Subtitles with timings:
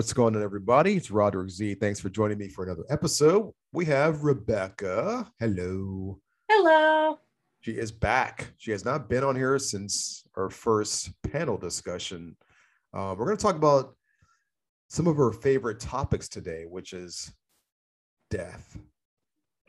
[0.00, 0.94] What's going on, everybody?
[0.94, 1.74] It's Roderick Z.
[1.74, 3.52] Thanks for joining me for another episode.
[3.74, 5.28] We have Rebeka.
[5.38, 6.18] Hello.
[6.50, 7.18] Hello.
[7.60, 8.50] She is back.
[8.56, 12.34] She has not been on here since our first panel discussion.
[12.94, 13.94] Uh, we're going to talk about
[14.88, 17.30] some of her favorite topics today, which is
[18.30, 18.78] death.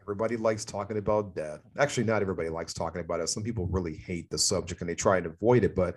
[0.00, 1.60] everybody likes talking about death.
[1.78, 3.28] Actually, not everybody likes talking about it.
[3.28, 5.76] Some people really hate the subject and they try and avoid it.
[5.76, 5.94] But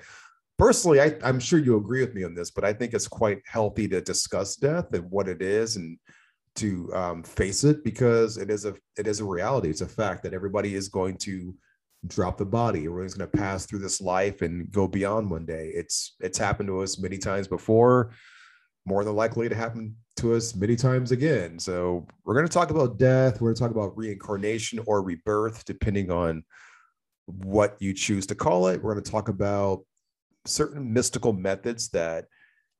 [0.57, 3.41] personally, I, I'm sure you agree with me on this, but I think it's quite
[3.45, 5.97] healthy to discuss death and what it is and
[6.55, 9.69] to um, face it because it is a it is a reality.
[9.69, 11.55] It's a fact that everybody is going to
[12.07, 12.85] drop the body.
[12.85, 15.71] Everyone's going to pass through this life and go beyond one day.
[15.73, 18.11] It's it's happened to us many times before,
[18.85, 21.57] more than likely to happen to us many times again.
[21.57, 23.41] So we're going to talk about death.
[23.41, 26.43] We're going to talk about reincarnation or rebirth, depending on
[27.25, 28.83] what you choose to call it.
[28.83, 29.83] We're going to talk about
[30.45, 32.25] certain mystical methods that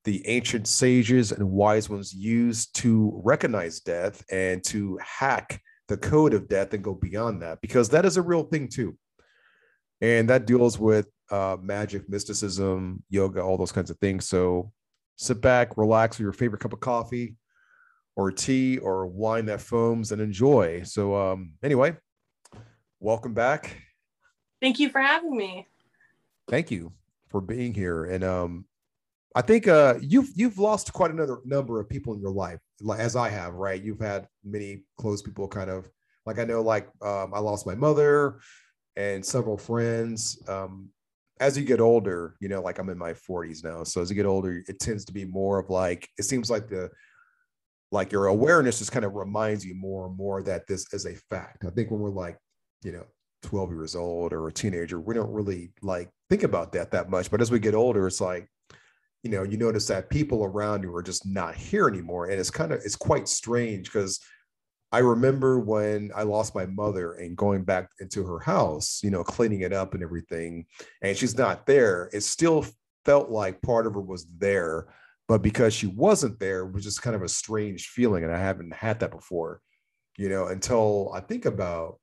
[0.04, 6.34] the ancient sages and wise ones used to recognize death and to hack the code
[6.34, 8.98] of death and go beyond that because that is a real thing too.
[10.02, 14.28] And that deals with uh, magic mysticism yoga all those kinds of things.
[14.28, 14.72] So
[15.16, 17.36] sit back relax with your favorite cup of coffee
[18.16, 20.84] or tea or wine that foams and enjoy.
[20.84, 21.96] So um anyway
[23.00, 23.78] welcome back.
[24.62, 25.68] Thank you for having me.
[26.50, 26.94] Thank you
[27.34, 28.06] for being here.
[28.06, 28.66] And um,
[29.36, 32.60] I think uh, you've you've lost quite another number of people in your life,
[32.98, 33.82] as I have, right?
[33.82, 35.90] You've had many close people, kind of
[36.28, 38.40] like I know, like um, I lost my mother
[38.96, 40.42] and several friends.
[40.48, 40.90] Um,
[41.40, 44.16] as you get older, you know, like I'm in my 40s now, so as you
[44.16, 46.92] get older, it tends to be more of like it seems like the
[47.92, 51.16] like your awareness just kind of reminds you more and more that this is a
[51.32, 51.66] fact.
[51.66, 52.38] I think when we're like,
[52.84, 53.06] you know,
[53.42, 57.30] 12 years old or a teenager, we don't really like think about that that much.
[57.30, 58.50] But as we get older, it's like,
[59.22, 62.32] you know, you notice that people around you are just not here anymore.
[62.32, 64.20] And it's kind of, it's quite strange because
[64.92, 69.24] I remember when I lost my mother and going back into her house, you know,
[69.24, 70.66] cleaning it up and everything,
[71.04, 72.10] and she's not there.
[72.14, 72.66] It still
[73.06, 74.88] felt like part of her was there,
[75.28, 78.24] but because she wasn't there, it was just kind of a strange feeling.
[78.24, 79.62] And I haven't had that before,
[80.18, 82.00] you know, until I think about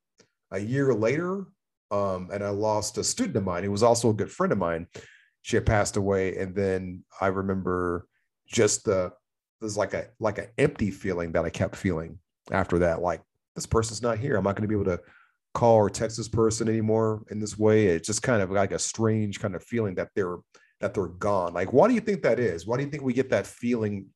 [0.52, 1.46] a year later,
[1.90, 4.58] um, and I lost a student of mine who was also a good friend of
[4.58, 4.86] mine.
[5.42, 8.06] She had passed away, and then I remember
[8.46, 9.12] just the
[9.60, 12.18] there's like a like an empty feeling that I kept feeling
[12.50, 13.00] after that.
[13.00, 13.22] Like
[13.54, 14.36] this person's not here.
[14.36, 15.00] I'm not going to be able to
[15.54, 17.86] call or text this person anymore in this way.
[17.86, 20.38] It's just kind of like a strange kind of feeling that they're
[20.80, 21.52] that they're gone.
[21.52, 22.66] Like, why do you think that is?
[22.66, 24.06] Why do you think we get that feeling?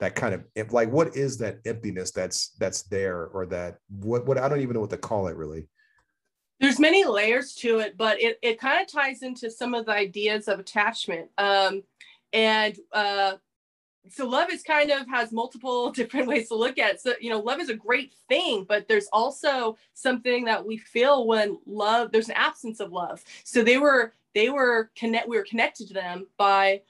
[0.00, 4.38] That kind of like, what is that emptiness that's that's there, or that what what
[4.38, 5.68] I don't even know what to call it really
[6.64, 9.92] there's many layers to it but it, it kind of ties into some of the
[9.92, 11.82] ideas of attachment um,
[12.32, 13.34] and uh,
[14.10, 17.00] so love is kind of has multiple different ways to look at it.
[17.00, 21.26] So you know love is a great thing but there's also something that we feel
[21.26, 23.22] when love there's an absence of love.
[23.44, 26.82] So they were they were connect we were connected to them by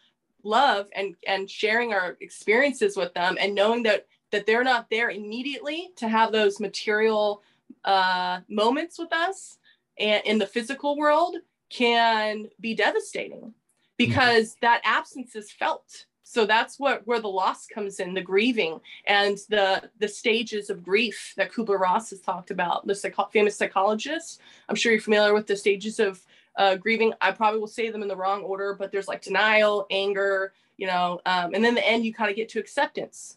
[0.42, 5.10] love and and sharing our experiences with them and knowing that that they're not there
[5.10, 7.42] immediately to have those material
[7.84, 9.58] uh, moments with us
[9.96, 11.36] in the physical world
[11.70, 13.54] can be devastating
[13.96, 14.66] because mm-hmm.
[14.66, 16.06] that absence is felt.
[16.22, 20.82] So that's what where the loss comes in the grieving and the the stages of
[20.82, 22.86] grief that kubler-ross has talked about.
[22.86, 24.40] The psych- famous psychologist.
[24.68, 26.20] I'm sure you're familiar with the stages of
[26.56, 27.12] uh, grieving.
[27.20, 30.86] I probably will say them in the wrong order but there's like denial anger you
[30.86, 33.36] know um, and then the end you kind of get to acceptance.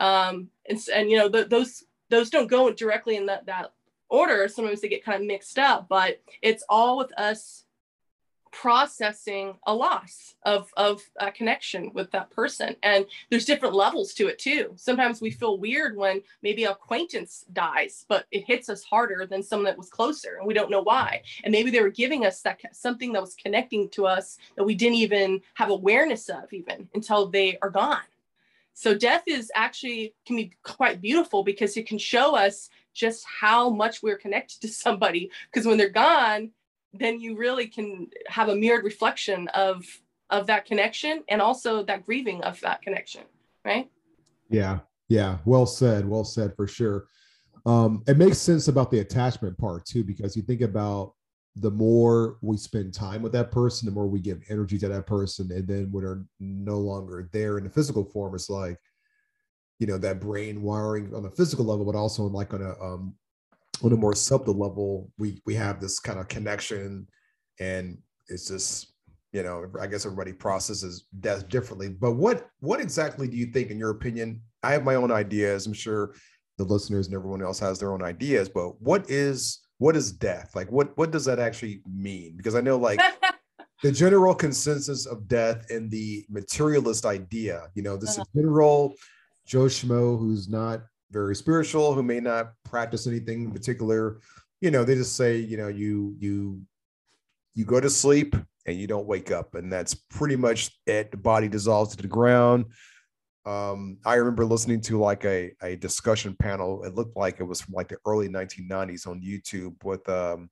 [0.00, 3.72] Um, and, and you know the, those those don't go directly in that that
[4.08, 7.64] order sometimes they get kind of mixed up but it's all with us
[8.50, 12.74] processing a loss of of a connection with that person.
[12.82, 14.72] And there's different levels to it too.
[14.76, 19.42] Sometimes we feel weird when maybe an acquaintance dies but it hits us harder than
[19.42, 21.22] someone that was closer and we don't know why.
[21.44, 24.74] And maybe they were giving us that something that was connecting to us that we
[24.74, 28.02] didn't even have awareness of even until they are gone.
[28.74, 33.70] So death is actually can be quite beautiful because it can show us just how
[33.70, 36.50] much we're connected to somebody because when they're gone
[36.94, 39.84] then you really can have a mirrored reflection of
[40.30, 43.22] of that connection and also that grieving of that connection
[43.64, 43.88] right?
[44.50, 45.38] Yeah yeah.
[45.44, 47.06] Well said well said for sure.
[47.66, 51.14] Um it makes sense about the attachment part too because you think about
[51.56, 55.06] the more we spend time with that person the more we give energy to that
[55.06, 58.78] person and then when they're no longer there in the physical form it's like
[59.78, 63.14] you know that brain wiring on a physical level but also like on a um
[63.82, 67.06] on a more subtle level we we have this kind of connection
[67.60, 67.98] and
[68.28, 68.92] it's just
[69.32, 71.90] you know, I guess everybody processes death differently.
[71.90, 74.40] But what what exactly do you think, in your opinion?
[74.62, 75.66] I have my own ideas.
[75.66, 76.14] I'm sure
[76.56, 78.48] the listeners and everyone else has their own ideas.
[78.48, 80.52] But what is what is death?
[80.54, 82.36] Like, what what does that actually mean?
[82.36, 83.00] Because I know, like,
[83.82, 87.68] the general consensus of death and the materialist idea.
[87.74, 88.24] You know, this uh-huh.
[88.34, 88.94] general
[89.48, 94.20] Joe Schmo who's not very spiritual, who may not practice anything in particular.
[94.60, 96.60] You know, they just say, you know, you you
[97.54, 98.36] you go to sleep
[98.66, 101.10] and you don't wake up, and that's pretty much it.
[101.10, 102.66] The body dissolves to the ground.
[103.46, 106.84] Um, I remember listening to like a, a discussion panel.
[106.84, 110.50] It looked like it was from like the early 1990s on YouTube with um,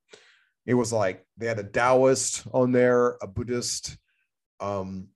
[0.65, 3.95] it was like they had a Taoist on there, a Buddhist.
[4.59, 5.09] Um,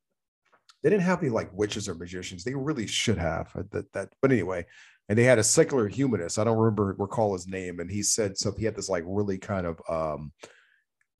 [0.81, 2.43] they didn't have any like witches or magicians.
[2.43, 3.91] They really should have uh, that.
[3.93, 4.65] That, but anyway,
[5.09, 6.39] and they had a secular humanist.
[6.39, 8.53] I don't remember recall his name, and he said so.
[8.57, 10.31] He had this like really kind of um,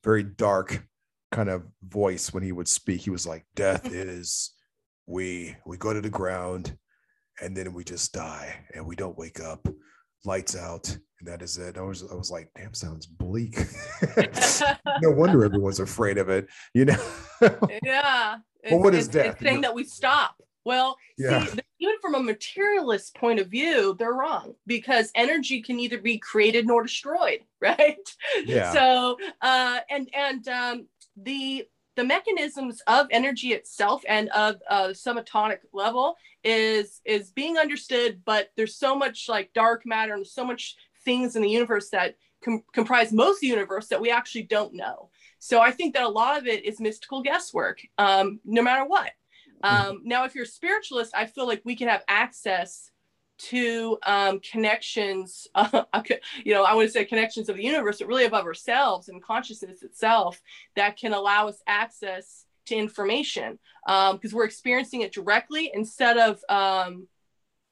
[0.03, 0.85] very dark
[1.31, 3.01] kind of voice when he would speak.
[3.01, 4.51] He was like, "Death is
[5.05, 6.77] we we go to the ground,
[7.41, 9.67] and then we just die, and we don't wake up.
[10.25, 11.77] Lights out, and that is it.
[11.77, 13.57] I was I was like, damn, sounds bleak.
[15.01, 17.03] no wonder everyone's afraid of it, you know.
[17.83, 18.37] yeah.
[18.69, 19.37] Well, what is death?
[19.37, 20.35] It's saying that we stop.
[20.63, 21.45] Well, yeah.
[21.45, 26.17] see, even from a materialist point of view, they're wrong because energy can neither be
[26.19, 27.97] created nor destroyed, right?
[28.45, 28.71] Yeah.
[28.71, 30.87] So, uh, and and um,
[31.17, 31.65] the
[31.95, 38.49] the mechanisms of energy itself and of uh, subatomic level is is being understood, but
[38.55, 42.63] there's so much like dark matter and so much things in the universe that com-
[42.73, 45.09] comprise most of the universe that we actually don't know.
[45.39, 49.11] So I think that a lot of it is mystical guesswork, um, no matter what.
[49.63, 49.89] Mm-hmm.
[49.89, 52.90] Um, now, if you're a spiritualist, I feel like we can have access
[53.49, 55.83] to um, connections, uh,
[56.43, 59.21] you know, I want to say connections of the universe, but really above ourselves and
[59.21, 60.41] consciousness itself
[60.75, 66.39] that can allow us access to information because um, we're experiencing it directly instead of
[66.49, 67.07] um,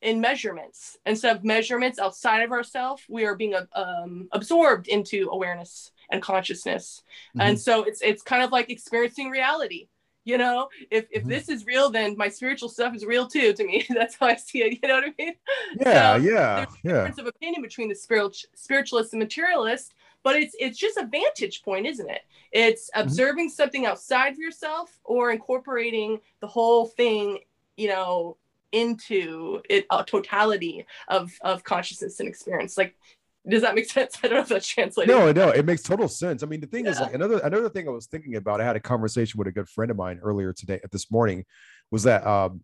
[0.02, 0.98] in measurements.
[1.06, 7.04] Instead of measurements outside of ourselves, we are being um, absorbed into awareness and consciousness.
[7.30, 7.42] Mm-hmm.
[7.42, 9.88] And so it's it's kind of like experiencing reality.
[10.30, 11.30] You know, if if mm-hmm.
[11.30, 13.52] this is real, then my spiritual stuff is real too.
[13.52, 14.80] To me, that's how I see it.
[14.82, 15.34] You know what I mean?
[15.80, 16.92] Yeah, so yeah, yeah.
[16.92, 21.64] Difference of opinion between the spiritual spiritualist and materialist, but it's it's just a vantage
[21.64, 22.22] point, isn't it?
[22.52, 23.08] It's mm-hmm.
[23.08, 23.54] observing mm-hmm.
[23.54, 27.40] something outside of yourself or incorporating the whole thing.
[27.76, 28.38] You know,
[28.72, 32.96] into it a totality of of consciousness and experience like
[33.50, 34.18] does that make sense?
[34.24, 36.44] I don't know if that's translated no no it makes total sense.
[36.44, 36.92] I mean the thing yeah.
[36.92, 39.52] is like another another thing i was thinking about i had a conversation with a
[39.52, 41.46] good friend of mine earlier today this morning
[41.92, 42.62] was that um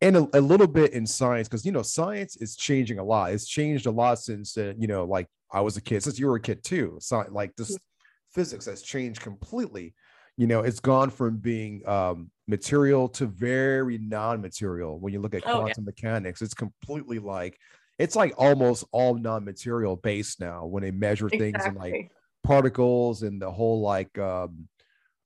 [0.00, 3.32] and a, a little bit in science because you know science is changing a lot.
[3.32, 6.26] It's changed a lot since uh, you know like i was a kid since you
[6.26, 6.98] were a kid too.
[7.00, 8.30] So like this mm-hmm.
[8.32, 9.94] physics has changed completely.
[10.36, 15.00] You know it's gone from being um, material to very non-material.
[15.00, 15.86] When you look at oh, quantum yeah.
[15.86, 17.58] mechanics it's completely like
[17.98, 21.52] it's like almost all non-material based now when they measure exactly.
[21.52, 22.10] things in like
[22.44, 24.68] particles and the whole like um,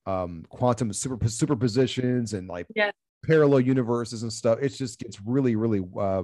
[0.07, 2.91] um, quantum super superpositions and like yeah.
[3.25, 6.23] parallel universes and stuff it just gets really really uh,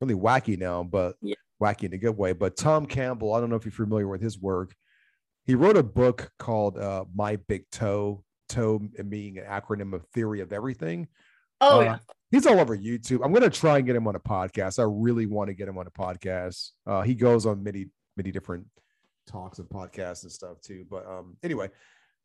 [0.00, 1.34] really wacky now but yeah.
[1.60, 4.22] wacky in a good way but tom campbell i don't know if you're familiar with
[4.22, 4.74] his work
[5.44, 10.40] he wrote a book called uh, my big toe toe being an acronym of theory
[10.40, 11.08] of everything.
[11.60, 11.98] Oh uh, yeah.
[12.30, 13.24] He's all over YouTube.
[13.24, 14.78] I'm gonna try and get him on a podcast.
[14.78, 16.70] I really want to get him on a podcast.
[16.86, 17.86] Uh, he goes on many,
[18.16, 18.66] many different
[19.26, 20.84] talks and podcasts and stuff too.
[20.90, 21.70] But um, anyway,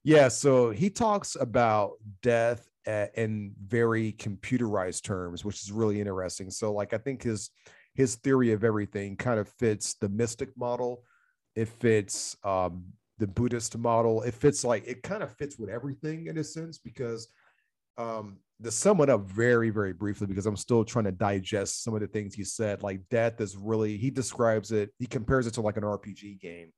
[0.04, 0.28] yeah.
[0.28, 6.50] So he talks about death in very computerized terms, which is really interesting.
[6.50, 7.50] So like I think his
[7.94, 11.04] his theory of everything kind of fits the mystic model.
[11.56, 12.86] It fits um,
[13.20, 14.24] the Buddhist model.
[14.24, 17.28] It fits like it kind of fits with everything in a sense because
[17.98, 21.94] um to sum it up very, very briefly, because I'm still trying to digest some
[21.94, 22.84] of the things he said.
[22.84, 26.72] Like death is really he describes it, he compares it to like an RPG game.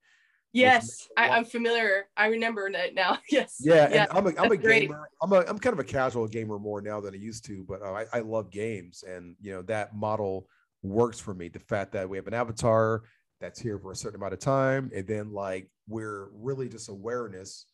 [0.54, 2.06] Yes, I, am familiar.
[2.16, 3.18] I remember it now.
[3.30, 3.58] Yes.
[3.60, 5.10] Yeah, yeah I'm a, I'm a gamer.
[5.22, 7.82] I'm a I'm kind of a casual gamer more now than I used to, but
[7.82, 10.48] uh, I, I love games, and you know that model
[10.82, 11.50] works for me.
[11.50, 13.04] The fact that we have an avatar
[13.42, 17.66] that's here for a certain amount of time and then like we're really just awareness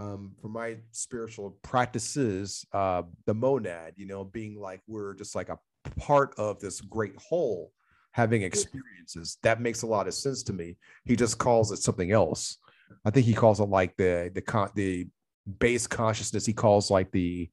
[0.00, 5.48] um, for my spiritual practices uh, the monad you know being like we're just like
[5.48, 5.58] a
[5.98, 7.72] part of this great whole
[8.12, 10.76] having experiences that makes a lot of sense to me.
[11.04, 12.58] He just calls it something else.
[13.04, 15.08] I think he calls it like the the con- the
[15.58, 16.46] base consciousness.
[16.46, 17.50] He calls like the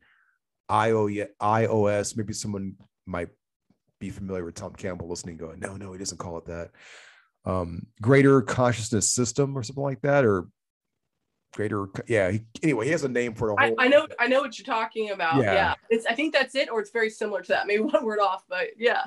[0.69, 2.75] IO, ios maybe someone
[3.05, 3.29] might
[3.99, 6.71] be familiar with tom campbell listening going no no he doesn't call it that.
[7.45, 10.47] Um, greater consciousness system or something like that, or
[11.57, 14.41] greater yeah he, anyway he has a name for it I, I, know i know
[14.41, 15.53] what you're talking about yeah.
[15.53, 15.73] yeah.
[15.89, 17.65] It's i think that's it or it's very similar to that.
[17.65, 19.05] Maybe one word off but yeah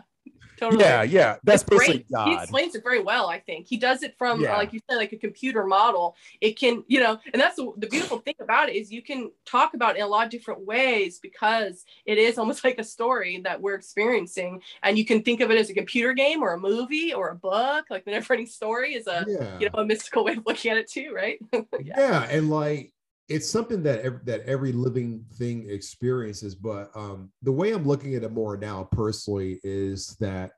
[0.60, 0.84] Totally.
[0.84, 1.36] Yeah, yeah.
[1.42, 2.12] That's it's basically great.
[2.12, 2.28] God.
[2.28, 3.66] He explains it very well, I think.
[3.66, 4.52] He does it from yeah.
[4.52, 6.16] uh, like you said, like a computer model.
[6.42, 9.30] It can, you know, and that's the, the beautiful thing about it is you can
[9.46, 12.84] talk about it in a lot of different ways because it is almost like a
[12.84, 14.60] story that we're experiencing.
[14.82, 17.34] And you can think of it as a computer game or a movie or a
[17.34, 17.86] book.
[17.88, 19.58] Like the never ending story is a yeah.
[19.58, 21.38] you know a mystical way of looking at it too, right?
[21.52, 21.64] yeah.
[21.82, 22.22] yeah.
[22.24, 22.92] And like
[23.30, 28.14] it's something that every, that every living thing experiences but um, the way i'm looking
[28.14, 30.52] at it more now personally is that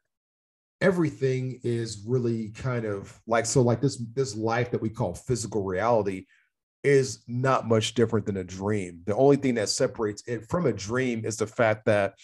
[0.81, 5.63] everything is really kind of like so like this this life that we call physical
[5.63, 6.27] reality
[6.83, 9.03] is not much different than a dream.
[9.07, 12.15] The only thing that separates it from a dream is the fact that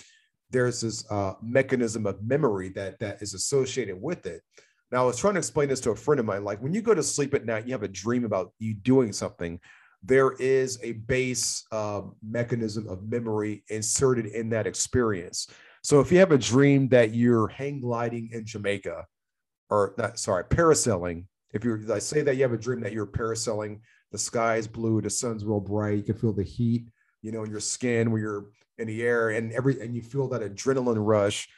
[0.50, 4.42] there's this uh, mechanism of memory that that is associated with it.
[4.90, 6.80] Now i was trying to explain this to a friend of mine like when you
[6.82, 9.60] go to sleep at night you have a dream about you doing something
[10.02, 15.48] there is a base uh, mechanism of memory inserted in that experience.
[15.82, 19.06] So if you have a dream that you're hang gliding in Jamaica,
[19.70, 23.06] or not, sorry, parasailing, if you're, I say that you have a dream that you're
[23.06, 23.80] parasailing,
[24.12, 26.86] the sky is blue, the sun's real bright, you can feel the heat,
[27.22, 28.46] you know, in your skin when you're
[28.78, 31.48] in the air, and every, and you feel that adrenaline rush.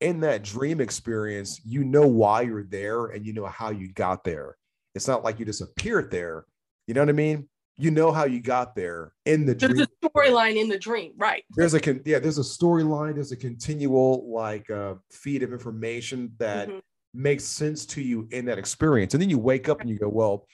[0.00, 4.24] In that dream experience, you know why you're there and you know how you got
[4.24, 4.56] there.
[4.94, 6.44] It's not like you just appeared there.
[6.86, 7.48] You know what I mean?
[7.76, 9.86] You know how you got there in the there's dream.
[10.02, 13.36] a storyline in the dream right there's a con- yeah there's a storyline there's a
[13.36, 16.78] continual like uh, feed of information that mm-hmm.
[17.12, 20.08] makes sense to you in that experience and then you wake up and you go
[20.08, 20.46] well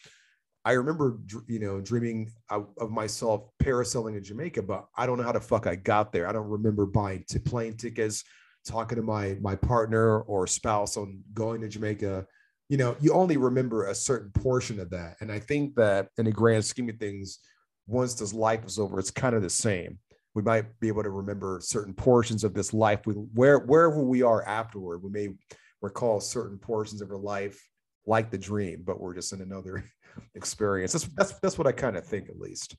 [0.64, 5.32] i remember you know dreaming of, myself parasailing in jamaica but i don't know how
[5.32, 8.24] the fuck i got there i don't remember buying t- plane tickets
[8.64, 12.26] talking to my my partner or spouse on going to jamaica
[12.70, 15.16] you know, you only remember a certain portion of that.
[15.20, 17.40] And I think that in the grand scheme of things,
[17.88, 19.98] once this life is over, it's kind of the same.
[20.36, 23.00] We might be able to remember certain portions of this life.
[23.06, 25.34] We, where wherever we are afterward, we may
[25.82, 27.60] recall certain portions of our life
[28.06, 29.84] like the dream, but we're just in another
[30.36, 30.92] experience.
[30.92, 32.76] That's that's that's what I kind of think, at least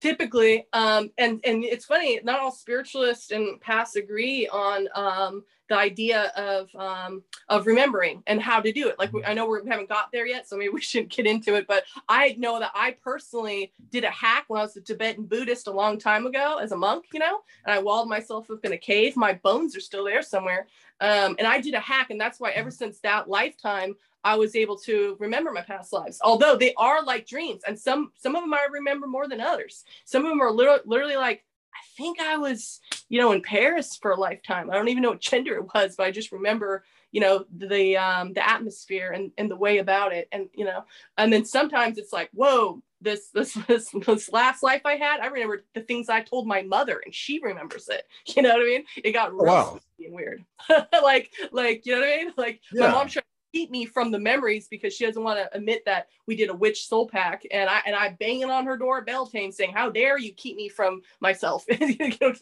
[0.00, 5.76] typically um, and and it's funny not all spiritualists and pasts agree on um, the
[5.76, 8.98] idea of um, of remembering and how to do it.
[8.98, 11.54] Like we, i know we haven't got there yet so maybe we shouldn't get into
[11.54, 15.24] it but i know that i personally did a hack when i was a tibetan
[15.24, 18.64] buddhist a long time ago as a monk you know and i walled myself up
[18.64, 19.16] in a cave.
[19.16, 20.66] My bones are still there somewhere.
[21.00, 23.94] Um, and i did a hack and that's why ever since that lifetime
[24.26, 28.10] I was able to remember my past lives, although they are like dreams, and some
[28.16, 29.84] some of them I remember more than others.
[30.06, 31.44] Some of them are literally, literally like
[31.74, 34.70] I think I was, you know, in Paris for a lifetime.
[34.70, 37.96] I don't even know what gender it was, but I just remember, you know, the
[37.96, 40.84] um, the atmosphere and and the way about it, and you know,
[41.18, 45.26] and then sometimes it's like, whoa, this this this, this last life I had, I
[45.26, 48.06] remember the things I told my mother, and she remembers it.
[48.34, 48.84] You know what I mean?
[48.96, 49.80] It got really wow.
[50.08, 50.44] weird.
[50.92, 52.32] like like you know what I mean?
[52.36, 52.86] Like yeah.
[52.86, 53.22] my mom tried
[53.54, 56.54] keep me from the memories because she doesn't want to admit that we did a
[56.54, 57.46] witch soul pack.
[57.52, 60.68] And I and I banging on her door Beltane saying how dare you keep me
[60.68, 61.64] from myself?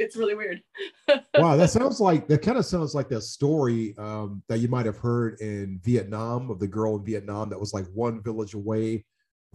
[0.02, 0.62] It's really weird.
[1.34, 4.86] Wow that sounds like that kind of sounds like that story um, that you might
[4.86, 9.04] have heard in Vietnam of the girl in Vietnam that was like one village away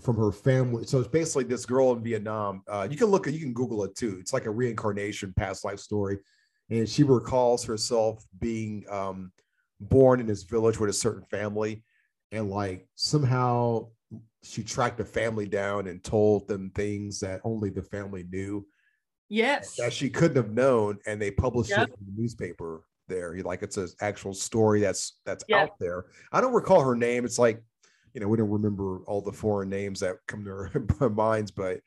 [0.01, 0.85] from her family.
[0.85, 3.83] So it's basically this girl in Vietnam uh, you can look at you can google
[3.83, 4.17] it too.
[4.19, 6.19] It's like a reincarnation past life story.
[6.69, 9.31] And she recalls herself being um,
[9.79, 11.83] born in this village with a certain family
[12.31, 13.87] and like somehow
[14.43, 18.65] she tracked the family down and told them things that only the family knew
[19.29, 21.87] yes that she couldn't have known and they published yep.
[21.87, 25.63] it in the newspaper there like it's an actual story that's that's yep.
[25.63, 27.61] out there i don't recall her name it's like
[28.13, 30.51] you know we don't remember all the foreign names that come to
[31.01, 31.79] our minds but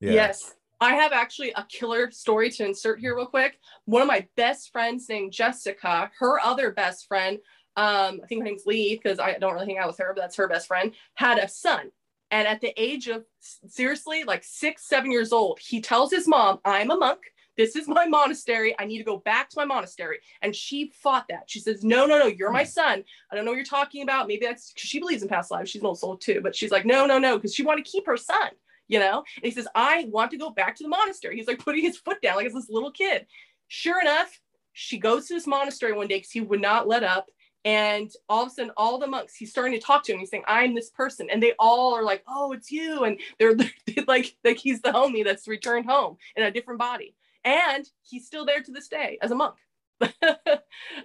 [0.00, 0.12] yeah.
[0.12, 3.58] yes I have actually a killer story to insert here real quick.
[3.86, 7.38] One of my best friends named Jessica, her other best friend,
[7.76, 10.20] um, I think her name's Lee because I don't really hang out with her, but
[10.20, 11.90] that's her best friend, had a son.
[12.30, 16.58] And at the age of seriously like six, seven years old, he tells his mom,
[16.64, 17.20] I'm a monk.
[17.56, 18.74] This is my monastery.
[18.78, 20.18] I need to go back to my monastery.
[20.42, 21.44] And she fought that.
[21.46, 23.02] She says, No, no, no, you're my son.
[23.30, 24.26] I don't know what you're talking about.
[24.26, 25.70] Maybe that's because she believes in past lives.
[25.70, 26.40] She's an old soul too.
[26.42, 28.50] But she's like, No, no, no, because she wanted to keep her son
[28.88, 29.24] you know?
[29.36, 31.36] And he says, I want to go back to the monastery.
[31.36, 33.26] He's like putting his foot down like it's this little kid.
[33.68, 34.40] Sure enough,
[34.72, 37.26] she goes to this monastery one day because he would not let up.
[37.64, 40.20] And all of a sudden, all the monks, he's starting to talk to him.
[40.20, 41.28] He's saying, I'm this person.
[41.30, 43.02] And they all are like, oh, it's you.
[43.02, 43.56] And they're,
[44.06, 47.16] like, like he's the homie that's returned home in a different body.
[47.44, 49.56] And he's still there to this day as a monk.
[50.12, 50.60] I,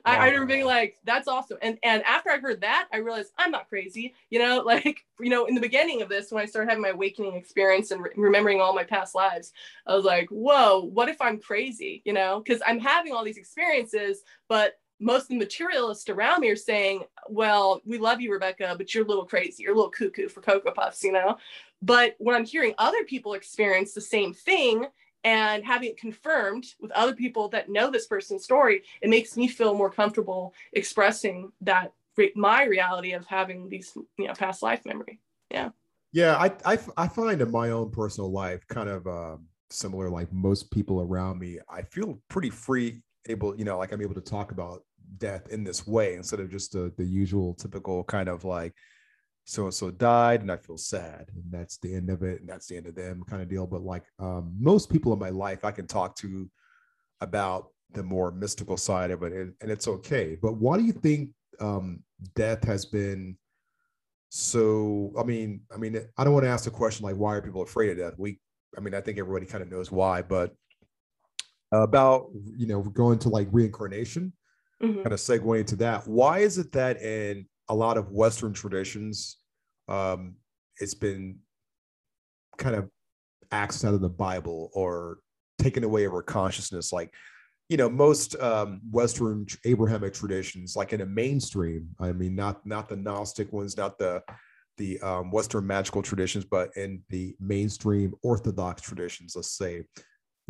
[0.05, 1.57] I remember being like, that's awesome.
[1.62, 4.13] And and after I heard that, I realized I'm not crazy.
[4.29, 6.89] You know, like, you know, in the beginning of this, when I started having my
[6.89, 9.53] awakening experience and re- remembering all my past lives,
[9.88, 12.01] I was like, whoa, what if I'm crazy?
[12.05, 16.50] You know, because I'm having all these experiences, but most of the materialists around me
[16.50, 19.63] are saying, well, we love you, Rebeka, but you're a little crazy.
[19.63, 21.38] You're a little cuckoo for Cocoa Puffs, you know?
[21.81, 24.86] But when I'm hearing other people experience the same thing,
[25.23, 29.47] and having it confirmed with other people that know this person's story it makes me
[29.47, 34.85] feel more comfortable expressing that re- my reality of having these you know past life
[34.85, 35.19] memory.
[35.49, 35.69] Yeah.
[36.11, 40.31] Yeah i i, I find in my own personal life kind of um, similar like
[40.33, 44.22] most people around me i feel pretty free able you know like i'm able to
[44.22, 44.83] talk about
[45.17, 48.74] death in this way instead of just the, the usual typical kind of like
[49.45, 52.49] so and so died and I feel sad and that's the end of it and
[52.49, 53.67] that's the end of them kind of deal.
[53.67, 56.49] But like um, most people in my life, I can talk to
[57.19, 60.37] about the more mystical side of it and, and it's okay.
[60.41, 62.03] But why do you think um,
[62.35, 63.37] death has been
[64.29, 65.11] so?
[65.17, 67.61] I mean, I mean, I don't want to ask the question like why are people
[67.61, 68.13] afraid of death?
[68.17, 68.39] We,
[68.77, 70.53] I mean, I think everybody kind of knows why, but
[71.71, 74.33] about you know going to like reincarnation,
[74.81, 75.01] mm-hmm.
[75.01, 76.07] kind of segue into that.
[76.07, 79.38] Why is it that in a lot of Western traditions,
[79.88, 80.36] um,
[80.77, 81.40] it's been
[82.57, 82.90] kind of
[83.51, 85.20] axed out of the Bible or
[85.57, 86.92] taken away of our consciousness.
[86.92, 87.14] Like,
[87.70, 92.90] you know, most um, Western Abrahamic traditions, like in a mainstream, I mean, not not
[92.90, 94.22] the Gnostic ones, not the
[94.77, 99.86] the um, Western magical traditions, but in the mainstream Orthodox traditions, let's say,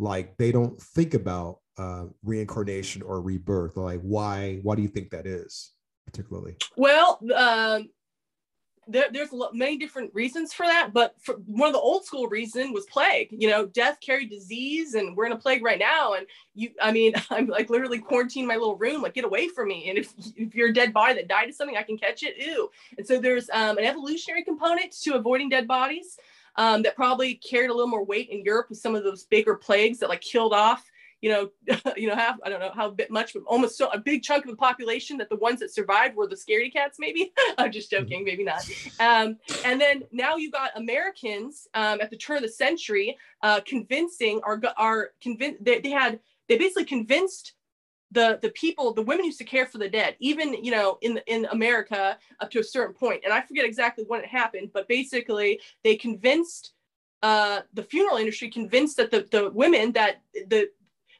[0.00, 3.76] like they don't think about uh, reincarnation or rebirth.
[3.76, 4.58] Like, why?
[4.64, 5.70] Why do you think that is?
[6.06, 6.56] Particularly?
[6.76, 7.88] Well, um,
[8.88, 12.72] there, there's many different reasons for that, but for one of the old school reason
[12.72, 13.28] was plague.
[13.30, 16.14] You know, death carried disease, and we're in a plague right now.
[16.14, 19.68] And you, I mean, I'm like literally quarantined my little room, like get away from
[19.68, 19.88] me.
[19.88, 22.36] And if if you're a dead body that died of something, I can catch it.
[22.38, 22.70] Ew.
[22.98, 26.18] And so there's um, an evolutionary component to avoiding dead bodies.
[26.56, 29.54] Um, that probably carried a little more weight in Europe with some of those bigger
[29.54, 30.91] plagues that like killed off
[31.22, 31.50] you know,
[31.96, 34.44] you know, half I don't know how bit much, but almost so a big chunk
[34.44, 36.98] of the population that the ones that survived were the scaredy cats.
[36.98, 38.02] Maybe I'm just mm-hmm.
[38.02, 38.68] joking, maybe not.
[39.00, 43.60] Um, and then now you got Americans um, at the turn of the century uh,
[43.64, 47.54] convincing our our convinced they, they had they basically convinced
[48.10, 51.18] the the people the women used to care for the dead even you know in
[51.26, 54.86] in america up to a certain point and i forget exactly when it happened but
[54.86, 56.72] basically they convinced
[57.22, 60.68] uh, the funeral industry convinced that the, the women that the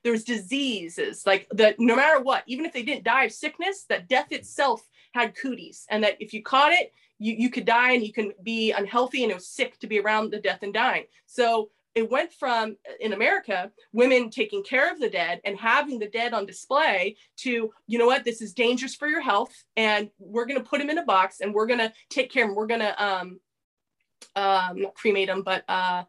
[0.04, 4.08] there's diseases like that no matter what even if they didn't die of sickness that
[4.08, 8.04] death itself had cooties and that if you caught it you, you could die and
[8.04, 11.04] you can be unhealthy and it was sick to be around the death and dying.
[11.26, 16.08] So it went from in america women taking care of the dead and having the
[16.08, 20.46] dead on display to you know what this is dangerous for your health and we're
[20.46, 22.56] going to put them in a box and we're going to take care of them
[22.56, 23.38] we're going to um
[24.36, 26.02] um not cremate them but uh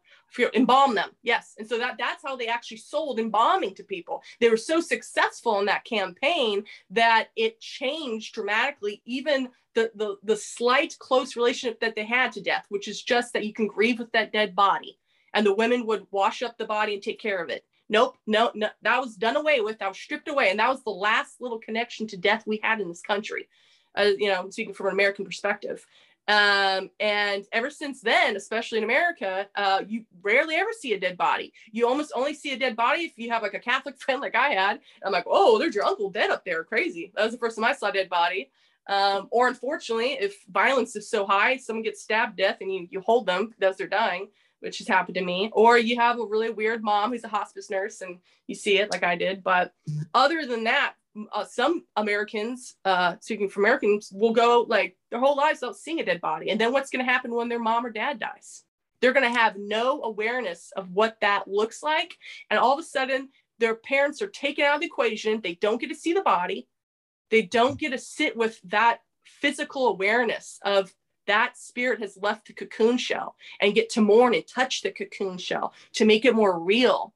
[0.54, 1.10] embalm them.
[1.22, 1.54] Yes.
[1.58, 4.22] And so that that's how they actually sold embalming to people.
[4.40, 10.36] They were so successful in that campaign that it changed dramatically even the, the the
[10.36, 13.98] slight close relationship that they had to death which is just that you can grieve
[13.98, 14.98] with that dead body
[15.32, 17.64] and the women would wash up the body and take care of it.
[17.88, 18.16] Nope.
[18.26, 19.78] No, no that was done away with.
[19.78, 20.50] That was stripped away.
[20.50, 23.48] And that was the last little connection to death we had in this country
[23.96, 25.86] uh, you know speaking from an american perspective
[26.26, 31.18] um, and ever since then, especially in America, uh, you rarely ever see a dead
[31.18, 31.52] body.
[31.70, 34.34] You almost only see a dead body if you have like a Catholic friend like
[34.34, 34.80] I had.
[35.04, 36.64] I'm like, oh, there's your uncle dead up there.
[36.64, 37.12] Crazy.
[37.14, 38.50] That was the first time I saw a dead body.
[38.86, 43.00] Um, or unfortunately, if violence is so high, someone gets stabbed death and you, you
[43.00, 44.28] hold them as they're dying,
[44.60, 45.50] which has happened to me.
[45.52, 48.90] Or you have a really weird mom who's a hospice nurse and you see it
[48.90, 49.42] like I did.
[49.42, 49.72] But
[50.14, 50.94] other than that,
[51.32, 56.00] uh, some Americans, uh, speaking for Americans, will go like their whole lives without seeing
[56.00, 56.50] a dead body.
[56.50, 58.64] And then what's going to happen when their mom or dad dies?
[59.00, 62.16] They're going to have no awareness of what that looks like.
[62.50, 65.40] And all of a sudden, their parents are taken out of the equation.
[65.40, 66.66] They don't get to see the body.
[67.30, 70.92] They don't get to sit with that physical awareness of
[71.26, 75.38] that spirit has left the cocoon shell and get to mourn and touch the cocoon
[75.38, 77.14] shell to make it more real.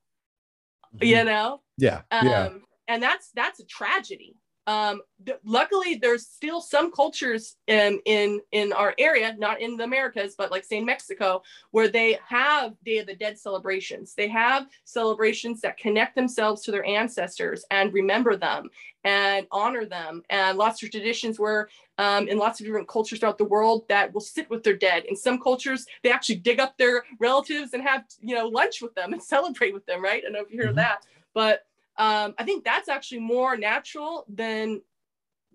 [0.94, 1.04] Mm-hmm.
[1.04, 1.60] You know?
[1.76, 2.02] Yeah.
[2.10, 2.48] Um, yeah
[2.88, 4.34] and that's that's a tragedy.
[4.66, 9.84] Um, th- luckily there's still some cultures in, in in our area not in the
[9.84, 14.12] americas but like say in mexico where they have day of the dead celebrations.
[14.14, 18.68] They have celebrations that connect themselves to their ancestors and remember them
[19.04, 20.22] and honor them.
[20.28, 24.12] And lots of traditions where um, in lots of different cultures throughout the world that
[24.12, 25.04] will sit with their dead.
[25.06, 28.94] In some cultures they actually dig up their relatives and have you know lunch with
[28.94, 30.18] them and celebrate with them right?
[30.18, 30.76] I don't know if you hear mm-hmm.
[30.76, 31.06] that.
[31.34, 31.64] But
[31.98, 34.80] um, I think that's actually more natural than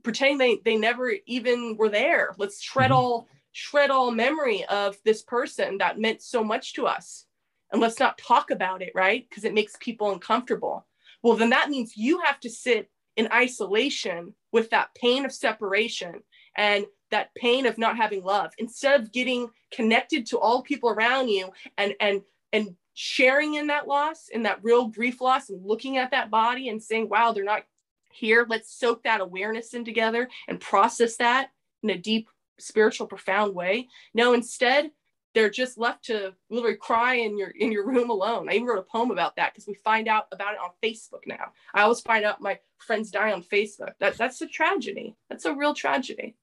[0.03, 2.36] pretending they, they never even were there.
[2.38, 2.99] Let's shred mm-hmm.
[2.99, 7.25] all shred all memory of this person that meant so much to us.
[7.71, 9.25] And let's not talk about it, right?
[9.27, 10.86] Because it makes people uncomfortable.
[11.21, 16.21] Well, then that means you have to sit in isolation with that pain of separation
[16.58, 21.29] and that pain of not having love instead of getting connected to all people around
[21.29, 25.97] you and and and sharing in that loss in that real grief loss and looking
[25.97, 27.63] at that body and saying wow they're not
[28.12, 31.49] here let's soak that awareness in together and process that
[31.82, 32.29] in a deep
[32.60, 34.91] spiritual profound way no instead
[35.34, 38.49] they're just left to literally cry in your in your room alone.
[38.49, 41.21] I even wrote a poem about that because we find out about it on Facebook
[41.25, 41.51] now.
[41.73, 43.93] I always find out my friends die on Facebook.
[43.99, 45.15] That that's a tragedy.
[45.29, 46.36] That's a real tragedy.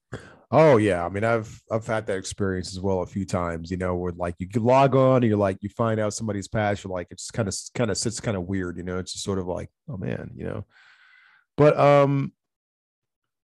[0.51, 3.71] Oh yeah, I mean I've I've had that experience as well a few times.
[3.71, 6.83] You know, where like you log on and you're like you find out somebody's past.
[6.83, 8.77] You're like it's just kind of kind of sits kind of weird.
[8.77, 10.65] You know, it's just sort of like oh man, you know.
[11.57, 12.33] But um,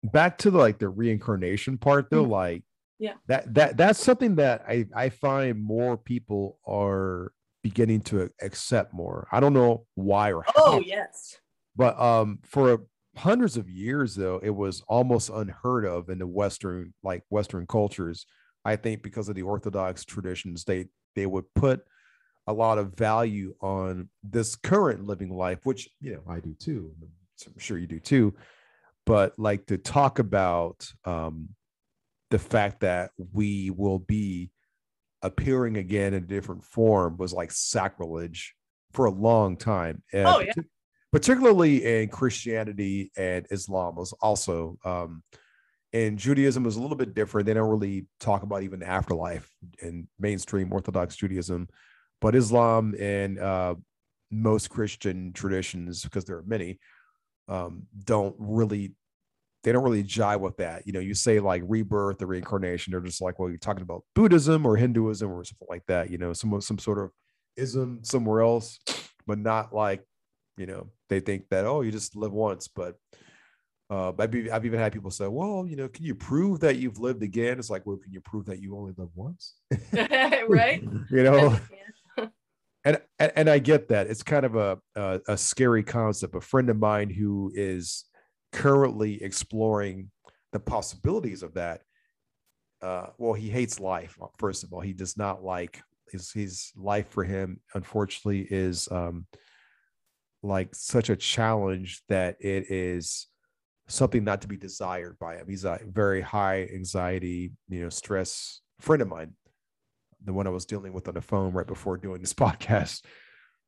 [0.04, 2.32] back to the, like the reincarnation part though, mm-hmm.
[2.32, 2.64] like
[3.00, 7.32] yeah that that that's something that i i find more people are
[7.64, 11.38] beginning to accept more i don't know why or how, oh yes
[11.76, 12.86] but um for
[13.18, 18.26] hundreds of years though it was almost unheard of in the western like western cultures
[18.66, 21.82] i think because of the orthodox traditions they they would put
[22.48, 26.92] a lot of value on this current living life which you know i do too
[27.46, 28.34] i'm sure you do too
[29.06, 31.50] but like to talk about um
[32.30, 34.52] the fact that we will be
[35.22, 38.54] appearing again in a different form was like sacrilege
[38.92, 40.04] for a long time.
[40.14, 40.54] And oh, yeah.
[41.12, 45.24] Particularly in Christianity and Islam was also um
[45.94, 47.48] and Judaism was a little bit different.
[47.48, 49.50] They don't really talk about even afterlife
[49.82, 51.70] in mainstream Orthodox Judaism,
[52.20, 53.76] but Islam and uh,
[54.30, 56.80] most Christian traditions, because there are many,
[57.48, 58.94] um, don't really
[59.64, 60.86] they don't really jive with that.
[60.86, 64.04] You know, you say like rebirth or reincarnation, they're just like, well, you're talking about
[64.14, 66.10] Buddhism or Hinduism or something like that.
[66.10, 67.12] You know, some some sort of
[67.56, 68.80] ism somewhere else,
[69.26, 70.04] but not like,
[70.58, 72.68] you know, they think that oh, you just live once.
[72.68, 72.96] But
[73.90, 77.00] uh, I've, I've even had people say, well, you know, can you prove that you've
[77.00, 77.58] lived again?
[77.58, 79.56] It's like, well, can you prove that you only lived once?
[79.94, 80.84] right.
[81.10, 81.58] you know.
[82.84, 86.36] and, and and I get that it's kind of a, a a scary concept.
[86.36, 88.06] A friend of mine who is
[88.52, 90.12] currently exploring
[90.54, 91.82] the possibilities of that.
[92.82, 94.18] Uh, well, he hates life.
[94.38, 97.60] First of all, he does not like his his life for him.
[97.74, 99.26] Unfortunately, is um,
[100.44, 103.28] like such a challenge that it is
[103.88, 105.48] something not to be desired by him.
[105.48, 109.34] He's a very high anxiety, you know, stress friend of mine,
[110.24, 113.04] the one I was dealing with on the phone right before doing this podcast.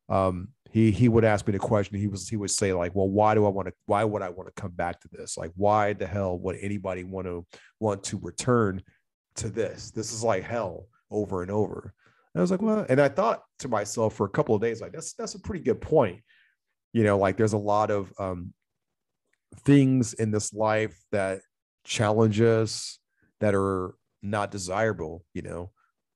[0.09, 1.97] Um, he he would ask me the question.
[1.97, 4.29] He was he would say like well why do i want to why would i
[4.29, 5.37] want to come back to this?
[5.37, 7.45] Like why the hell would anybody want to
[7.79, 8.81] want to return
[9.35, 9.91] to this?
[9.91, 11.93] This is like hell over and over.
[12.33, 14.81] And i was like well and i thought to myself for a couple of days
[14.81, 16.21] like that's that's a pretty good point
[16.93, 18.53] you know like there's a lot of um
[19.61, 21.39] things in this life that
[21.83, 22.99] challenge us
[23.39, 25.71] that are not desirable you know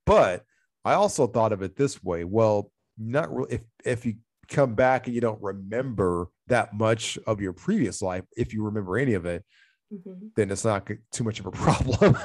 [0.06, 0.44] but
[0.84, 4.14] i also thought of it this way well not really if if you
[4.48, 8.98] come back and you don't remember that much of your previous life, if you remember
[8.98, 9.44] any of it,
[9.92, 10.26] mm-hmm.
[10.36, 12.16] then it's not too much of a problem.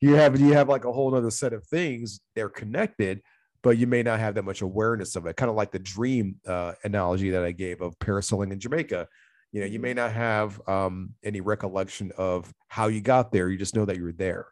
[0.00, 2.20] you have you have like a whole other set of things.
[2.34, 3.20] They're connected,
[3.64, 5.36] but you may not have that much awareness of it.
[5.36, 9.08] Kind of like the dream uh, analogy that I gave of parasailing in Jamaica.
[9.52, 9.96] You know, you may mm-hmm.
[9.96, 13.48] not have um, any recollection of how you got there.
[13.48, 14.46] You just know that you were there,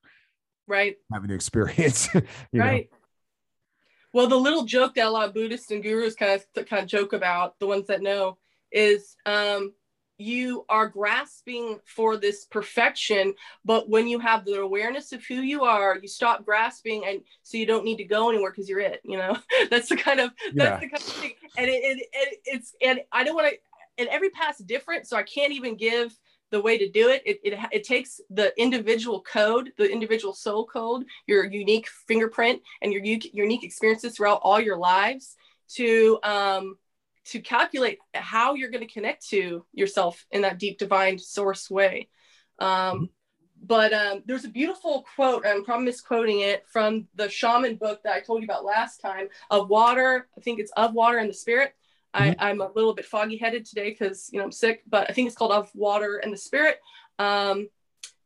[0.67, 0.97] right?
[1.13, 2.09] Having the experience,
[2.55, 2.89] right?
[2.91, 2.99] Know?
[4.15, 6.89] Well, the little joke that a lot of Buddhists and gurus kind of kind of
[6.89, 8.39] joke about, the ones that know,
[8.71, 9.75] is um,
[10.23, 15.65] you are grasping for this perfection, but when you have the awareness of who you
[15.65, 19.01] are, you stop grasping, and so you don't need to go anywhere because you're it.
[19.05, 19.37] You know,
[19.71, 20.81] that's the kind of that's yeah.
[20.81, 21.33] the kind of thing.
[21.57, 23.57] And it, it, it it's and I don't want to.
[23.99, 26.17] And every path's different, so I can't even give
[26.51, 27.23] the way to do it.
[27.27, 32.93] It, it, it takes the individual code, the individual soul code, your unique fingerprint, and
[32.93, 35.37] your unique, unique experiences throughout all your lives
[35.75, 36.77] to um,
[37.27, 42.09] to calculate how you're going to connect to yourself in that deep divine source way.
[42.59, 43.05] Um, mm-hmm.
[43.63, 48.15] but um, there's a beautiful quote, I'm probably misquoting it, from the shaman book that
[48.15, 50.29] I told you about last time of water.
[50.37, 51.75] I think it's of water and the spirit.
[52.15, 52.41] Mm-hmm.
[52.41, 55.15] I, am a little bit foggy headed today because you know I'm sick, but I
[55.15, 56.79] think it's called Of Water and the Spirit.
[57.19, 57.69] Um,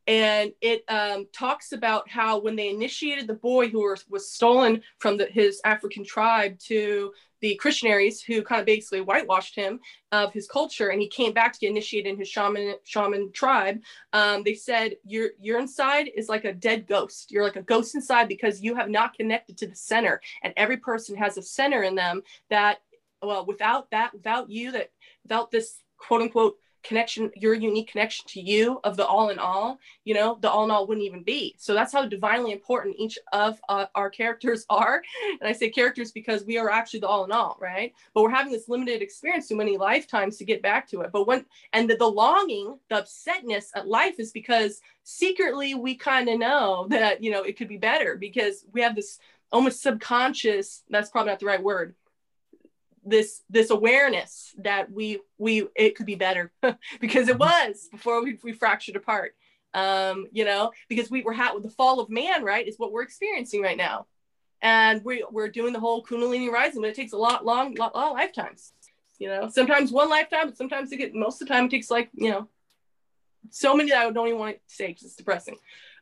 [0.07, 4.83] and it um, talks about how when they initiated the boy who was, was stolen
[4.99, 9.81] from the, his African tribe to the Christianaries, who kind of basically whitewashed him
[10.13, 13.81] of his culture, and he came back to get initiated in his shaman shaman tribe.
[14.13, 17.31] Um, they said your your inside is like a dead ghost.
[17.31, 20.79] You're like a ghost inside because you have not connected to the center, and every
[20.79, 22.79] person has a center in them that
[23.23, 24.91] well without that without you that
[25.23, 29.79] without this quote unquote connection, your unique connection to you of the all in all,
[30.05, 31.55] you know, the all in all wouldn't even be.
[31.59, 35.03] So that's how divinely important each of uh, our characters are.
[35.41, 37.93] And I say characters because we are actually the all in all, right?
[38.15, 41.11] But we're having this limited experience too many lifetimes to get back to it.
[41.13, 46.29] But when, and the, the longing, the upsetness at life is because secretly we kind
[46.29, 49.19] of know that, you know, it could be better because we have this
[49.53, 51.95] almost subconscious, that's probably not the right word,
[53.07, 56.53] this this awareness that we we it could be better
[57.01, 57.71] because it mm-hmm.
[57.71, 59.35] was before we, we fractured apart
[59.75, 62.93] um you know because we were had with the fall of man right is what
[62.93, 64.07] we're experiencing right now
[64.63, 67.95] and we, we're doing the whole kundalini rising but it takes a lot long lot,
[67.95, 68.73] lot lifetimes
[69.19, 71.91] you know sometimes one lifetime but sometimes it get most of the time it takes
[71.91, 72.49] like you know
[73.51, 75.57] so many that i don't even want to say because it's depressing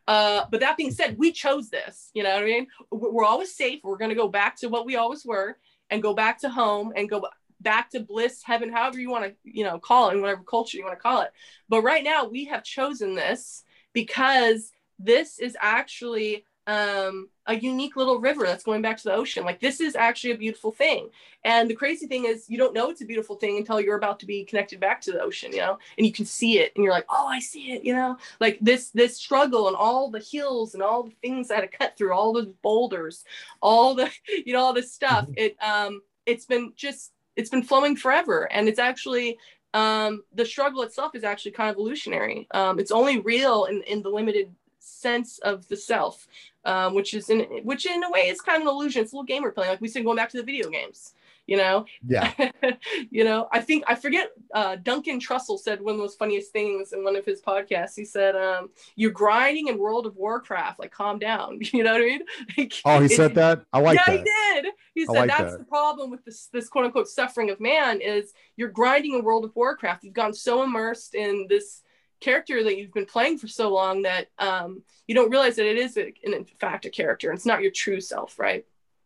[0.06, 2.10] uh, but that being said, we chose this.
[2.12, 2.66] You know what I mean?
[2.90, 3.80] We're always safe.
[3.82, 5.56] We're going to go back to what we always were
[5.90, 7.26] and go back to home and go
[7.60, 10.76] back to bliss, heaven, however you want to, you know, call it, in whatever culture
[10.76, 11.30] you want to call it.
[11.68, 18.18] But right now, we have chosen this because this is actually um, a unique little
[18.18, 19.44] river that's going back to the ocean.
[19.44, 21.10] Like this is actually a beautiful thing.
[21.44, 24.18] And the crazy thing is, you don't know it's a beautiful thing until you're about
[24.20, 26.82] to be connected back to the ocean, you know, and you can see it, and
[26.82, 30.20] you're like, oh, I see it, you know, like this this struggle and all the
[30.20, 33.24] hills and all the things that I cut through, all the boulders,
[33.60, 34.10] all the
[34.46, 35.24] you know all this stuff.
[35.24, 35.34] Mm-hmm.
[35.36, 39.38] It um it's been just it's been flowing forever, and it's actually
[39.74, 42.46] um, the struggle itself is actually kind of illusionary.
[42.52, 46.28] Um, it's only real in, in the limited sense of the self
[46.64, 49.02] um, which is in which in a way is kind of an illusion.
[49.02, 51.14] It's a little gamer playing, like we said, going back to the video games.
[51.46, 52.32] You know, yeah.
[53.10, 54.30] you know, I think I forget.
[54.54, 57.94] Uh, Duncan Trussell said one of those funniest things in one of his podcasts.
[57.94, 60.78] He said, um, "You're grinding in World of Warcraft.
[60.78, 62.20] Like, calm down." You know what I mean?
[62.56, 63.64] Like, oh, he said that.
[63.72, 64.18] I like yeah, that.
[64.18, 64.72] he did.
[64.94, 65.58] He said like that's that.
[65.58, 69.44] the problem with this this quote unquote suffering of man is you're grinding in World
[69.44, 70.04] of Warcraft.
[70.04, 71.82] You've gotten so immersed in this
[72.20, 75.76] character that you've been playing for so long that um, you don't realize that it
[75.76, 77.32] is a, in fact a character.
[77.32, 78.64] It's not your true self, right?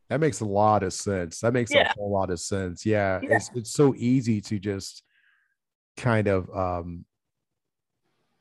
[0.08, 1.40] That makes a lot of sense.
[1.40, 1.90] That makes yeah.
[1.90, 2.86] a whole lot of sense.
[2.86, 5.02] Yeah, yeah, It's, it's so easy to just
[5.98, 7.04] kind of um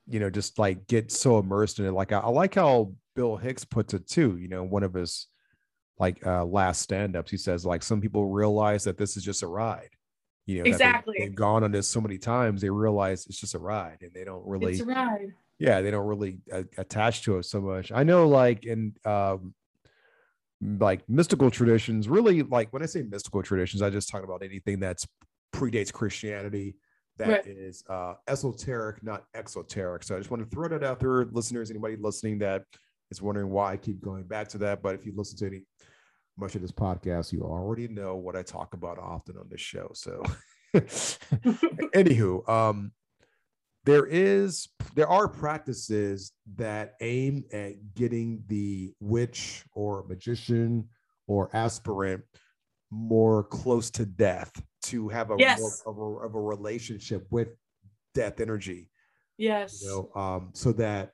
[0.08, 3.36] you know just like get so immersed in it like I, I like how bill
[3.36, 5.28] hicks puts it too you know one of his
[6.00, 9.48] like uh last stand-ups he says like some people realize that this is just a
[9.48, 9.90] ride
[10.48, 11.16] you know exactly.
[11.18, 14.12] they, have gone on this so many times they realize it's just a ride and
[14.14, 15.34] they don't really it's a ride.
[15.60, 17.92] Yeah they don't really uh, attach to it so much.
[17.92, 19.54] I know like in um
[20.62, 24.80] like mystical traditions really like when i say mystical traditions i just talk about anything
[24.80, 25.08] that's
[25.54, 26.76] predates christianity
[27.18, 27.46] that right.
[27.46, 30.04] is uh esoteric not exoteric.
[30.04, 32.64] So i just want to throw that out there listeners anybody listening that
[33.12, 35.62] is wondering why i keep going back to that but if you listen to any
[36.38, 39.92] much of this podcast, you already know what I talk about often on this show.
[39.94, 40.24] So,
[40.76, 42.92] anywho, um,
[43.86, 50.90] there is there are practices that aim at getting the witch or magician
[51.28, 52.24] or aspirant
[52.92, 54.52] more close to death
[54.84, 55.60] to have a yes.
[55.60, 57.50] more of a, of a relationship with
[58.14, 58.90] death energy.
[59.38, 59.82] Yes.
[59.82, 61.12] You know, um, so that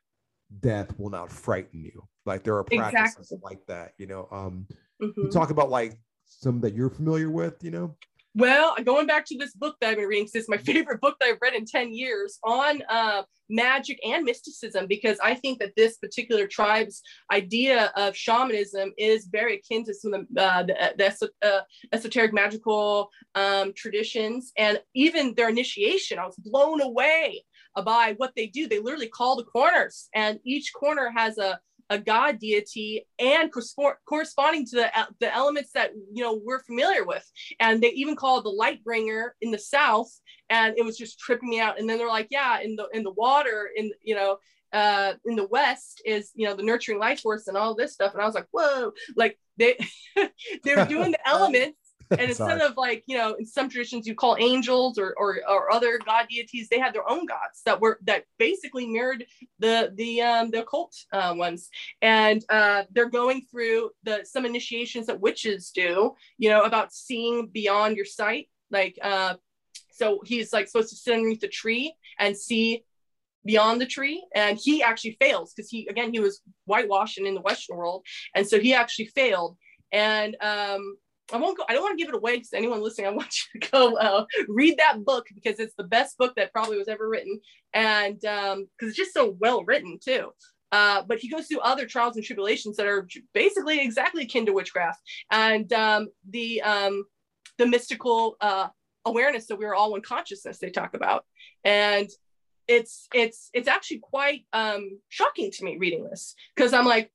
[0.59, 2.03] death will not frighten you.
[2.25, 3.39] Like there are practices exactly.
[3.43, 4.27] like that, you know.
[4.31, 4.67] Um,
[5.01, 5.21] Mm-hmm.
[5.21, 7.95] You talk about like some that you're familiar with, you know?
[8.35, 11.17] Well, going back to this book that I've been reading, this is my favorite book
[11.19, 15.75] that I've read in 10 years on uh, magic and mysticism, because I think that
[15.77, 20.75] this particular tribe's idea of shamanism is very akin to some of the, uh, the,
[20.97, 26.17] the uh, esoteric magical um, traditions and even their initiation.
[26.17, 27.45] I was blown away
[27.85, 28.67] by what they do.
[28.67, 31.59] They literally call the corners, and each corner has a
[31.93, 37.25] a god deity and corresponding to the, the elements that you know we're familiar with.
[37.59, 40.11] And they even call it the light bringer in the south
[40.49, 41.79] and it was just tripping me out.
[41.79, 44.37] And then they're like yeah in the in the water in you know
[44.73, 48.13] uh, in the West is, you know, the nurturing life force and all this stuff.
[48.13, 49.77] And I was like, whoa, like they,
[50.63, 51.77] they were doing the elements
[52.19, 55.73] and instead of like you know in some traditions you call angels or, or or
[55.73, 59.25] other god deities they had their own gods that were that basically mirrored
[59.59, 61.69] the the um the occult uh, ones.
[62.01, 67.47] And uh they're going through the some initiations that witches do you know about seeing
[67.47, 68.49] beyond your sight.
[68.71, 69.35] Like uh
[69.91, 72.83] so he's like supposed to sit underneath the tree and see
[73.45, 74.25] beyond the tree.
[74.33, 78.05] And he actually fails because he again he was whitewashed and in the western world.
[78.35, 79.57] And so he actually failed.
[79.91, 80.97] And um
[81.31, 83.33] I won't go, I don't want to give it away because anyone listening, I want
[83.53, 86.87] you to go uh, read that book because it's the best book that probably was
[86.87, 87.39] ever written.
[87.73, 90.31] And because um, it's just so well written too.
[90.71, 94.53] Uh, but he goes through other trials and tribulations that are basically exactly akin to
[94.53, 97.05] witchcraft and um, the um,
[97.59, 98.67] the mystical uh,
[99.05, 101.25] awareness that we are all one consciousness they talk about.
[101.63, 102.09] And
[102.67, 107.11] it's it's it's actually quite um, shocking to me reading this because I'm like,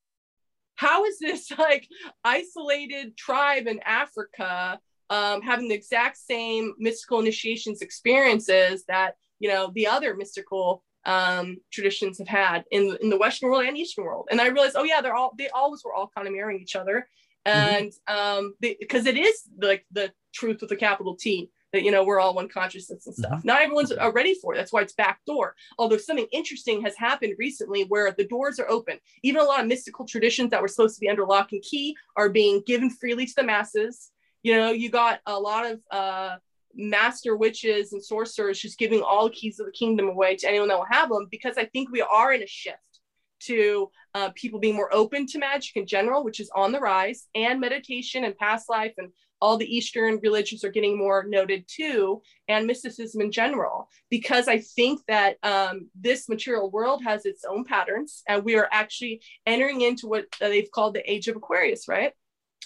[0.78, 1.86] how is this like
[2.24, 9.70] isolated tribe in Africa um, having the exact same mystical initiations experiences that you know
[9.74, 14.28] the other mystical um, traditions have had in in the Western world and Eastern world?
[14.30, 16.76] And I realized, oh yeah, they're all they always were all kind of mirroring each
[16.76, 17.08] other,
[17.46, 17.58] mm-hmm.
[17.58, 18.38] and mm-hmm.
[18.38, 22.20] um, because it is like the truth with a capital T that you know we're
[22.20, 23.38] all one consciousness and stuff.
[23.38, 23.46] Mm-hmm.
[23.46, 24.57] Not everyone's ready for it.
[24.57, 25.54] That's why it's back door.
[25.78, 28.98] Although something interesting has happened recently where the doors are open.
[29.22, 31.96] Even a lot of mystical traditions that were supposed to be under lock and key
[32.16, 34.11] are being given freely to the masses.
[34.42, 36.37] You know, you got a lot of uh,
[36.74, 40.68] master witches and sorcerers just giving all the keys of the kingdom away to anyone
[40.68, 43.00] that will have them because I think we are in a shift
[43.40, 47.26] to uh, people being more open to magic in general, which is on the rise,
[47.35, 52.22] and meditation and past life and all the Eastern religions are getting more noted too,
[52.48, 57.64] and mysticism in general, because I think that um, this material world has its own
[57.64, 62.12] patterns, and we are actually entering into what they've called the age of Aquarius, right?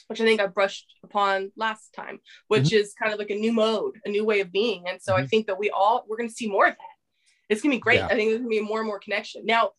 [0.08, 2.76] Which I think I brushed upon last time, which mm-hmm.
[2.76, 4.84] is kind of like a new mode, a new way of being.
[4.88, 5.24] And so mm-hmm.
[5.24, 6.96] I think that we all, we're going to see more of that.
[7.48, 7.98] It's going to be great.
[7.98, 8.06] Yeah.
[8.06, 9.44] I think there's going to be more and more connection.
[9.44, 9.70] Now,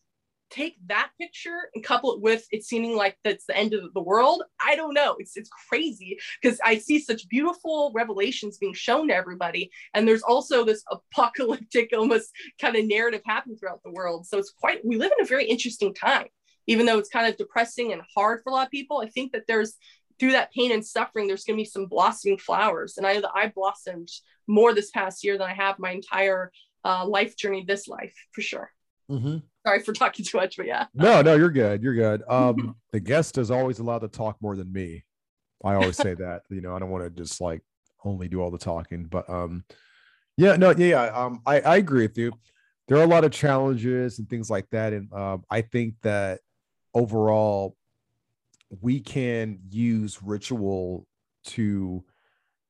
[0.54, 4.02] take that picture and couple it with it seeming like that's the end of the
[4.02, 5.16] world i don't know.
[5.18, 10.22] It's it's crazy because i see such beautiful revelations being shown to everybody and there's
[10.22, 14.26] also this apocalyptic almost kind of narrative happening throughout the world.
[14.26, 16.26] So it's quite we live in a very interesting time.
[16.66, 19.32] Even though it's kind of depressing and hard for a lot of people i think
[19.32, 19.74] that there's
[20.20, 22.96] through that pain and suffering there's going to be some blossoming flowers.
[22.96, 24.10] And i know that i blossomed
[24.46, 26.52] more this past year than i have my entire
[26.84, 28.70] uh, life journey this life for sure.
[29.10, 29.38] Mm-hmm.
[29.66, 30.86] Sorry for talking too much, but yeah.
[30.94, 31.82] No, no, you're good.
[31.82, 32.22] You're good.
[32.28, 35.04] Um, the guest is always allowed to talk more than me.
[35.64, 36.42] I always say that.
[36.50, 37.62] You know, I don't want to just like
[38.04, 39.64] only do all the talking, but um,
[40.36, 42.32] yeah, no, yeah, um, I I agree with you.
[42.86, 46.40] There are a lot of challenges and things like that, and um, I think that
[46.92, 47.76] overall
[48.82, 51.06] we can use ritual
[51.44, 52.04] to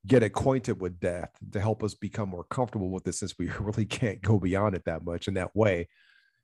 [0.07, 3.87] get acquainted with death to help us become more comfortable with it since we really
[3.87, 5.89] can't go beyond it that much in that way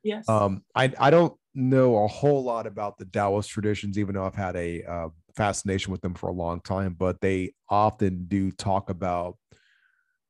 [0.02, 0.28] Yes.
[0.28, 4.34] Um, I I don't know a whole lot about the Taoist traditions, even though I've
[4.34, 6.94] had a uh, fascination with them for a long time.
[6.98, 9.36] But they often do talk about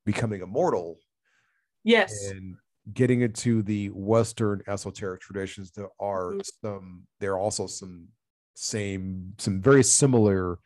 [0.05, 0.97] becoming immortal.
[1.83, 2.29] Yes.
[2.29, 2.55] And
[2.93, 6.39] getting into the Western esoteric traditions, there are mm-hmm.
[6.63, 7.03] some.
[7.19, 8.07] There are also some
[8.55, 10.59] same, some very similar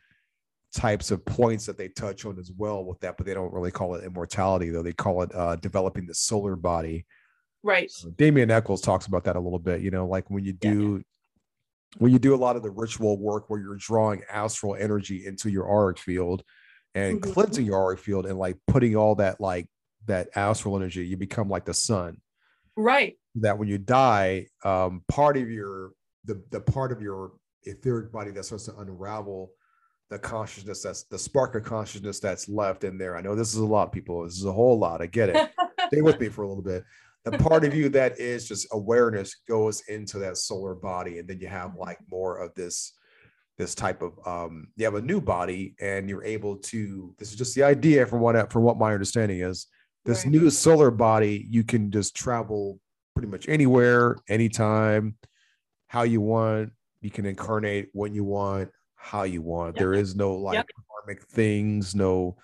[0.74, 3.70] types of points that they touch on as well with that, but they don't really
[3.70, 4.82] call it immortality, though.
[4.82, 7.06] They call it uh, developing the solar body
[7.66, 7.90] Right.
[8.04, 9.80] Uh, Damien Echols talks about that a little bit.
[9.80, 11.98] You know, like when you do yeah.
[11.98, 15.50] when you do a lot of the ritual work where you're drawing astral energy into
[15.50, 16.44] your auric field
[16.94, 17.32] and mm-hmm.
[17.32, 19.68] cleansing your auric field and like putting all that like
[20.06, 22.18] that astral energy, you become like the sun.
[22.76, 23.18] Right.
[23.34, 25.90] That when you die, um, part of your
[26.24, 27.32] the the part of your
[27.64, 29.50] etheric body that starts to unravel
[30.08, 33.16] the consciousness that's the spark of consciousness that's left in there.
[33.16, 34.22] I know this is a lot, people.
[34.22, 35.02] This is a whole lot.
[35.02, 35.50] I get it.
[35.88, 36.84] Stay with me for a little bit
[37.26, 41.40] the part of you that is just awareness goes into that solar body and then
[41.40, 42.92] you have like more of this
[43.58, 47.36] this type of um you have a new body and you're able to this is
[47.36, 49.66] just the idea from what from what my understanding is
[50.04, 50.32] this right.
[50.32, 52.78] new solar body you can just travel
[53.14, 55.16] pretty much anywhere anytime
[55.88, 56.70] how you want
[57.00, 59.80] you can incarnate when you want how you want yep.
[59.80, 60.66] there is no like yep.
[60.90, 62.36] karmic things no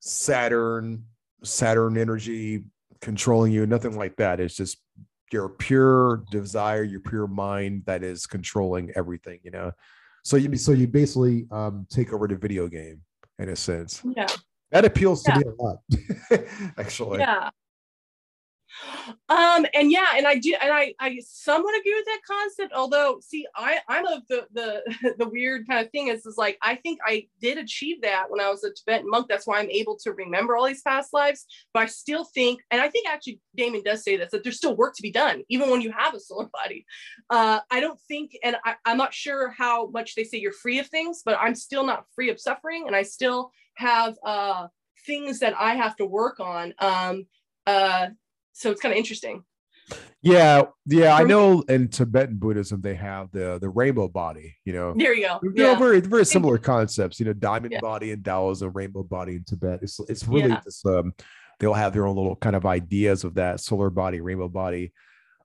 [0.00, 1.04] saturn
[1.42, 2.64] saturn energy
[3.00, 4.40] controlling you, nothing like that.
[4.40, 4.78] It's just
[5.32, 9.72] your pure desire, your pure mind that is controlling everything, you know.
[10.24, 13.00] So you so you basically um, take over the video game
[13.38, 14.02] in a sense.
[14.16, 14.26] Yeah.
[14.70, 15.38] That appeals to yeah.
[15.38, 15.78] me a lot,
[16.78, 17.20] actually.
[17.20, 17.50] Yeah
[19.28, 23.18] um and yeah and i do and i i somewhat agree with that concept although
[23.20, 26.74] see i i'm of the the the weird kind of thing is is like i
[26.74, 29.26] think i did achieve that when i was a tibetan monk.
[29.28, 31.46] That's why i'm able to remember all these past lives.
[31.72, 34.76] But i still think and i think actually damon does say this that there's still
[34.76, 36.86] work to be done even when you have a solar body.
[37.28, 40.78] Uh i don't think and I, i'm not sure how much they say you're free
[40.78, 44.68] of things but i'm still not free of suffering and i still have uh
[45.06, 46.74] things that i have to work on.
[46.78, 47.26] Um
[47.66, 48.08] uh
[48.52, 49.44] so it's kind of interesting
[50.22, 51.62] Yeah, yeah, I know.
[51.62, 54.56] In Tibetan Buddhism, they have the the rainbow body.
[54.64, 55.40] You know, there you go.
[55.54, 57.18] Yeah, very very similar concepts.
[57.18, 57.80] You know, diamond yeah.
[57.80, 59.80] body in Taoism, rainbow body in Tibet.
[59.82, 60.60] It's it's really yeah.
[60.62, 61.14] just um,
[61.58, 64.92] they'll have their own little kind of ideas of that solar body, rainbow body.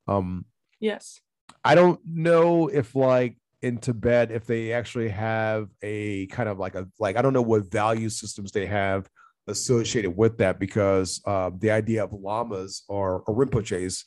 [0.07, 0.45] Um,
[0.79, 1.21] yes,
[1.63, 6.75] I don't know if like in Tibet if they actually have a kind of like
[6.75, 9.09] a like I don't know what value systems they have
[9.47, 14.03] associated with that because uh, the idea of lamas or, or rinpoches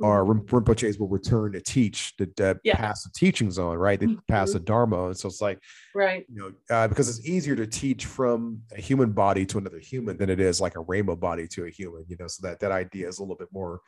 [0.00, 0.56] or mm-hmm.
[0.56, 2.76] rinpoches will return to teach to, to yeah.
[2.76, 4.18] pass the teachings on right they mm-hmm.
[4.28, 5.58] pass the dharma and so it's like
[5.94, 9.78] right you know uh, because it's easier to teach from a human body to another
[9.78, 12.60] human than it is like a rainbow body to a human you know so that
[12.60, 13.80] that idea is a little bit more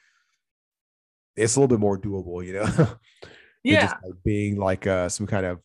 [1.36, 2.64] it's a little bit more doable you know
[3.62, 5.60] yeah just, like, being like uh, some kind of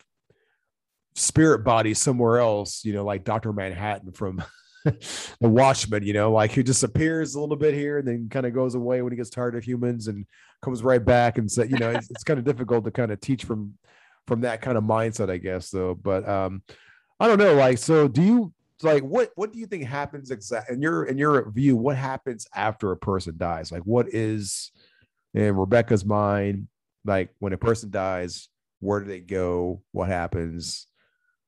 [1.15, 4.43] spirit body somewhere else you know like dr manhattan from
[5.41, 8.53] the Watchmen, you know, like he disappears a little bit here and then kind of
[8.53, 10.25] goes away when he gets tired of humans and
[10.61, 13.19] comes right back and say, you know, it's, it's kind of difficult to kind of
[13.19, 13.73] teach from
[14.27, 15.95] from that kind of mindset, I guess, though.
[15.95, 16.61] But um,
[17.19, 20.75] I don't know, like, so do you like what what do you think happens exactly
[20.75, 21.75] in your in your view?
[21.75, 23.71] What happens after a person dies?
[23.71, 24.71] Like, what is
[25.33, 26.67] in Rebeka's mind?
[27.03, 28.49] Like, when a person dies,
[28.81, 29.81] where do they go?
[29.91, 30.87] What happens?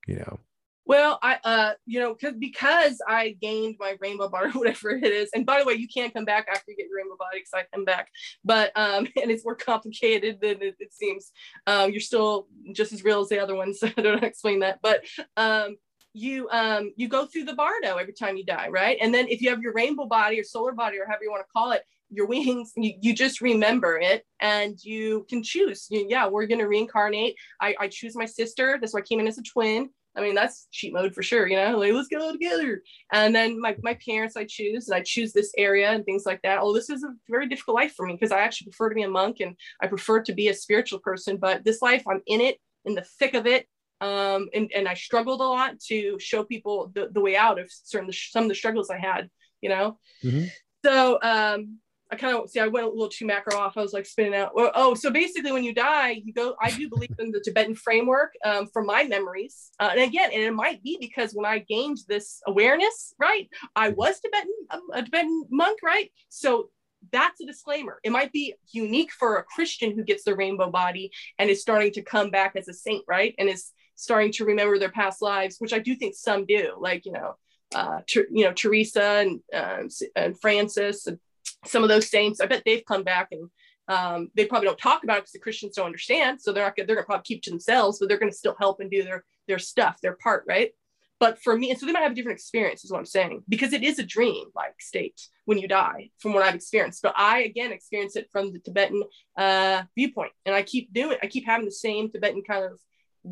[0.08, 0.40] You know.
[0.88, 5.30] Well, I, uh, you know, because because I gained my rainbow bar, whatever it is.
[5.36, 7.54] And by the way, you can't come back after you get your rainbow body because
[7.54, 8.10] I come back.
[8.46, 11.32] But um, and it's more complicated than it, it seems.
[11.68, 13.80] Um, you're still just as real as the other ones.
[13.88, 14.80] So I don't explain that.
[14.82, 15.04] But
[15.36, 15.76] um,
[16.14, 18.98] you um, you go through the bardo every time you die, right?
[19.02, 21.42] And then if you have your rainbow body or solar body or however you want
[21.46, 26.06] to call it, your wings you, you just remember it and you can choose you,
[26.10, 29.28] yeah we're going to reincarnate I, I choose my sister that's why i came in
[29.28, 32.32] as a twin I mean, that's cheat mode for sure, you know, like let's go
[32.32, 32.82] together.
[33.14, 36.42] And then my, my parents I choose and I choose this area and things like
[36.42, 36.60] that.
[36.60, 39.04] Oh, this is a very difficult life for me because I actually prefer to be
[39.04, 41.38] a monk and I prefer to be a spiritual person.
[41.38, 43.68] But this life, I'm in it, in the thick of it.
[44.02, 47.70] Um, and, and I struggled a lot to show people the, the way out of
[47.72, 49.30] certain some of the struggles I had,
[49.62, 50.00] you know.
[50.24, 50.46] Mm-hmm.
[50.84, 51.80] So um,
[52.12, 53.78] I kind of see I went a little too macro off.
[53.78, 54.56] I was like spinning out.
[54.56, 56.56] Well, oh, so basically, when you die, you go.
[56.62, 60.42] I do believe in the Tibetan framework um, from my memories, uh, and again, and
[60.42, 65.04] it might be because when I gained this awareness, right, I was Tibetan, um, a
[65.04, 66.12] Tibetan monk, right.
[66.30, 66.70] So
[67.12, 68.00] that's a disclaimer.
[68.04, 71.92] It might be unique for a Christian who gets the rainbow body and is starting
[71.94, 75.58] to come back as a saint, right, and is starting to remember their past lives,
[75.60, 76.74] which I do think some do.
[76.80, 77.36] Like you know,
[77.76, 79.84] uh, ter- you know Teresa and uh,
[80.16, 81.20] and Francis and
[81.66, 83.50] some of those saints, I bet they've come back and
[83.88, 86.42] um, they probably don't talk about it because the Christians don't understand.
[86.42, 88.92] So they're not they're gonna probably keep to themselves, but they're gonna still help and
[88.92, 90.72] do their their stuff, their part, right?
[91.20, 93.44] But for me, and so they might have a different experience, is what I'm saying,
[93.50, 97.02] because it is a dream like state when you die, from what I've experienced.
[97.02, 99.04] But I again experience it from the Tibetan
[99.38, 102.80] uh, viewpoint, and I keep doing, I keep having the same Tibetan kind of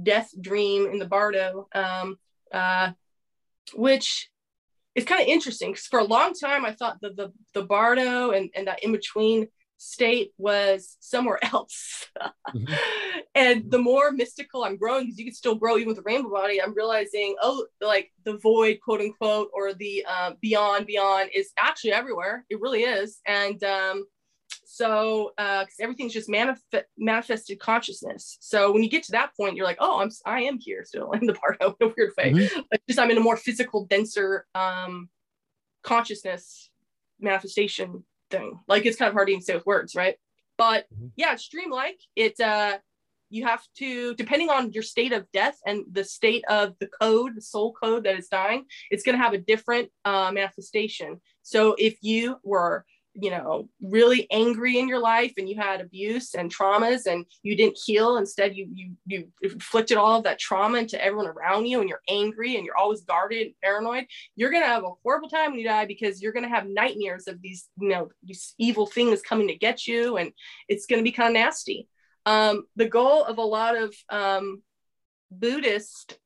[0.04, 2.18] death dream in the Bardo, um,
[2.52, 2.92] uh,
[3.76, 4.30] which
[4.96, 8.32] it's kind of interesting because for a long time I thought the the, the Bardo
[8.32, 12.08] and, and that in between state was somewhere else.
[12.54, 12.74] mm-hmm.
[13.34, 16.30] And the more mystical I'm growing, because you can still grow even with a rainbow
[16.30, 21.52] body, I'm realizing, oh, like the void, quote unquote, or the um, beyond, beyond is
[21.58, 22.46] actually everywhere.
[22.50, 23.20] It really is.
[23.28, 24.06] And um,
[24.76, 28.36] so uh, everything's just manif- manifested consciousness.
[28.42, 31.14] So when you get to that point, you're like, oh, I'm I am here still
[31.14, 32.34] in the part of a weird way.
[32.34, 32.60] Mm-hmm.
[32.70, 35.08] But just I'm in a more physical, denser um,
[35.82, 36.70] consciousness
[37.22, 38.60] manifestation thing.
[38.68, 40.18] Like it's kind of hard to even say with words, right?
[40.58, 41.08] But mm-hmm.
[41.16, 42.02] yeah, it's dreamlike.
[42.18, 42.80] It uh,
[43.30, 47.38] you have to depending on your state of death and the state of the code,
[47.38, 51.22] the soul code that is dying, it's going to have a different uh, manifestation.
[51.44, 52.84] So if you were
[53.16, 57.56] you know really angry in your life and you had abuse and traumas and you
[57.56, 58.18] didn't heal.
[58.18, 62.02] Instead you you you inflicted all of that trauma into everyone around you and you're
[62.10, 64.06] angry and you're always guarded and paranoid.
[64.36, 66.68] You're going to have a horrible time when you die because you're going to have
[66.68, 70.32] nightmares of these you know these evil things coming to get you and
[70.68, 71.88] it's going to be kind of nasty.
[72.26, 74.64] Um, the goal of a lot of um,
[75.32, 76.18] buddhist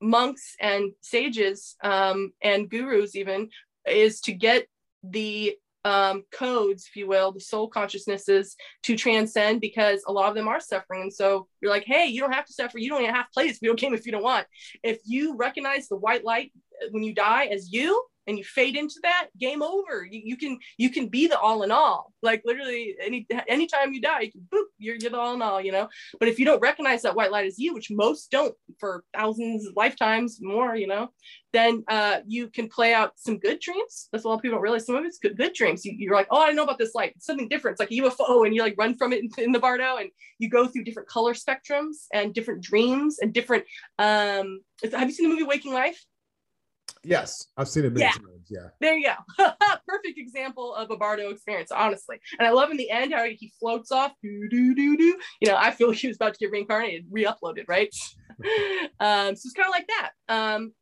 [0.00, 3.48] monks and sages um, and gurus even
[3.86, 4.66] is to get
[5.02, 10.34] the um, codes, if you will, the soul consciousnesses to transcend because a lot of
[10.34, 11.02] them are suffering.
[11.02, 12.78] And so you're like, hey, you don't have to suffer.
[12.78, 14.46] You don't even have to play this video game if you don't want.
[14.82, 16.52] If you recognize the white light
[16.90, 20.06] when you die as you and you fade into that game over.
[20.08, 22.12] You, you can you can be the all in all.
[22.22, 25.60] Like literally any anytime you die you can boop you're, you're the all in all
[25.60, 25.88] you know?
[26.18, 29.66] But if you don't recognize that white light as you which most don't for thousands
[29.66, 31.10] of lifetimes more you know
[31.52, 34.08] then uh, you can play out some good dreams.
[34.10, 34.86] That's a lot of people don't realize.
[34.86, 35.84] Some of it's good, good dreams.
[35.84, 37.12] You, are like oh i know about this light.
[37.16, 37.74] It's something different.
[37.74, 40.10] It's like a ufo and you like run from it in, in the bardo and
[40.38, 43.64] you go through different color spectrums and different dreams and different
[43.98, 44.60] um
[44.92, 46.04] have you seen the movie waking life
[47.04, 48.12] Yes, I've seen it many yeah.
[48.12, 48.48] times.
[48.48, 48.68] Yeah.
[48.80, 49.50] There you go.
[49.88, 52.20] Perfect example of a Bardo experience, honestly.
[52.38, 55.18] And I love in the end how he floats off, do do do do.
[55.40, 57.92] You know, I feel he was about to get reincarnated, re-uploaded, right?
[59.00, 60.10] um, so it's kind of like that.
[60.28, 60.72] Um,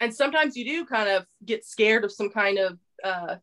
[0.00, 3.36] and sometimes you do kind of get scared of some kind of uh,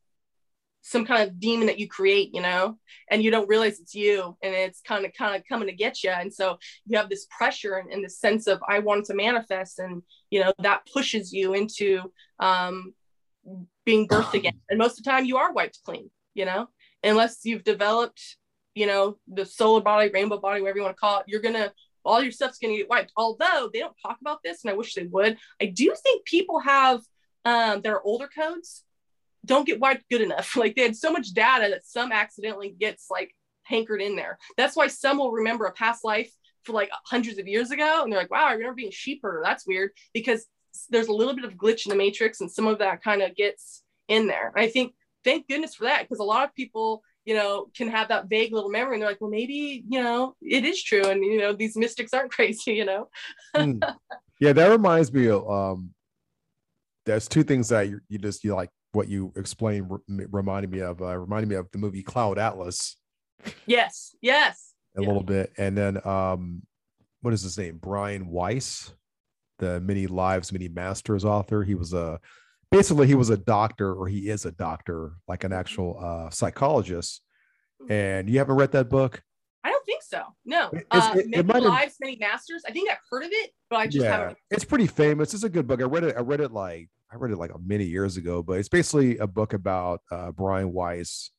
[0.88, 2.77] some kind of demon that you create, you know,
[3.11, 6.01] and you don't realize it's you and it's kind of kind of coming to get
[6.01, 6.09] you.
[6.09, 9.79] And so you have this pressure and, and this sense of I want to manifest,
[9.79, 12.03] and you know that pushes you into
[12.39, 12.93] um,
[13.85, 14.53] being birthed again.
[14.69, 16.67] And most of the time, you are wiped clean, you know,
[17.03, 18.38] unless you've developed,
[18.73, 21.25] you know, the solar body, rainbow body, whatever you want to call it.
[21.27, 21.73] You're gonna
[22.05, 23.11] all your stuff's gonna get wiped.
[23.17, 25.38] Although they don't talk about this, and I wish they would.
[25.61, 27.01] I do think people have
[27.43, 28.83] um, there are older codes
[29.47, 30.55] don't get wiped good enough.
[30.57, 33.33] Like they had so much data that some accidentally gets like
[33.63, 34.37] hankered in there.
[34.57, 36.31] That's why some will remember a past life
[36.63, 38.01] for like hundreds of years ago.
[38.03, 39.41] And they're like, wow, I remember being a sheep herder.
[39.43, 40.45] That's weird because
[40.89, 43.35] there's a little bit of glitch in the matrix and some of that kind of
[43.35, 44.51] gets in there.
[44.55, 44.93] I think
[45.23, 48.53] thank goodness for that because a lot of people you know can have that vague
[48.53, 51.51] little memory and they're like well maybe you know it is true and you know
[51.51, 53.09] these mystics aren't crazy you know
[53.55, 53.79] mm.
[54.39, 55.89] yeah that reminds me of um
[57.05, 61.01] there's two things that you, you just you like what you explained reminded me of
[61.01, 62.97] uh, reminded me of the movie Cloud Atlas.
[63.65, 64.73] Yes, yes.
[64.97, 65.07] A yeah.
[65.07, 66.63] little bit, and then um,
[67.21, 67.77] what is his name?
[67.77, 68.93] Brian Weiss,
[69.59, 71.63] the Many Lives, Many Masters author.
[71.63, 72.19] He was a
[72.71, 77.21] basically he was a doctor, or he is a doctor, like an actual uh, psychologist.
[77.81, 77.91] Hmm.
[77.91, 79.21] And you haven't read that book?
[79.63, 80.23] I don't think so.
[80.45, 80.71] No.
[80.89, 82.63] Uh, it, it many lives, many masters.
[82.67, 84.38] I think I've heard of it, but I just yeah, haven't.
[84.49, 85.33] It's pretty famous.
[85.33, 85.81] It's a good book.
[85.81, 86.15] I read it.
[86.15, 89.27] I read it like I read it like many years ago, but it's basically a
[89.27, 91.31] book about uh, Brian Weiss.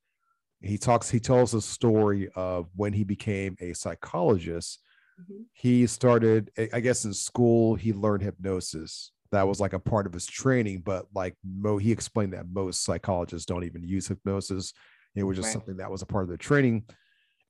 [0.61, 4.81] He talks, he tells a story of when he became a psychologist.
[5.21, 5.43] Mm-hmm.
[5.53, 9.13] He started, I guess, in school, he learned hypnosis.
[9.31, 12.83] That was like a part of his training, but like Mo, he explained that most
[12.83, 14.73] psychologists don't even use hypnosis.
[15.15, 15.53] It was just right.
[15.53, 16.85] something that was a part of their training.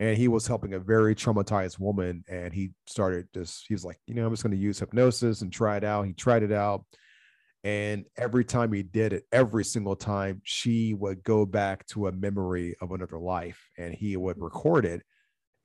[0.00, 2.24] And he was helping a very traumatized woman.
[2.28, 5.42] And he started just, he was like, you know, I'm just going to use hypnosis
[5.42, 6.06] and try it out.
[6.06, 6.84] He tried it out
[7.64, 12.12] and every time he did it, every single time, she would go back to a
[12.12, 15.02] memory of another life and he would record it.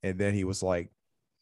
[0.01, 0.89] And then he was like,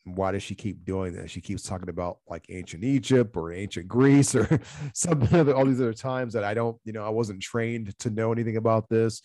[0.04, 1.32] why does she keep doing this?
[1.32, 4.60] She keeps talking about like ancient Egypt or ancient Greece or
[4.94, 8.10] some other, all these other times that I don't, you know, I wasn't trained to
[8.10, 9.22] know anything about this.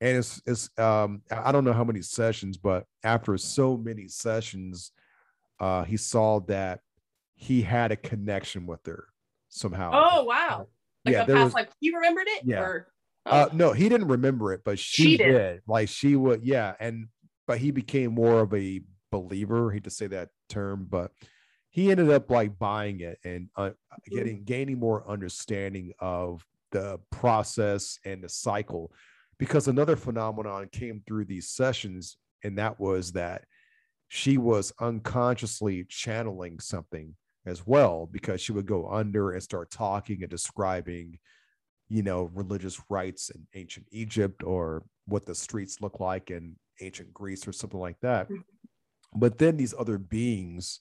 [0.00, 4.92] And it's, it's, um, I don't know how many sessions, but after so many sessions,
[5.58, 6.80] uh, he saw that
[7.34, 9.08] he had a connection with her
[9.50, 9.90] somehow.
[9.92, 10.68] Oh wow!
[11.04, 11.68] Like yeah, a past was, life.
[11.80, 12.42] He remembered it.
[12.44, 12.60] Yeah.
[12.60, 12.86] Or,
[13.26, 13.30] oh.
[13.30, 15.32] uh, no, he didn't remember it, but she, she did.
[15.32, 15.62] did.
[15.66, 16.42] Like she would.
[16.42, 17.08] Yeah, and
[17.46, 18.80] but he became more of a
[19.10, 19.70] believer.
[19.70, 21.12] I hate to say that term, but
[21.70, 24.16] he ended up like buying it and uh, mm-hmm.
[24.16, 28.92] getting gaining more understanding of the process and the cycle
[29.38, 33.44] because another phenomenon came through these sessions and that was that
[34.08, 37.14] she was unconsciously channeling something
[37.46, 41.18] as well because she would go under and start talking and describing
[41.88, 47.12] you know religious rites in ancient egypt or what the streets look like in ancient
[47.12, 48.40] greece or something like that mm-hmm.
[49.14, 50.80] but then these other beings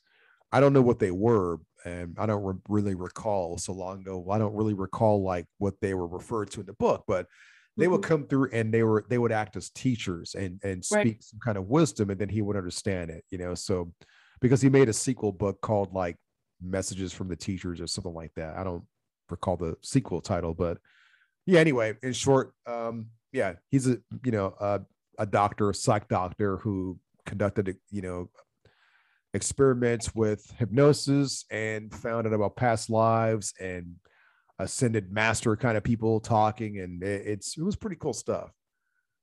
[0.52, 4.26] i don't know what they were and i don't re- really recall so long ago
[4.30, 7.26] i don't really recall like what they were referred to in the book but
[7.78, 8.10] they would mm-hmm.
[8.10, 11.24] come through and they were they would act as teachers and and speak right.
[11.24, 13.92] some kind of wisdom and then he would understand it you know so
[14.42, 16.18] because he made a sequel book called like
[16.62, 18.58] messages from the teachers or something like that.
[18.58, 18.84] I don't
[19.30, 20.78] recall the sequel title, but
[21.46, 21.60] yeah.
[21.60, 24.82] Anyway, in short, um, yeah, he's a you know a,
[25.18, 28.30] a doctor, a psych doctor who conducted you know
[29.34, 33.96] experiments with hypnosis and found out about past lives and
[34.58, 38.52] ascended master kind of people talking, and it, it's it was pretty cool stuff.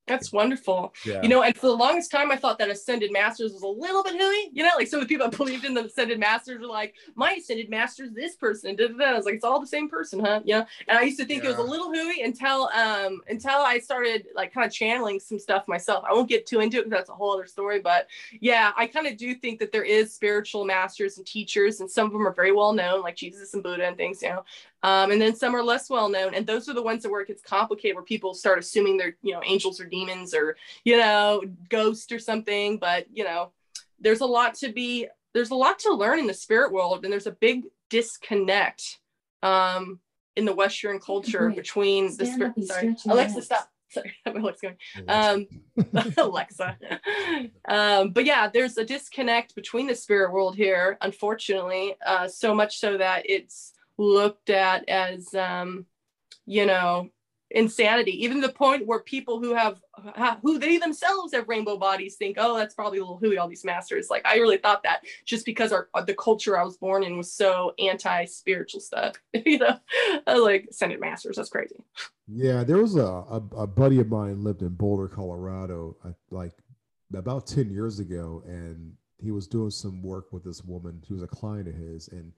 [0.06, 0.94] That's wonderful.
[1.04, 1.20] Yeah.
[1.22, 4.04] You know, and for the longest time, I thought that Ascended Masters was a little
[4.04, 4.50] bit hooey.
[4.52, 6.94] You know, like some of the people that believed in the Ascended Masters were like,
[7.16, 8.76] my Ascended Masters, this person.
[8.76, 9.04] Da, da, da.
[9.04, 10.40] I was like, it's all the same person, huh?
[10.44, 10.64] Yeah.
[10.86, 11.50] And I used to think yeah.
[11.50, 15.38] it was a little hooey until um until I started like kind of channeling some
[15.38, 16.04] stuff myself.
[16.08, 17.80] I won't get too into it because that's a whole other story.
[17.80, 18.06] But
[18.40, 22.06] yeah, I kind of do think that there is spiritual masters and teachers, and some
[22.06, 24.22] of them are very well known, like Jesus and Buddha and things.
[24.22, 24.44] You know,
[24.86, 27.20] Um, and then some are less well known, and those are the ones that where
[27.20, 30.96] it gets complicated, where people start assuming they're you know angels or demons or you
[30.96, 32.78] know ghosts or something.
[32.78, 33.50] But you know,
[33.98, 37.12] there's a lot to be there's a lot to learn in the spirit world, and
[37.12, 39.00] there's a big disconnect
[39.42, 39.98] um,
[40.36, 42.52] in the Western culture between the spirit.
[42.64, 43.68] Sorry, Alexa, stop.
[43.88, 45.08] Sorry, Alexa going.
[45.08, 45.46] Um,
[46.16, 46.78] Alexa.
[47.68, 52.78] um, but yeah, there's a disconnect between the spirit world here, unfortunately, uh, so much
[52.78, 55.86] so that it's looked at as, um,
[56.46, 57.10] you know,
[57.50, 58.24] insanity.
[58.24, 59.80] Even the point where people who have
[60.42, 63.38] who they themselves have rainbow bodies think, oh, that's probably a little hooey.
[63.38, 64.08] All these masters.
[64.10, 67.32] Like I really thought that just because our the culture I was born in was
[67.32, 69.14] so anti spiritual stuff.
[69.32, 69.78] you know,
[70.26, 71.36] like ascended masters.
[71.36, 71.76] That's crazy.
[72.28, 75.96] Yeah, there was a, a, a buddy of mine lived in Boulder, Colorado,
[76.30, 76.52] like
[77.14, 81.00] about 10 years ago, and he was doing some work with this woman.
[81.06, 82.32] She was a client of his, and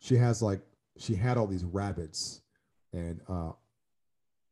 [0.00, 0.60] she has like
[1.00, 2.42] she had all these rabbits,
[2.92, 3.52] and uh,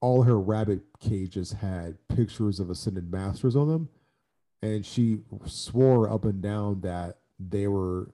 [0.01, 3.89] all her rabbit cages had pictures of ascended masters on them,
[4.63, 8.11] and she swore up and down that they were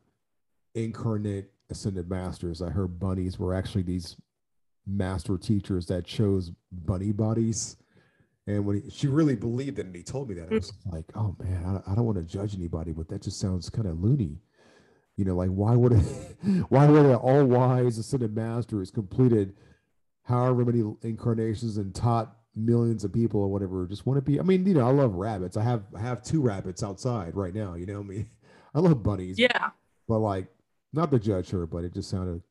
[0.75, 2.59] incarnate ascended masters.
[2.59, 4.17] That her bunnies were actually these
[4.87, 7.77] master teachers that chose bunny bodies.
[8.47, 11.07] And when he, she really believed it, and he told me that, I was like,
[11.15, 14.03] "Oh man, I, I don't want to judge anybody, but that just sounds kind of
[14.03, 14.41] loony."
[15.17, 15.99] You know, like why would it,
[16.69, 19.55] why would an all wise ascended master who's completed
[20.23, 24.41] however many incarnations and taught millions of people or whatever just want to be?
[24.41, 25.57] I mean, you know, I love rabbits.
[25.57, 27.75] I have I have two rabbits outside right now.
[27.75, 28.29] You know, I mean,
[28.75, 29.39] I love bunnies.
[29.39, 29.71] Yeah.
[30.09, 30.49] But like,
[30.93, 32.43] not to judge her, but it just sounded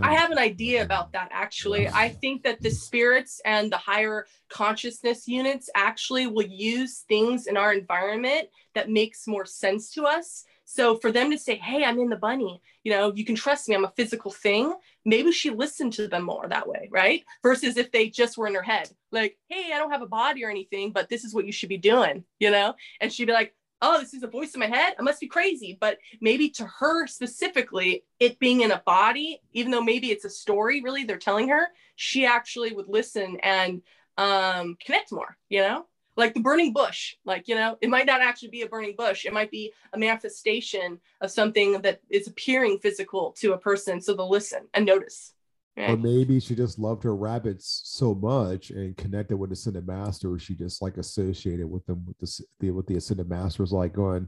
[0.00, 1.88] I have an idea about that actually.
[1.88, 7.56] I think that the spirits and the higher consciousness units actually will use things in
[7.56, 10.44] our environment that makes more sense to us.
[10.66, 13.68] So for them to say, "Hey, I'm in the bunny," you know, you can trust
[13.68, 13.74] me.
[13.74, 14.74] I'm a physical thing.
[15.04, 17.24] Maybe she listened to them more that way, right?
[17.42, 20.44] Versus if they just were in her head, like, "Hey, I don't have a body
[20.44, 23.32] or anything, but this is what you should be doing," you know, and she'd be
[23.32, 24.94] like, oh, this is a voice in my head.
[24.98, 25.76] I must be crazy.
[25.78, 30.30] But maybe to her specifically, it being in a body, even though maybe it's a
[30.30, 33.82] story, really, they're telling her, she actually would listen and
[34.16, 35.86] um, connect more, you know?
[36.16, 39.26] Like the burning bush, like, you know, it might not actually be a burning bush.
[39.26, 44.00] It might be a manifestation of something that is appearing physical to a person.
[44.00, 45.34] So they'll listen and notice.
[45.76, 45.90] Right.
[45.90, 50.38] Or maybe she just loved her rabbits so much and connected with the Ascended Master.
[50.38, 54.26] She just like associated with them with the, the with the Ascended Masters, like going,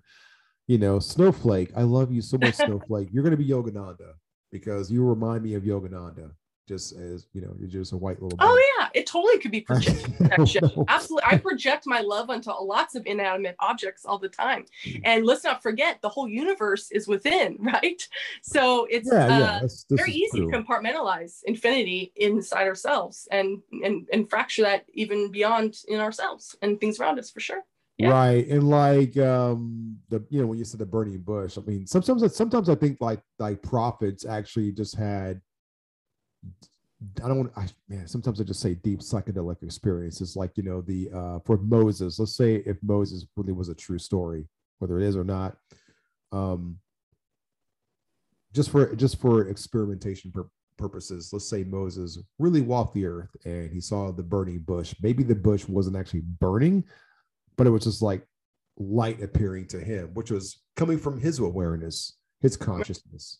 [0.67, 1.71] you know, Snowflake.
[1.75, 3.09] I love you so much, Snowflake.
[3.13, 4.13] You're gonna be Yogananda
[4.53, 6.33] because you remind me of Yogananda
[6.69, 8.39] just as you know, you're just a white little.
[8.41, 10.15] Oh yeah, it totally could be projection.
[10.89, 15.01] Absolutely, I project my love onto lots of inanimate objects all the time, mm.
[15.05, 18.07] and let's not forget the whole universe is within, right?
[18.43, 20.51] So it's yeah, uh, yeah, that's, very easy true.
[20.51, 26.79] to compartmentalize infinity inside ourselves and and and fracture that even beyond in ourselves and
[26.79, 27.63] things around us for sure.
[27.97, 28.11] Yeah.
[28.11, 28.47] Right.
[28.47, 32.37] And like um the you know when you said the burning bush, I mean sometimes
[32.37, 35.41] sometimes I think like like prophets actually just had
[37.23, 40.81] I don't want I man, sometimes I just say deep psychedelic experiences, like you know,
[40.81, 44.47] the uh for Moses, let's say if Moses really was a true story,
[44.79, 45.57] whether it is or not,
[46.33, 46.79] um
[48.53, 53.73] just for just for experimentation pur- purposes, let's say Moses really walked the earth and
[53.73, 54.95] he saw the burning bush.
[55.01, 56.83] Maybe the bush wasn't actually burning,
[57.57, 58.27] but it was just like
[58.77, 63.39] light appearing to him, which was coming from his awareness, his consciousness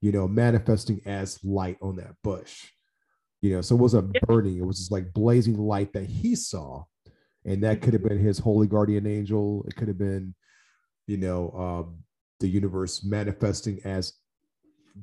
[0.00, 2.66] you know, manifesting as light on that bush.
[3.42, 6.84] You know, so it wasn't burning, it was just like blazing light that he saw.
[7.46, 9.64] And that could have been his holy guardian angel.
[9.66, 10.34] It could have been,
[11.06, 12.04] you know, um,
[12.38, 14.12] the universe manifesting as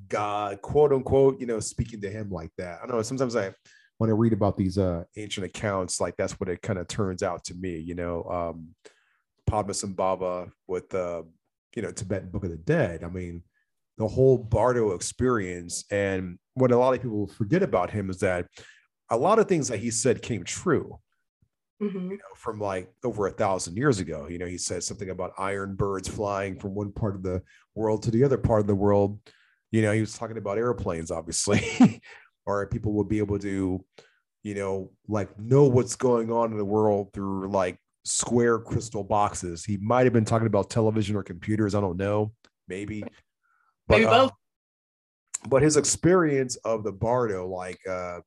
[0.08, 2.80] God, quote unquote, you know, speaking to him like that.
[2.84, 3.02] I don't know.
[3.02, 3.54] Sometimes I,
[3.98, 7.24] when I read about these uh, ancient accounts, like that's what it kind of turns
[7.24, 8.76] out to me, you know, um,
[9.50, 11.24] Padmasambhava with, uh,
[11.76, 13.04] you know, Tibetan Book of the Dead.
[13.04, 13.42] I mean,
[13.98, 15.86] the whole Bardo experience.
[15.92, 18.48] And what a lot of people forget about him is that
[19.10, 21.00] a lot of things that he said came true.
[21.82, 22.12] Mm-hmm.
[22.12, 24.28] You know, from like over a thousand years ago.
[24.28, 27.44] You know, he said something about iron birds flying from one part of the
[27.76, 29.20] world to the other part of the world.
[29.72, 32.02] You know, he was talking about airplanes, obviously,
[32.48, 33.86] or people would be able to,
[34.42, 39.64] you know, like know what's going on in the world through like square crystal boxes.
[39.64, 41.76] He might have been talking about television or computers.
[41.76, 42.32] I don't know.
[42.68, 43.04] Maybe
[43.88, 44.32] but, Maybe both.
[44.32, 44.34] Uh,
[45.50, 48.20] but his experience of the Bardo, like, uh,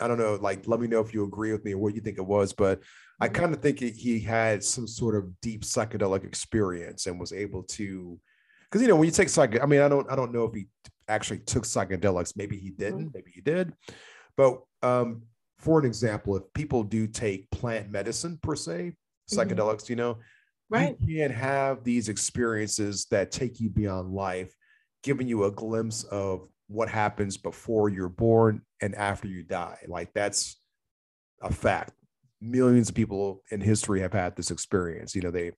[0.00, 2.00] I don't know, like, let me know if you agree with me or what you
[2.00, 2.52] think it was.
[2.52, 2.82] But
[3.20, 3.34] I mm-hmm.
[3.36, 8.18] kind of think he had some sort of deep psychedelic experience and was able to,
[8.64, 10.54] because you know when you take psych, I mean, I don't, I don't know if
[10.54, 10.66] he
[11.08, 12.36] actually took psychedelics.
[12.36, 13.72] Maybe he didn't, maybe he did.
[14.36, 15.22] But um,
[15.58, 18.94] for an example, if people do take plant medicine per se,
[19.30, 19.92] psychedelics, mm-hmm.
[19.92, 20.18] you know,
[20.70, 20.96] right.
[21.00, 24.54] you can't have these experiences that take you beyond life,
[25.02, 29.78] giving you a glimpse of what happens before you're born and after you die.
[29.86, 30.56] Like that's
[31.42, 31.92] a fact.
[32.40, 35.14] Millions of people in history have had this experience.
[35.14, 35.52] You know, they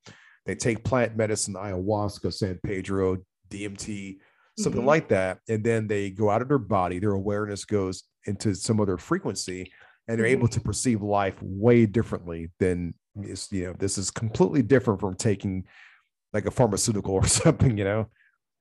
[0.46, 3.18] they take plant medicine, ayahuasca, San Pedro,
[3.50, 4.18] DMT,
[4.58, 4.88] something mm-hmm.
[4.88, 6.98] like that, and then they go out of their body.
[6.98, 9.72] Their awareness goes into some other frequency,
[10.06, 10.38] and they're mm-hmm.
[10.38, 12.94] able to perceive life way differently than
[13.24, 13.48] is.
[13.50, 15.64] You know, this is completely different from taking
[16.32, 17.76] like a pharmaceutical or something.
[17.76, 18.08] You know.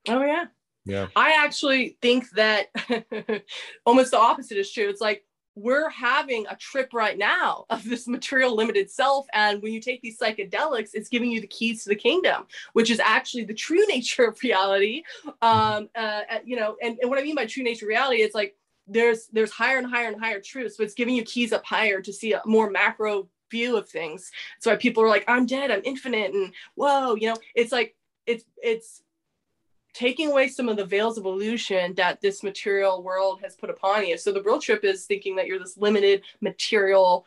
[0.08, 0.46] Oh yeah.
[0.86, 1.08] Yeah.
[1.16, 2.68] I actually think that
[3.86, 4.88] almost the opposite is true.
[4.88, 5.26] It's like
[5.58, 9.26] we're having a trip right now of this material limited self.
[9.34, 12.92] And when you take these psychedelics, it's giving you the keys to the kingdom, which
[12.92, 15.04] is actually the true nature of reality.
[15.42, 18.56] Um, uh, you know, and, and what I mean by true nature reality, it's like
[18.88, 22.02] there's there's higher and higher and higher truths, but it's giving you keys up higher
[22.02, 24.32] to see a more macro view of things.
[24.56, 27.96] That's why people are like, I'm dead, I'm infinite, and whoa, you know, it's like
[28.26, 29.02] it's it's
[29.94, 34.06] taking away some of the veils of illusion that this material world has put upon
[34.06, 34.16] you.
[34.18, 37.26] So the real trip is thinking that you're this limited material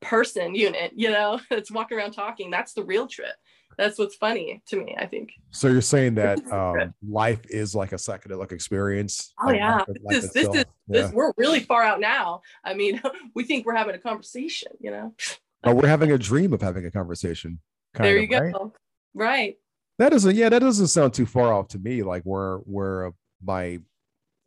[0.00, 2.50] person unit, you know, that's walking around talking.
[2.50, 3.34] That's the real trip.
[3.78, 5.32] That's what's funny to me, I think.
[5.52, 9.32] So you're saying that um, life is like a psychedelic experience.
[9.42, 10.64] Oh like yeah, life, this, is, this is yeah.
[10.88, 12.42] this, we're really far out now.
[12.62, 13.00] I mean,
[13.34, 15.14] we think we're having a conversation, you know.
[15.62, 17.60] But we're having a dream of having a conversation.
[17.94, 18.38] there you of, go.
[18.38, 18.72] Right?
[19.14, 19.56] right
[20.00, 23.12] that doesn't yeah that doesn't sound too far off to me like where where
[23.44, 23.78] my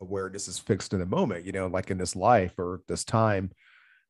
[0.02, 3.52] awareness is fixed in a moment you know like in this life or this time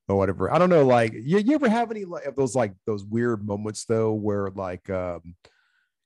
[0.08, 3.04] or whatever i don't know like you, you ever have any of those like those
[3.04, 5.36] weird moments though where like um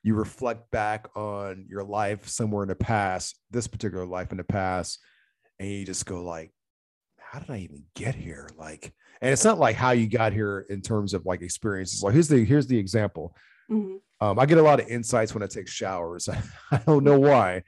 [0.04, 4.44] you reflect back on your life somewhere in the past this particular life in the
[4.44, 5.00] past
[5.60, 6.52] and you just go like
[7.20, 8.92] how did i even get here like
[9.22, 12.28] and it's not like how you got here in terms of like experiences like here's
[12.28, 13.36] the here's the example
[13.70, 13.98] mm-hmm.
[14.20, 16.28] Um, I get a lot of insights when I take showers.
[16.72, 17.64] I don't know why.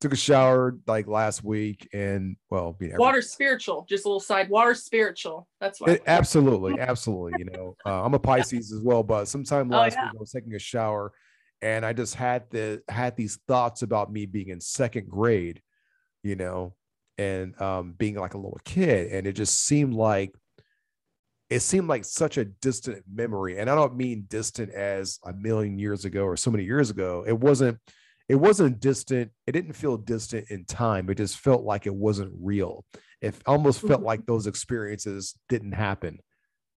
[0.00, 3.84] Took a shower like last week, and well, you know, water spiritual.
[3.86, 5.46] Just a little side water spiritual.
[5.60, 5.92] That's why.
[5.92, 7.32] It, absolutely, absolutely.
[7.38, 10.06] You know, uh, I'm a Pisces as well, but sometime oh, last oh, yeah.
[10.06, 11.12] week I was taking a shower,
[11.60, 15.60] and I just had the had these thoughts about me being in second grade,
[16.22, 16.74] you know,
[17.18, 20.34] and um, being like a little kid, and it just seemed like
[21.50, 25.78] it seemed like such a distant memory and i don't mean distant as a million
[25.78, 27.24] years ago or so many years ago.
[27.26, 27.78] It wasn't
[28.28, 29.32] it wasn't distant.
[29.46, 31.10] It didn't feel distant in time.
[31.10, 32.84] It just felt like it wasn't real.
[33.20, 34.04] It almost felt mm-hmm.
[34.04, 36.20] like those experiences didn't happen.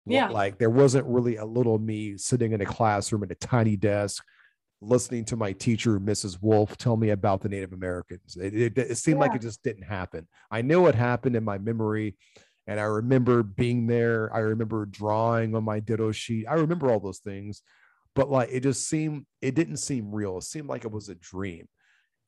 [0.04, 0.30] Yeah.
[0.30, 4.24] like there wasn't really a little me sitting in a classroom at a tiny desk
[4.80, 8.36] listening to my teacher mrs wolf tell me about the native americans.
[8.36, 9.26] It, it, it seemed yeah.
[9.28, 10.26] like it just didn't happen.
[10.50, 12.16] I know it happened in my memory
[12.66, 14.34] and I remember being there.
[14.34, 16.46] I remember drawing on my ditto sheet.
[16.48, 17.62] I remember all those things,
[18.14, 20.38] but like it just seemed it didn't seem real.
[20.38, 21.68] It seemed like it was a dream.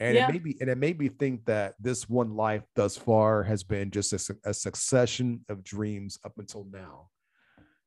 [0.00, 0.28] And yeah.
[0.28, 3.62] it made me and it made me think that this one life thus far has
[3.62, 7.10] been just a, a succession of dreams up until now.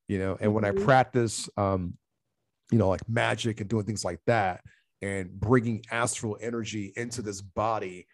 [0.08, 0.54] You know, and mm-hmm.
[0.54, 0.86] when I mm-hmm.
[0.86, 1.96] practice um,
[2.72, 4.62] you know, like magic and doing things like that
[5.02, 8.08] and bringing astral energy into this body,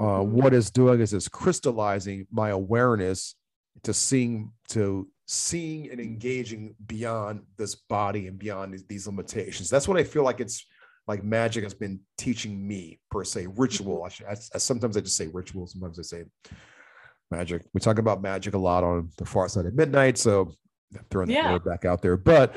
[0.00, 0.32] uh, mm-hmm.
[0.32, 3.36] what it's doing is it's crystallizing my awareness
[3.84, 9.68] to seeing to seeing and engaging beyond this body and beyond these limitations.
[9.68, 10.66] That's what I feel like it's
[11.06, 13.46] like magic has been teaching me per se.
[13.56, 14.04] Ritual.
[14.04, 15.66] I, should, I, I sometimes I just say ritual.
[15.66, 16.24] Sometimes I say
[17.30, 17.62] magic.
[17.74, 20.18] We talk about magic a lot on the far side of midnight.
[20.18, 20.52] So
[21.10, 21.48] throwing yeah.
[21.48, 22.56] the word back out there, but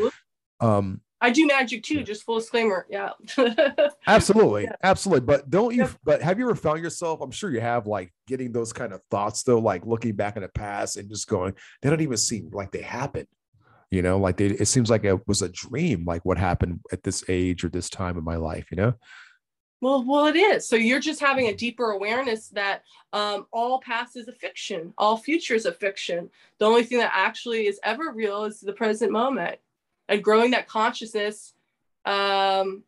[0.59, 2.87] um, I do magic too, just full disclaimer.
[2.89, 3.11] Yeah.
[4.07, 4.63] absolutely.
[4.63, 4.75] Yeah.
[4.81, 5.25] Absolutely.
[5.25, 8.51] But don't you, but have you ever found yourself, I'm sure you have, like getting
[8.51, 11.89] those kind of thoughts though, like looking back in the past and just going, they
[11.89, 13.27] don't even seem like they happened.
[13.91, 17.03] You know, like they, it seems like it was a dream, like what happened at
[17.03, 18.93] this age or this time in my life, you know?
[19.81, 20.67] Well, well, it is.
[20.67, 25.17] So you're just having a deeper awareness that um, all past is a fiction, all
[25.17, 26.29] future is a fiction.
[26.59, 29.59] The only thing that actually is ever real is the present moment
[30.11, 31.53] and growing that consciousness
[32.05, 32.83] um,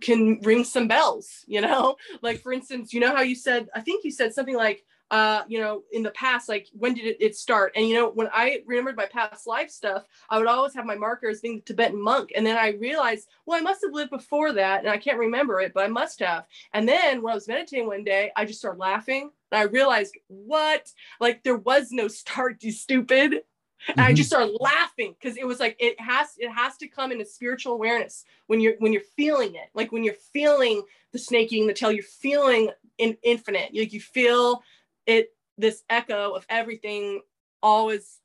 [0.00, 1.96] can ring some bells, you know?
[2.22, 5.42] Like, for instance, you know how you said, I think you said something like, uh,
[5.48, 7.72] you know, in the past, like when did it, it, start?
[7.76, 10.96] And you know, when I remembered my past life stuff, I would always have my
[10.96, 12.32] markers being the Tibetan monk.
[12.34, 15.60] And then I realized, well, I must have lived before that, and I can't remember
[15.60, 16.46] it, but I must have.
[16.72, 20.16] And then when I was meditating one day, I just started laughing, and I realized,
[20.28, 20.90] what?
[21.20, 23.42] Like there was no start, you stupid
[23.88, 24.08] and mm-hmm.
[24.08, 27.20] I just started laughing because it was like it has it has to come in
[27.20, 30.82] a spiritual awareness when you're when you're feeling it, like when you're feeling
[31.12, 33.70] the snake eating the tail, you're feeling in, infinite.
[33.74, 34.62] Like you feel
[35.06, 37.22] it, this echo of everything
[37.62, 38.18] always,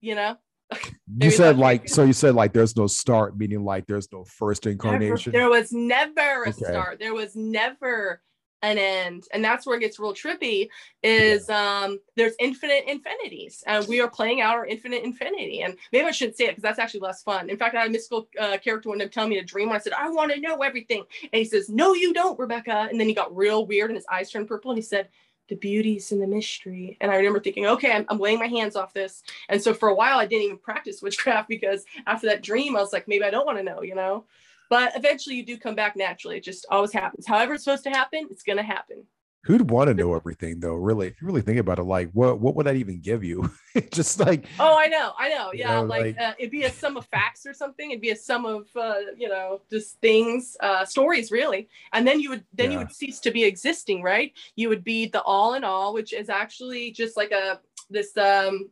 [0.00, 0.36] you know.
[1.20, 4.66] you said like so you said like there's no start meaning like there's no first
[4.66, 6.64] incarnation never, there was never a okay.
[6.64, 8.22] start there was never
[8.62, 9.26] an end.
[9.32, 10.68] And that's where it gets real trippy
[11.02, 15.62] is um there's infinite infinities and we are playing out our infinite infinity.
[15.62, 17.48] And maybe i shouldn't say it because that's actually less fun.
[17.48, 19.76] In fact i had a mystical uh, character one time telling me to dream when
[19.76, 21.04] i said i want to know everything.
[21.32, 22.90] And he says no you don't Rebeka.
[22.90, 25.08] And then he got real weird and his eyes turned purple and he said
[25.48, 26.98] the beauties and the mystery.
[27.00, 29.22] And i remember thinking okay I'm, I'm laying my hands off this.
[29.48, 32.80] And so for a while i didn't even practice witchcraft because after that dream i
[32.80, 34.26] was like maybe i don't want to know you know
[34.70, 36.38] but eventually you do come back naturally.
[36.38, 37.26] It just always happens.
[37.26, 39.04] However it's supposed to happen, it's going to happen.
[39.44, 40.74] Who'd want to know everything though?
[40.74, 43.50] Really, if you really think about it, like what what would that even give you?
[43.90, 46.70] just like oh, I know, I know, yeah, know, like, like uh, it'd be a
[46.70, 47.90] sum of facts or something.
[47.90, 51.70] It'd be a sum of uh, you know just things, uh, stories, really.
[51.94, 52.72] And then you would then yeah.
[52.72, 54.30] you would cease to be existing, right?
[54.56, 58.68] You would be the all in all, which is actually just like a this um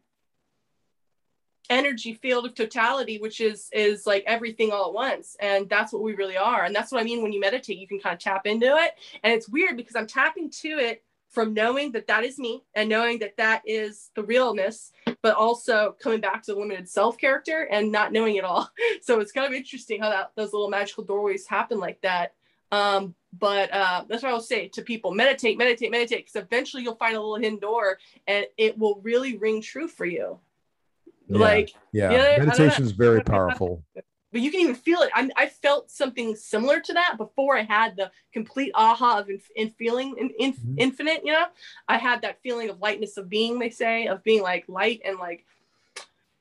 [1.71, 5.37] energy field of totality which is is like everything all at once.
[5.41, 6.64] And that's what we really are.
[6.64, 8.93] And that's what i mean when you meditate you can kind of tap into it.
[9.23, 12.89] And it's weird because i'm tapping to it from knowing that that is me and
[12.89, 14.93] knowing that that is the realness
[15.23, 18.71] but also coming back to the limited self character and not knowing it all.
[19.03, 22.35] So it's kind of interesting how that those little magical doorways happen like that.
[22.73, 26.97] Um, but uh, that's what I'll say to people: meditate, meditate, meditate, because eventually you'll
[26.97, 30.39] find a little hidden door, and it will really ring true for you.
[31.29, 31.39] Yeah.
[31.39, 33.85] Like, yeah, know, meditation is very powerful.
[34.31, 35.11] But you can even feel it.
[35.14, 39.41] I, I felt something similar to that before I had the complete aha of in,
[39.57, 40.74] in feeling in, in, mm-hmm.
[40.76, 41.22] infinite.
[41.24, 41.47] You know,
[41.89, 43.59] I had that feeling of lightness of being.
[43.59, 45.47] They say of being like light and like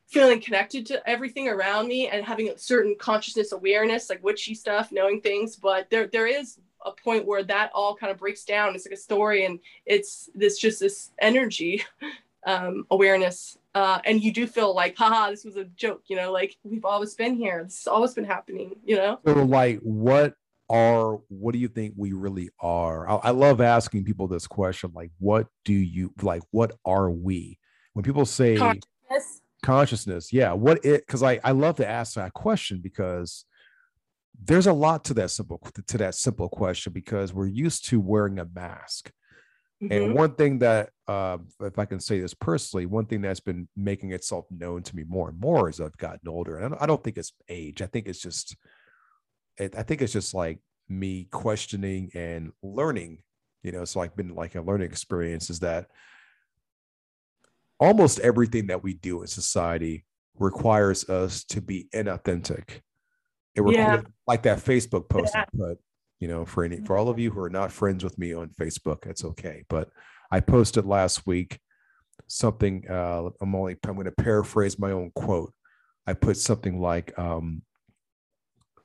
[0.07, 4.91] feeling connected to everything around me and having a certain consciousness awareness, like witchy stuff,
[4.91, 5.55] knowing things.
[5.55, 8.75] But there there is a point where that all kind of breaks down.
[8.75, 11.85] It's like a story, and it's this just this energy
[12.47, 16.31] um, awareness uh, and you do feel like, haha, this was a joke, you know,
[16.31, 17.63] like we've always been here.
[17.63, 19.19] This has always been happening, you know?
[19.27, 20.33] So, like, what
[20.69, 23.07] are, what do you think we really are?
[23.07, 27.59] I, I love asking people this question, like, what do you, like, what are we?
[27.93, 32.33] When people say consciousness, consciousness yeah, what it, because I, I love to ask that
[32.33, 33.43] question because
[34.41, 38.39] there's a lot to that simple, to that simple question because we're used to wearing
[38.39, 39.11] a mask
[39.81, 39.93] Mm-hmm.
[39.93, 43.67] And one thing that, uh, if I can say this personally, one thing that's been
[43.75, 46.81] making itself known to me more and more as I've gotten older, and I don't,
[46.81, 47.81] I don't think it's age.
[47.81, 48.55] I think it's just,
[49.57, 50.59] it, I think it's just like
[50.89, 53.19] me questioning and learning.
[53.61, 55.49] You know, it's like been like a learning experience.
[55.49, 55.87] Is that
[57.79, 60.05] almost everything that we do in society
[60.39, 62.81] requires us to be inauthentic.
[63.55, 64.09] It requires, yeah.
[64.25, 65.41] like that Facebook post yeah.
[65.41, 65.79] I put
[66.19, 68.49] you know for any for all of you who are not friends with me on
[68.49, 69.89] facebook that's okay but
[70.31, 71.59] i posted last week
[72.27, 75.53] something uh i'm only i'm going to paraphrase my own quote.
[76.05, 77.61] I put something like um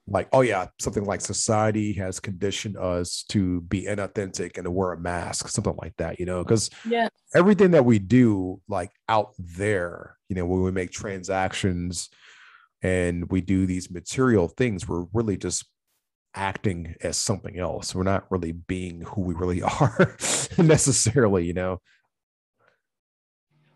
[0.08, 4.92] like oh yeah something like society has conditioned us to be inauthentic and to wear
[4.92, 7.08] a mask something like that you know because yeah.
[7.34, 12.10] everything that we do like out there you know when we make transactions
[12.82, 15.64] and we do these material things we're really just
[16.34, 17.94] acting as something else.
[17.94, 20.16] We're not really being who we really are
[20.58, 21.80] necessarily, you know.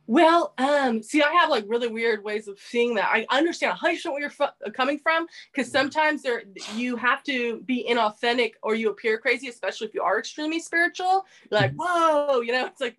[0.09, 3.11] Well, um, see, I have like really weird ways of seeing that.
[3.13, 5.79] I understand 100% where you're f- uh, coming from because mm-hmm.
[5.79, 6.45] sometimes there
[6.77, 11.25] you have to be inauthentic or you appear crazy, especially if you are extremely spiritual.
[11.51, 11.81] You're like, mm-hmm.
[11.81, 12.97] whoa, you know, it's like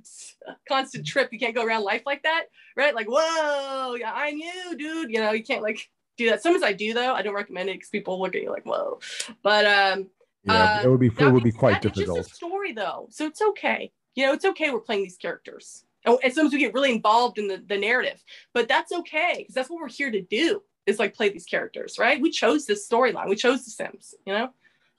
[0.47, 1.29] a constant trip.
[1.31, 2.45] You can't go around life like that,
[2.75, 2.93] right?
[2.93, 5.09] Like, whoa, yeah, I'm you, dude.
[5.09, 6.41] You know, you can't like do that.
[6.41, 7.13] Sometimes I do though.
[7.13, 8.99] I don't recommend it because people look at you like, whoa.
[9.43, 10.07] But um,
[10.43, 12.19] yeah, uh, it would be it would be quite difficult.
[12.19, 13.91] It's just a story though, so it's okay.
[14.15, 14.71] You know, it's okay.
[14.71, 15.83] We're playing these characters.
[16.05, 19.53] Oh, and sometimes we get really involved in the, the narrative, but that's okay because
[19.53, 22.19] that's what we're here to do is like play these characters, right?
[22.19, 23.27] We chose this storyline.
[23.27, 24.49] We chose the Sims, you know?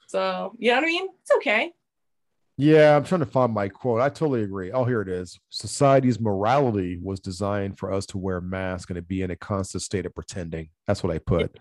[0.06, 1.08] So, you know what I mean?
[1.22, 1.72] It's okay.
[2.60, 4.00] Yeah, I'm trying to find my quote.
[4.00, 4.72] I totally agree.
[4.72, 5.38] Oh, here it is.
[5.48, 9.82] Society's morality was designed for us to wear masks and to be in a constant
[9.84, 10.70] state of pretending.
[10.84, 11.56] That's what I put.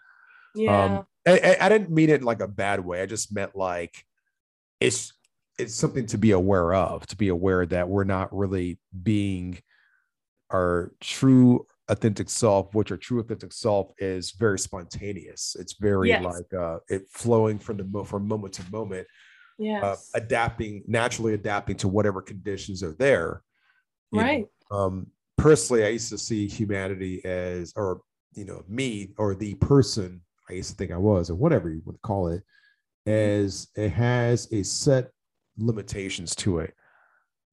[0.55, 0.83] Yeah.
[0.83, 3.03] Um, I, I didn't mean it in like a bad way.
[3.03, 4.03] I just meant like
[4.79, 5.13] it's
[5.59, 9.59] it's something to be aware of, to be aware that we're not really being
[10.49, 15.55] our true authentic self, which our true authentic self is very spontaneous.
[15.59, 16.23] It's very yes.
[16.23, 19.05] like uh it flowing from the from moment to moment
[19.58, 19.84] yes.
[19.84, 23.41] uh, adapting naturally adapting to whatever conditions are there
[24.12, 28.01] right know, um, personally i used to see humanity as or
[28.34, 31.82] you know me or the person i used to think i was or whatever you
[31.86, 32.43] would call it
[33.08, 35.10] as it has a set
[35.58, 36.74] limitations to it.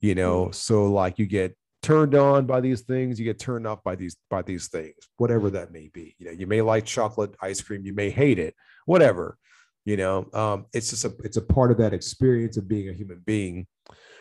[0.00, 3.82] You know, so like you get turned on by these things, you get turned off
[3.82, 6.14] by these by these things, whatever that may be.
[6.18, 9.38] You know, you may like chocolate ice cream, you may hate it, whatever.
[9.84, 12.92] You know, um, it's just a it's a part of that experience of being a
[12.92, 13.66] human being.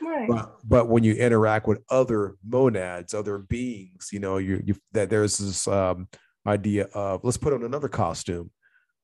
[0.02, 0.28] Right.
[0.28, 5.10] But but when you interact with other monads, other beings, you know, you you that
[5.10, 6.08] there's this um
[6.46, 8.52] idea of let's put on another costume.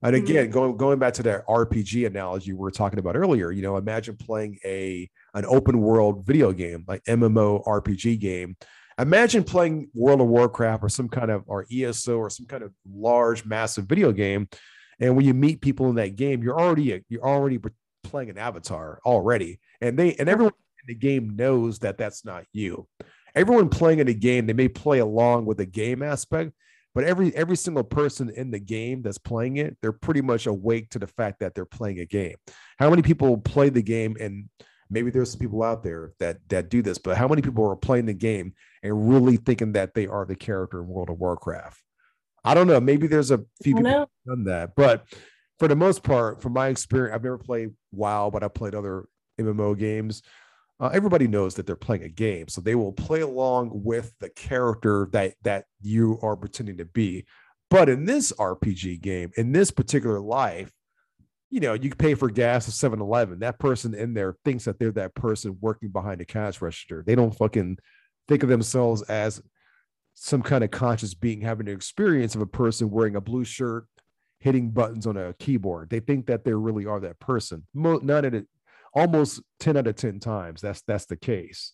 [0.02, 0.24] And Mhm.
[0.24, 3.78] again, going going back to that RPG analogy we were talking about earlier, you know,
[3.78, 8.58] imagine playing a an open world video game like MMO RPG game.
[8.98, 12.74] Imagine playing World of Warcraft or some kind of or ESO or some kind of
[12.92, 14.50] large, massive video game.
[15.00, 17.60] And when you meet people in that game, you're already you're already
[18.04, 22.46] playing an avatar already, and they and everyone in the game knows that that's not
[22.54, 22.88] you.
[23.36, 26.52] Everyone playing in the game, they may play along with the game aspect,
[26.96, 30.90] but every every single person in the game that's playing it, they're pretty much awake
[30.90, 32.36] to the fact that they're playing a game.
[32.78, 34.50] How many people play the game and
[34.90, 37.76] maybe there's some people out there that that do this, but how many people are
[37.76, 41.82] playing the game and really thinking that they are the character in World of Warcraft?
[42.44, 42.80] I don't know.
[42.80, 45.06] Maybe there's a few people done that, but
[45.60, 49.06] for the most part, from my experience, I've never played WoW, but I played other
[49.40, 50.22] MMO games.
[50.80, 54.30] Uh, everybody knows that they're playing a game, so they will play along with the
[54.30, 57.26] character that that you are pretending to be.
[57.70, 60.72] But in this RPG game, in this particular life,
[61.50, 63.40] you know, you pay for gas at 7-Eleven.
[63.40, 67.04] That person in there thinks that they're that person working behind the cash register.
[67.06, 67.78] They don't fucking
[68.28, 69.42] think of themselves as
[70.22, 73.86] some kind of conscious being having an experience of a person wearing a blue shirt,
[74.40, 75.90] hitting buttons on a keyboard.
[75.90, 77.66] They think that they really are that person.
[77.74, 78.46] Mo- none of it,
[78.94, 80.60] almost 10 out of 10 times.
[80.60, 81.72] That's that's the case.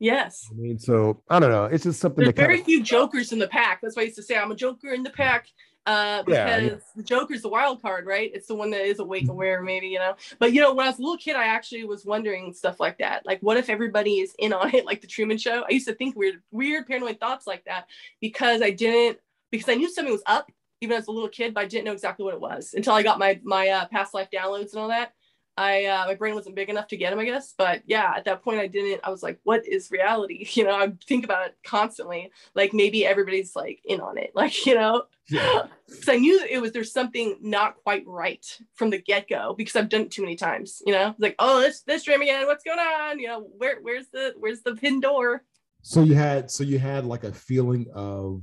[0.00, 0.48] Yes.
[0.50, 1.66] I mean, so I don't know.
[1.66, 3.78] It's just something There's kind very of few jokers in the pack.
[3.80, 5.46] That's why I used to say I'm a joker in the pack.
[5.86, 6.74] Uh, because Yeah, yeah.
[6.96, 8.30] the Joker's the wild card, right?
[8.32, 10.14] It's the one that is awake, and aware, maybe, you know.
[10.38, 12.98] But you know, when I was a little kid, I actually was wondering stuff like
[12.98, 13.26] that.
[13.26, 15.64] Like, what if everybody is in on it, like the Truman Show?
[15.68, 17.86] I used to think weird, weird paranoid thoughts like that
[18.20, 19.18] because I didn't,
[19.50, 21.92] because I knew something was up, even as a little kid, but I didn't know
[21.92, 24.88] exactly what it was until I got my my uh, past life downloads and all
[24.88, 25.12] that.
[25.56, 27.54] I uh, my brain wasn't big enough to get him, I guess.
[27.56, 29.00] But yeah, at that point, I didn't.
[29.04, 32.32] I was like, "What is reality?" You know, I think about it constantly.
[32.54, 35.62] Like maybe everybody's like in on it, like you know, Yeah.
[35.88, 38.44] because I knew it was there's something not quite right
[38.74, 40.82] from the get go because I've done it too many times.
[40.86, 42.46] You know, like oh this this dream again.
[42.46, 43.20] What's going on?
[43.20, 45.44] You know, where where's the where's the pin door?
[45.82, 48.42] So you had so you had like a feeling of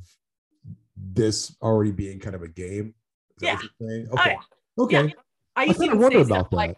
[0.96, 2.94] this already being kind of a game.
[3.38, 3.56] Is Yeah.
[3.56, 4.08] what you're saying?
[4.12, 4.30] Oh, Okay.
[4.32, 4.84] yeah.
[4.84, 5.08] Okay.
[5.08, 5.14] Yeah.
[5.56, 6.56] I I used to of even wonder about that.
[6.56, 6.78] like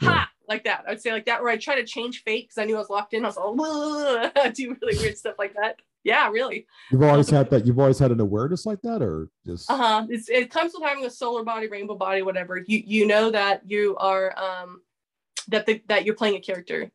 [0.00, 0.84] ha like that.
[0.86, 2.90] I'd say like that where I try to change fate because I knew I was
[2.90, 3.24] locked in.
[3.24, 5.76] I was like, I do really weird stuff like that.
[6.02, 6.66] Yeah, really.
[6.90, 7.66] You've always had that.
[7.66, 10.06] You've always had an awareness like that, or just Uh huh.
[10.08, 12.56] It's it comes with having a solar body, rainbow body, whatever.
[12.66, 14.82] You you know that you are um
[15.48, 16.90] that the, that you're playing a character,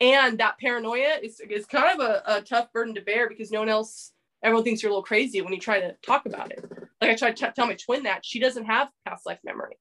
[0.00, 3.60] and that paranoia is is kind of a, a tough burden to bear because no
[3.60, 4.12] one else.
[4.42, 6.64] Everyone thinks you're a little crazy when you try to talk about it.
[7.00, 9.78] Like I tried to tell my twin that she doesn't have past life memory,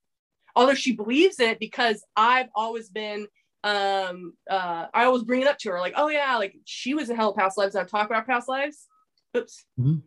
[0.56, 3.28] although she believes it because I've always been
[3.64, 7.10] um uh I always bring it up to her like oh yeah like she was
[7.10, 8.88] in hell past lives and I've talked about past lives.
[9.36, 9.66] Oops.
[9.80, 10.02] Mhm.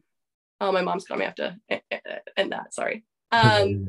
[0.60, 1.04] Oh, my mom's.
[1.10, 1.98] I have to e- e-
[2.36, 2.72] end that.
[2.74, 3.04] Sorry.
[3.32, 3.86] Um,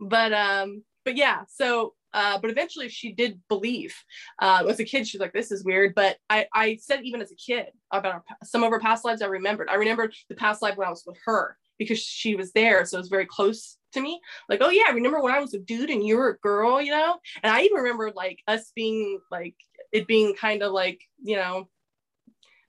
[0.00, 1.42] but um, but yeah.
[1.48, 3.94] So uh, but eventually she did believe.
[4.40, 7.30] Uh, as a kid, she's like, "This is weird." But I I said even as
[7.30, 9.20] a kid about our, some of her past lives.
[9.22, 9.68] I remembered.
[9.68, 12.98] I remembered the past life when I was with her because she was there, so
[12.98, 14.20] it was very close to me.
[14.50, 16.92] Like, oh yeah, remember when I was a dude and you were a girl, you
[16.92, 17.16] know.
[17.42, 19.56] And I even remember like us being like
[19.90, 21.68] it being kind of like you know.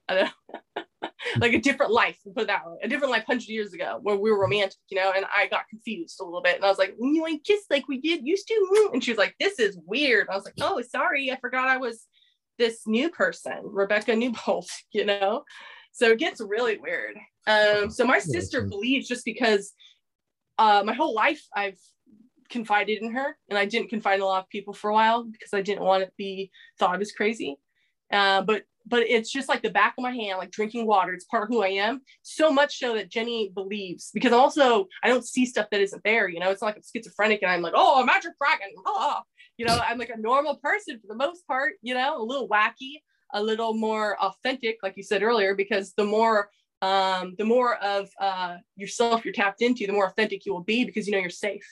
[1.38, 4.32] Like a different life, put that way, a different life hundred years ago where we
[4.32, 6.92] were romantic, you know, and I got confused a little bit, and I was like,
[6.98, 9.60] "Mm, "You ain't kissed like we did used to," mm." and she was like, "This
[9.60, 12.08] is weird." I was like, "Oh, sorry, I forgot I was
[12.58, 15.44] this new person, Rebeka Newbold," you know.
[15.92, 17.18] So it gets really weird.
[17.48, 19.74] Um, so my sister believes just because
[20.58, 21.80] uh, my whole life I've
[22.50, 25.24] confided in her, and I didn't confide in a lot of people for a while
[25.24, 27.58] because I didn't want to be thought of as crazy.
[28.12, 31.14] Uh, but but it's just like the back of my hand, like drinking water.
[31.14, 32.02] It's part of who I am.
[32.24, 36.28] So much so that Jenny believes because also I don't see stuff that isn't there.
[36.28, 38.76] You know, it's not like I'm schizophrenic and I'm like, oh, a magic dragon.
[38.86, 39.22] Ah.
[39.58, 41.74] You know, I'm like a normal person for the most part.
[41.82, 43.02] You know, a little wacky,
[43.34, 46.50] a little more authentic, like you said earlier, because the more
[46.82, 50.84] um, the more of uh, yourself you're tapped into, the more authentic you will be
[50.84, 51.68] because you know you're safe.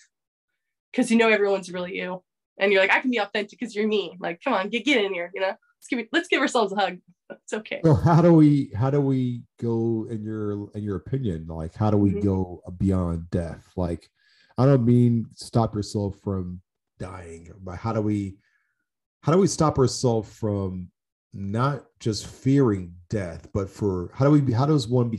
[0.91, 2.23] Because you know everyone's really you,
[2.59, 4.17] and you're like, I can be authentic because you're me.
[4.19, 5.31] Like, come on, get get in here.
[5.33, 6.97] You know, let's give let's give ourselves a hug.
[7.31, 7.79] It's okay.
[7.85, 11.91] So how do we how do we go in your in your opinion like how
[11.91, 12.23] do we Mhm.
[12.23, 14.09] go beyond death like
[14.57, 16.59] I don't mean stop yourself from
[16.97, 18.37] dying but how do we
[19.21, 20.89] how do we stop ourselves from
[21.33, 25.09] not just fearing death, but for how do we how does one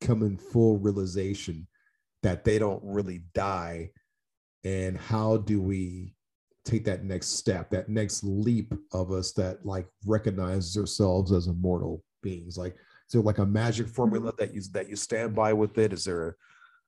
[0.00, 1.66] become in full realization
[2.22, 3.90] that they don't really die?
[4.64, 6.14] And how do we
[6.64, 12.02] take that next step, that next leap of us that like recognizes ourselves as immortal
[12.22, 12.56] beings?
[12.56, 15.92] Like, is there like a magic formula that you that you stand by with it?
[15.92, 16.28] Is there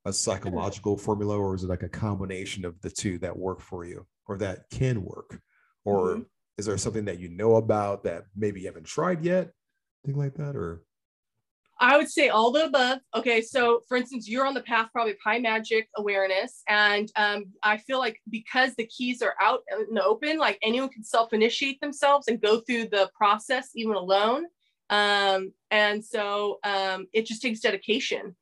[0.04, 3.60] a, a psychological formula, or is it like a combination of the two that work
[3.60, 5.40] for you, or that can work,
[5.84, 6.22] or mm-hmm
[6.58, 9.52] is there something that you know about that maybe you haven't tried yet
[10.04, 10.82] thing like that or
[11.80, 12.98] I would say all the above.
[13.14, 17.46] Okay, so for instance, you're on the path probably of high magic awareness, and um,
[17.62, 21.80] I feel like because the keys are out in the open, like anyone can self-initiate
[21.80, 24.46] themselves and go through the process even alone.
[24.90, 28.34] Um, and so um, it just takes dedication.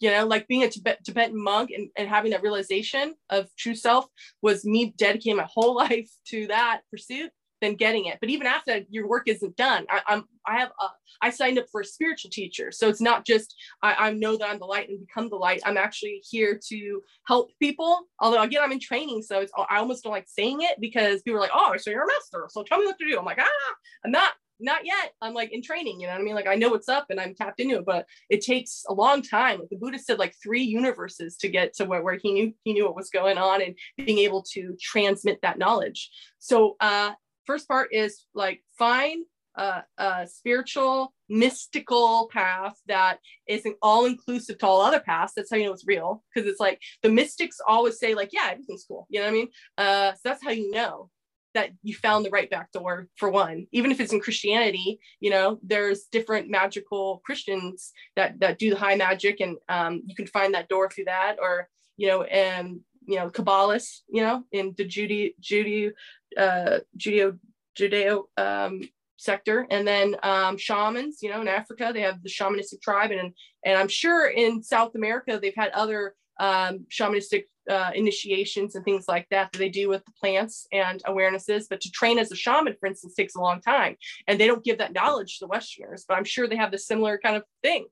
[0.00, 3.74] You know, like being a Tibet, Tibetan monk and, and having that realization of true
[3.74, 4.06] self
[4.42, 7.30] was me dedicating my whole life to that pursuit
[7.60, 8.18] than getting it.
[8.20, 9.86] But even after that, your work isn't done.
[9.90, 10.86] I, am I have a,
[11.22, 14.48] I signed up for a spiritual teacher, so it's not just I, I know that
[14.48, 15.62] I'm the light and become the light.
[15.64, 18.00] I'm actually here to help people.
[18.20, 21.38] Although again, I'm in training, so it's I almost don't like saying it because people
[21.38, 23.40] are like, "Oh, so you're a master, so tell me what to do." I'm like,
[23.40, 24.32] ah, I'm not.
[24.58, 25.12] Not yet.
[25.20, 26.34] I'm like in training, you know what I mean?
[26.34, 29.20] Like I know what's up and I'm tapped into it, but it takes a long
[29.20, 29.58] time.
[29.58, 32.72] Like the Buddha said, like three universes to get to where, where he knew he
[32.72, 36.08] knew what was going on and being able to transmit that knowledge.
[36.38, 37.12] So uh
[37.46, 39.24] first part is like find
[39.56, 43.18] a, a spiritual mystical path that
[43.48, 45.32] isn't all inclusive to all other paths.
[45.34, 48.48] That's how you know it's real because it's like the mystics always say like yeah
[48.52, 49.48] everything's cool you know what i mean?
[49.78, 51.10] Uh so that's how you know
[51.54, 53.66] that you found the right back door for one.
[53.72, 58.78] Even if it's in christianity you know there's different magical christians that that do the
[58.78, 62.80] high magic and um, you can find that door through that or you know and
[63.06, 65.92] you know kabbalists you know in the judy judy
[66.36, 67.38] uh, Judeo
[67.78, 68.82] Judeo um,
[69.16, 71.18] sector, and then um, shamans.
[71.22, 73.32] You know, in Africa they have the shamanistic tribe, and
[73.64, 79.06] and I'm sure in South America they've had other um, shamanistic uh, initiations and things
[79.08, 81.64] like that that they do with the plants and awarenesses.
[81.68, 83.96] But to train as a shaman, for instance, takes a long time,
[84.26, 86.04] and they don't give that knowledge to the Westerners.
[86.06, 87.86] But I'm sure they have the similar kind of thing.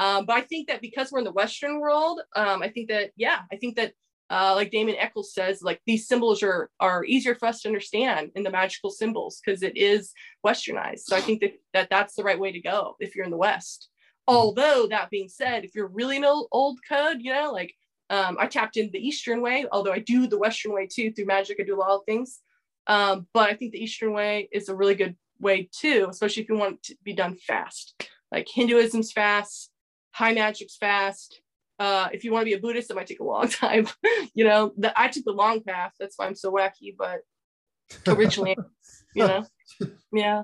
[0.00, 3.10] Um, but I think that because we're in the Western world, um, I think that
[3.16, 3.92] yeah, I think that
[4.30, 8.30] uh, like Damien Echols says, like these symbols are are easier for us to understand
[8.34, 10.12] in the magical symbols because it is
[10.44, 11.00] westernized.
[11.00, 13.36] So I think that, that that's the right way to go if you're in the
[13.36, 13.90] West.
[14.26, 17.74] Although that being said, if you're really an old, old code, you know, like
[18.08, 21.26] um, I tapped in the Eastern way, although I do the Western way too through
[21.26, 21.58] magic.
[21.60, 22.40] I do a lot of things,
[22.86, 26.48] um, but I think the Eastern way is a really good way too, especially if
[26.48, 28.08] you want to be done fast.
[28.32, 29.70] Like Hinduism's fast,
[30.12, 31.40] high magic's fast,
[31.78, 33.88] uh, if you want to be a Buddhist, it might take a long time.
[34.34, 35.92] you know, the, I took the long path.
[35.98, 36.94] That's why I'm so wacky.
[36.96, 37.20] But
[38.06, 38.56] originally,
[39.14, 39.46] you know,
[40.12, 40.42] yeah.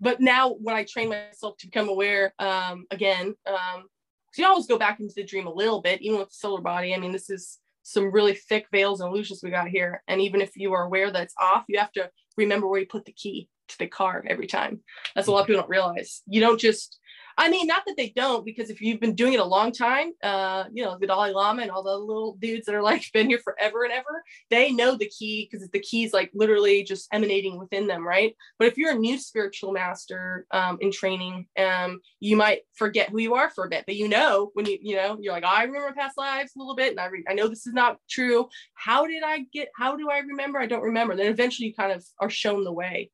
[0.00, 3.84] But now, when I train myself to become aware, um, again, um,
[4.32, 6.60] so you always go back into the dream a little bit, even with the solar
[6.60, 6.94] body.
[6.94, 10.02] I mean, this is some really thick veils and illusions we got here.
[10.08, 12.86] And even if you are aware that it's off, you have to remember where you
[12.86, 14.80] put the key to the car every time.
[15.14, 16.22] That's a lot of people don't realize.
[16.26, 16.98] You don't just
[17.36, 20.12] I mean, not that they don't, because if you've been doing it a long time,
[20.22, 23.28] uh, you know, the Dalai Lama and all the little dudes that are like been
[23.28, 27.08] here forever and ever, they know the key because the key is like literally just
[27.12, 28.36] emanating within them, right?
[28.58, 33.18] But if you're a new spiritual master um, in training, um, you might forget who
[33.18, 35.48] you are for a bit, but you know when you you know you're like, oh,
[35.48, 37.98] I remember past lives a little bit, and I re- I know this is not
[38.08, 38.48] true.
[38.74, 39.68] How did I get?
[39.76, 40.58] How do I remember?
[40.58, 41.16] I don't remember.
[41.16, 43.10] Then eventually you kind of are shown the way,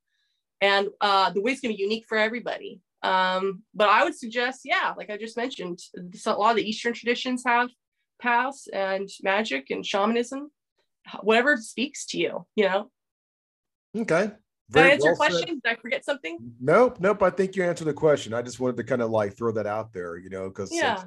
[0.60, 4.92] and uh, the is gonna be unique for everybody um, but I would suggest, yeah,
[4.96, 5.80] like I just mentioned,
[6.26, 7.70] a lot of the Eastern traditions have
[8.20, 10.50] paths and magic and shamanism,
[11.22, 12.90] whatever speaks to you, you know.
[13.96, 14.32] Okay.
[14.70, 15.48] Did I answer well your question?
[15.48, 15.62] Said.
[15.62, 16.38] Did I forget something?
[16.60, 17.22] Nope, nope.
[17.22, 18.32] I think you answered the question.
[18.34, 21.02] I just wanted to kind of like throw that out there, you know, because yeah.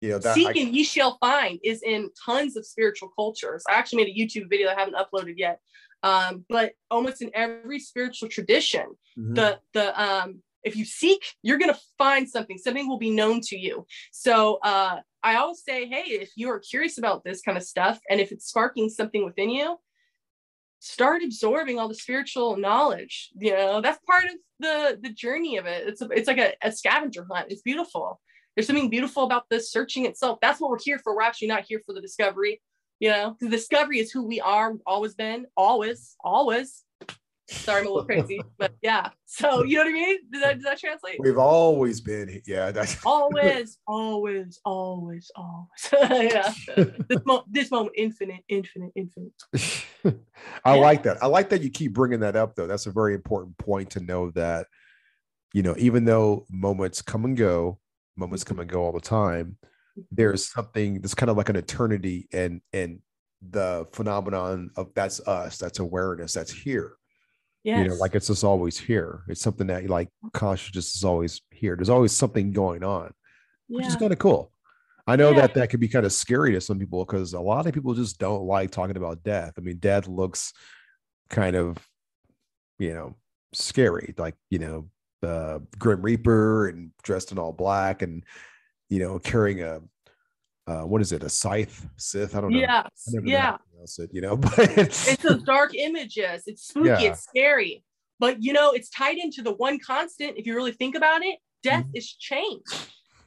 [0.00, 3.62] you know that seek and ye shall find is in tons of spiritual cultures.
[3.68, 5.60] I actually made a YouTube video I haven't uploaded yet.
[6.02, 8.86] Um, but almost in every spiritual tradition,
[9.18, 9.34] mm-hmm.
[9.34, 12.58] the the um if you seek, you're going to find something.
[12.58, 13.86] Something will be known to you.
[14.12, 17.98] So uh, I always say, hey, if you are curious about this kind of stuff
[18.10, 19.78] and if it's sparking something within you,
[20.80, 23.30] start absorbing all the spiritual knowledge.
[23.38, 25.88] You know, that's part of the the journey of it.
[25.88, 27.50] It's a, it's like a, a scavenger hunt.
[27.50, 28.20] It's beautiful.
[28.54, 30.38] There's something beautiful about the searching itself.
[30.40, 31.14] That's what we're here for.
[31.14, 32.62] We're actually not here for the discovery.
[33.00, 36.85] You know, the discovery is who we are, always been, always, always.
[37.48, 39.10] Sorry, I'm a little crazy, but yeah.
[39.24, 40.18] So you know what I mean?
[40.32, 41.20] Does that, does that translate?
[41.20, 42.72] We've always been, yeah.
[42.72, 45.90] That's always, always, always, always.
[46.32, 46.52] yeah.
[47.08, 49.32] This, mo- this moment, infinite, infinite, infinite.
[50.64, 50.80] I yeah.
[50.80, 51.22] like that.
[51.22, 52.66] I like that you keep bringing that up, though.
[52.66, 54.66] That's a very important point to know that,
[55.52, 57.78] you know, even though moments come and go,
[58.16, 59.56] moments come and go all the time,
[60.10, 63.00] there's something that's kind of like an eternity and and
[63.50, 66.96] the phenomenon of that's us, that's awareness, that's here.
[67.66, 67.82] Yes.
[67.82, 69.24] You know, like it's just always here.
[69.26, 71.74] It's something that like consciousness is always here.
[71.74, 73.12] There's always something going on,
[73.66, 73.88] which yeah.
[73.88, 74.52] is kind of cool.
[75.08, 75.40] I know yeah.
[75.40, 77.92] that that could be kind of scary to some people because a lot of people
[77.92, 79.54] just don't like talking about death.
[79.58, 80.52] I mean, death looks
[81.28, 81.76] kind of,
[82.78, 83.16] you know,
[83.52, 84.88] scary, like you know,
[85.20, 88.22] the Grim Reaper and dressed in all black and
[88.90, 89.80] you know carrying a
[90.68, 93.56] uh, what is it a scythe sith i don't know yes yeah
[93.98, 97.00] it, you know but it's those dark images it's spooky yeah.
[97.00, 97.82] it's scary
[98.18, 101.38] but you know it's tied into the one constant if you really think about it
[101.62, 101.96] death mm-hmm.
[101.96, 102.64] is change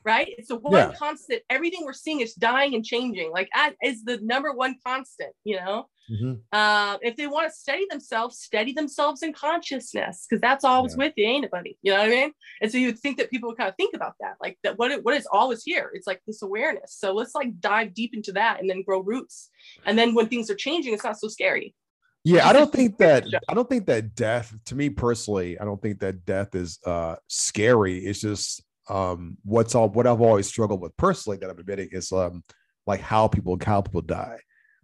[0.04, 0.94] right it's the one yeah.
[0.98, 3.50] constant everything we're seeing is dying and changing like
[3.84, 6.34] is the number one constant you know Mm-hmm.
[6.52, 11.06] Uh, if they want to steady themselves, steady themselves in consciousness, because that's always yeah.
[11.06, 11.78] with you, ain't it, buddy?
[11.82, 12.32] You know what I mean?
[12.62, 14.78] And so you would think that people would kind of think about that, like that.
[14.78, 15.92] What what is always here?
[15.94, 16.96] It's like this awareness.
[16.98, 19.50] So let's like dive deep into that and then grow roots.
[19.86, 21.76] And then when things are changing, it's not so scary.
[22.24, 25.82] Yeah, I don't think that I don't think that death, to me personally, I don't
[25.82, 28.00] think that death is uh scary.
[28.00, 32.12] It's just um what's all what I've always struggled with personally that I'm admitting is
[32.12, 32.44] um
[32.88, 34.40] like how people how people die.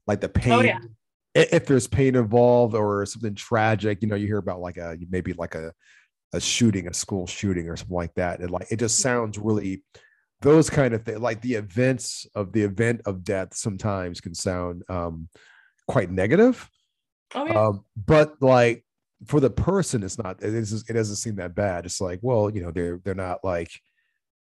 [0.08, 0.80] Like the pain, oh, yeah
[1.36, 5.34] if there's pain involved or something tragic, you know, you hear about like a maybe
[5.34, 5.74] like a
[6.34, 8.40] a shooting, a school shooting or something like that.
[8.40, 9.04] And like it just mm-hmm.
[9.04, 9.84] sounds really
[10.42, 14.84] those kind of things, like the events of the event of death sometimes can sound
[14.88, 15.28] um
[15.88, 16.70] quite negative.
[17.34, 17.68] Oh, yeah.
[17.68, 18.86] um, but like
[19.26, 21.86] for the person, it's not it, is, it doesn't seem that bad.
[21.86, 23.72] It's like, well, you know, they're they're not like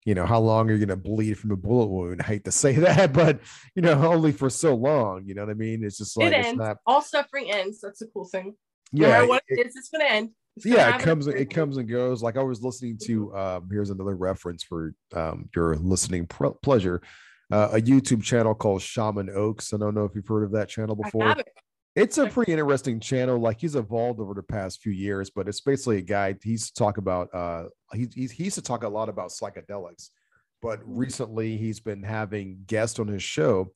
[0.05, 2.21] you know, how long are you going to bleed from a bullet wound?
[2.21, 3.41] I hate to say that, but
[3.75, 5.25] you know, only for so long.
[5.27, 5.85] You know what I mean?
[5.85, 6.59] It's just like it ends.
[6.59, 6.79] Not...
[6.87, 7.81] All suffering ends.
[7.81, 8.55] That's a cool thing.
[8.93, 10.31] Yeah, no what it, it is, it's going to end.
[10.65, 12.23] yeah, it comes it comes and goes.
[12.23, 17.03] Like I was listening to um, here's another reference for um, your listening pleasure.
[17.53, 19.73] Uh, a YouTube channel called Shaman Oaks.
[19.73, 21.35] I don't know if you've heard of that channel before.
[21.97, 23.39] It's a pretty interesting channel.
[23.39, 26.35] Like he's evolved over the past few years, but it's basically a guy.
[26.43, 30.09] He's talk about uh he, he, he used to talk a lot about psychedelics,
[30.61, 33.73] but recently he's been having guests on his show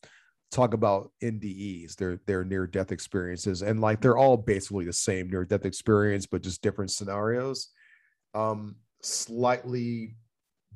[0.51, 5.31] talk about NDEs, their their near death experiences, and like they're all basically the same
[5.31, 7.69] near death experience, but just different scenarios,
[8.35, 10.17] um, slightly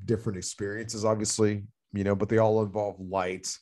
[0.05, 3.57] different experiences, obviously, you know, but they all involve light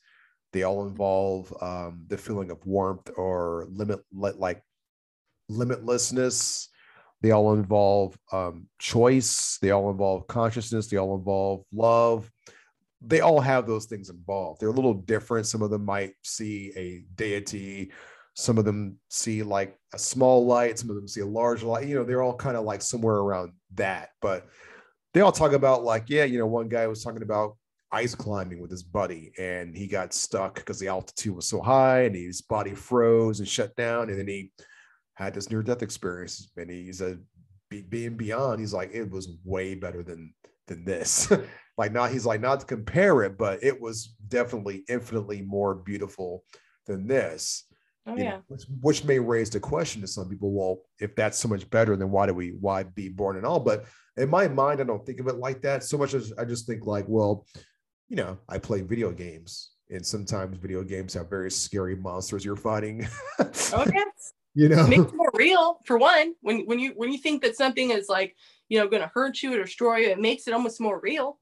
[0.53, 4.63] they all involve um, the feeling of warmth or limit, like
[5.51, 6.67] limitlessness.
[7.23, 9.59] They all involve um, choice.
[9.61, 10.89] They all involve consciousness.
[10.89, 12.31] They all involve love.
[13.03, 14.61] They all have those things involved.
[14.61, 15.47] They're a little different.
[15.47, 17.93] Some of them might see a deity.
[18.35, 20.79] Some of them see like a small light.
[20.79, 21.87] Some of them see a large light.
[21.87, 24.11] You know, they're all kind of like somewhere around that.
[24.21, 24.49] But
[25.13, 27.57] they all talk about like, yeah, you know, one guy was talking about
[27.93, 32.03] ice climbing with his buddy and he got stuck because the altitude was so high
[32.03, 34.53] and his body froze and shut down and then he
[35.15, 37.19] had this near death experience and he's a
[37.89, 40.33] being beyond he's like it was way better than
[40.67, 41.33] than this.
[41.79, 46.45] Like not he's like not to compare it but it was definitely infinitely more beautiful
[46.87, 47.65] than this.
[48.07, 48.33] Oh, yeah.
[48.33, 51.71] Know, which, which may raise the question to some people well if that's so much
[51.71, 53.61] better then why do we why be born and all?
[53.61, 53.87] But
[54.19, 56.67] in my mind i don't think of it like that so much as i just
[56.67, 57.47] think like well
[58.11, 62.57] you know, I play video games, and sometimes video games have very scary monsters you're
[62.57, 63.09] fighting.
[63.39, 64.33] oh yes.
[64.55, 66.35] You know, makes it more real for one.
[66.43, 68.35] When when you when you think that something is like
[68.69, 71.39] you know going to hurt you or destroy you, it makes it almost more real.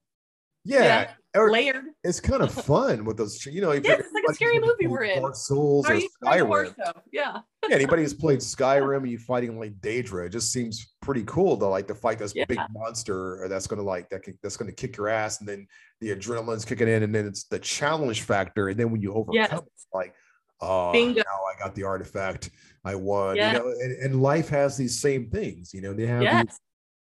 [0.69, 1.40] Yeah, yeah.
[1.40, 1.85] Layered.
[2.05, 3.45] It's kind of fun with those.
[3.47, 5.23] You know, yes, it's like a scary movie we're in.
[5.23, 6.74] Dark Souls or Skyrim.
[7.12, 7.39] Yeah.
[7.62, 7.74] yeah.
[7.74, 11.66] Anybody who's played Skyrim and you fighting like Daedra, it just seems pretty cool to
[11.66, 12.45] like to fight this yeah.
[12.45, 15.66] big monster that's gonna like that can, that's gonna kick your ass, and then
[16.01, 19.35] the adrenaline's kicking in, and then it's the challenge factor, and then when you overcome,
[19.35, 19.53] yes.
[19.53, 19.65] it,
[19.95, 20.15] like
[20.61, 21.23] oh, Bingo.
[21.23, 22.51] now I got the artifact,
[22.85, 23.36] I won.
[23.36, 25.73] You know, and, and, life has these same things.
[25.73, 26.59] You know, they have yes.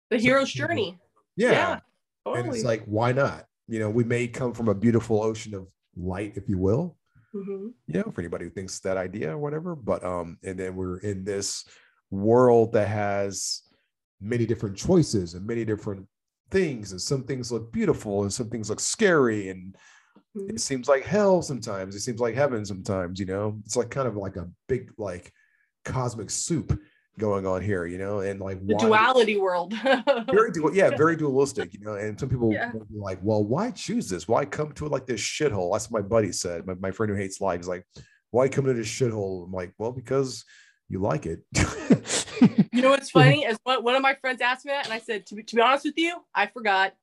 [0.10, 1.00] the hero's journey.
[1.36, 1.52] Yeah.
[1.52, 1.80] yeah
[2.28, 2.48] totally.
[2.48, 3.46] And it's like, why not?
[3.68, 6.98] You know, we may come from a beautiful ocean of light, if you will.
[7.36, 7.68] Mm-hmm.
[7.88, 9.76] You know, for anybody who thinks that idea or whatever.
[9.76, 11.66] But um, and then we're in this
[12.10, 13.64] world that has
[14.22, 16.08] many different choices and many different
[16.50, 19.76] things, and some things look beautiful and some things look scary, and
[20.36, 20.50] mm-hmm.
[20.50, 21.96] it seems like hell sometimes.
[21.96, 23.20] It seems like heaven sometimes.
[23.20, 25.32] You know, it's like kind of like a big like
[25.84, 26.80] cosmic soup
[27.18, 29.74] going on here, you know, and like the why, duality world.
[30.32, 31.94] very du- yeah, very dualistic, you know.
[31.94, 32.72] And some people yeah.
[32.94, 34.28] like, well, why choose this?
[34.28, 35.74] Why come to it like this shithole?
[35.74, 36.66] That's what my buddy said.
[36.66, 37.86] My, my friend who hates life is like,
[38.32, 39.46] why come to this shithole?
[39.46, 40.46] I'm like, well, because
[40.90, 41.40] you like it.
[42.72, 45.00] you know what's funny is one, one of my friends asked me that, and I
[45.00, 46.94] said, to be, to be honest with you, I forgot.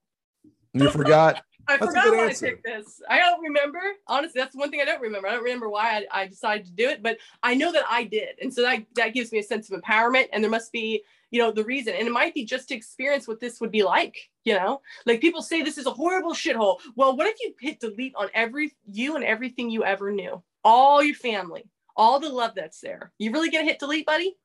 [0.73, 1.43] You forgot.
[1.69, 3.01] I that's forgot why I picked this.
[3.09, 3.81] I don't remember.
[4.07, 5.29] Honestly, that's one thing I don't remember.
[5.29, 8.05] I don't remember why I, I, decided to do it, but I know that I
[8.05, 8.37] did.
[8.41, 10.29] And so that, that gives me a sense of empowerment.
[10.33, 11.95] And there must be, you know, the reason.
[11.95, 14.81] And it might be just to experience what this would be like, you know?
[15.07, 16.79] Like people say this is a horrible shithole.
[16.97, 20.43] Well, what if you hit delete on every you and everything you ever knew?
[20.65, 21.65] All your family,
[21.97, 23.13] all the love that's there.
[23.19, 24.37] You really gonna hit delete, buddy?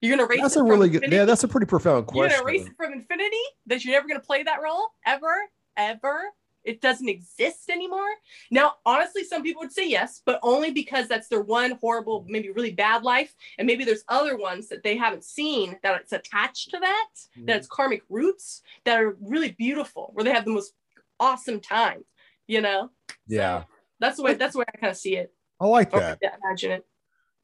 [0.00, 0.42] You're gonna erase.
[0.42, 1.10] That's a really good.
[1.10, 2.30] Yeah, that's a pretty profound question.
[2.30, 3.36] You're gonna erase it from infinity.
[3.66, 5.34] That you're never gonna play that role ever
[5.76, 6.32] ever
[6.64, 8.08] it doesn't exist anymore.
[8.50, 12.50] Now, honestly, some people would say yes, but only because that's their one horrible, maybe
[12.50, 13.34] really bad life.
[13.58, 17.46] And maybe there's other ones that they haven't seen that it's attached to that, mm-hmm.
[17.46, 20.72] that it's karmic roots that are really beautiful, where they have the most
[21.20, 22.04] awesome time,
[22.46, 22.90] you know?
[23.26, 23.60] Yeah.
[23.60, 23.66] So
[24.00, 25.32] that's the way that's the way I kind of see it.
[25.60, 26.18] I like that.
[26.44, 26.86] imagine it.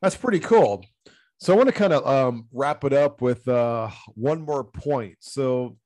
[0.03, 0.85] That's pretty cool.
[1.39, 5.17] So I want to kind of um, wrap it up with uh, one more point.
[5.21, 5.77] So,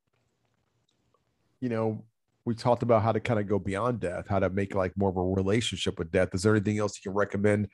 [1.61, 2.05] you know,
[2.47, 5.11] we talked about how to kind of go beyond death, how to make like more
[5.11, 6.31] of a relationship with death.
[6.35, 7.69] Is there anything else you can recommend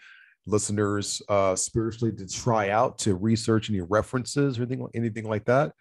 [0.46, 5.72] listeners uh, spiritually to try out to research any references or anything, anything like that?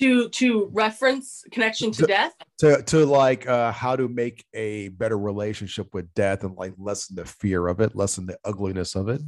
[0.00, 2.32] To to reference connection to, to death.
[2.60, 7.16] To to like uh, how to make a better relationship with death and like lessen
[7.16, 9.20] the fear of it, lessen the ugliness of it.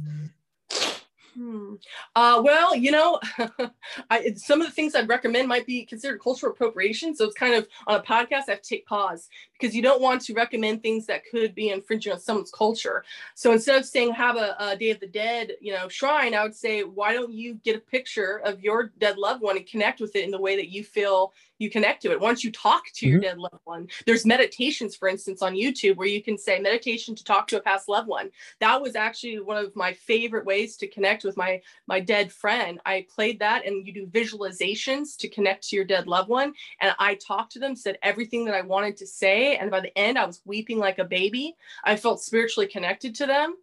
[1.35, 1.75] Hmm.
[2.15, 3.19] Uh, well, you know,
[4.09, 7.15] I, some of the things I'd recommend might be considered cultural appropriation.
[7.15, 9.29] So it's kind of on a podcast, I have to take pause
[9.59, 13.05] because you don't want to recommend things that could be infringing on someone's culture.
[13.35, 16.43] So instead of saying have a, a Day of the Dead, you know, shrine, I
[16.43, 20.01] would say, why don't you get a picture of your dead loved one and connect
[20.01, 22.19] with it in the way that you feel you connect to it.
[22.19, 23.11] Once you talk to mm-hmm.
[23.11, 27.15] your dead loved one, there's meditations, for instance, on YouTube where you can say meditation
[27.15, 28.31] to talk to a past loved one.
[28.59, 32.79] That was actually one of my favorite ways to connect with my my dead friend.
[32.85, 36.53] I played that, and you do visualizations to connect to your dead loved one.
[36.81, 39.95] And I talked to them, said everything that I wanted to say, and by the
[39.97, 41.55] end, I was weeping like a baby.
[41.83, 43.55] I felt spiritually connected to them,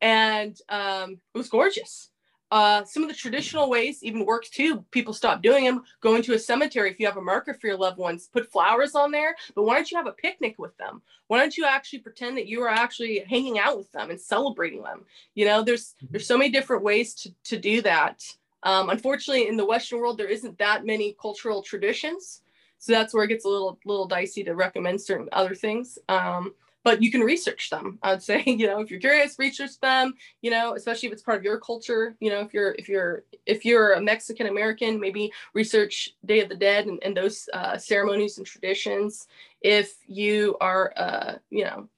[0.00, 2.10] and um, it was gorgeous.
[2.50, 4.84] Uh, some of the traditional ways even work too.
[4.90, 5.84] People stop doing them.
[6.00, 8.94] Going to a cemetery if you have a marker for your loved ones, put flowers
[8.94, 9.36] on there.
[9.54, 11.02] But why don't you have a picnic with them?
[11.28, 14.82] Why don't you actually pretend that you are actually hanging out with them and celebrating
[14.82, 15.04] them?
[15.34, 16.06] You know, there's mm-hmm.
[16.10, 18.24] there's so many different ways to to do that.
[18.62, 22.42] Um, unfortunately, in the Western world, there isn't that many cultural traditions,
[22.78, 25.98] so that's where it gets a little little dicey to recommend certain other things.
[26.08, 27.98] Um, but you can research them.
[28.02, 31.38] I'd say, you know, if you're curious, research them, you know, especially if it's part
[31.38, 35.32] of your culture, you know, if you're, if you're, if you're a Mexican American, maybe
[35.54, 39.26] research Day of the Dead and, and those uh, ceremonies and traditions.
[39.60, 41.88] If you are, uh, you know,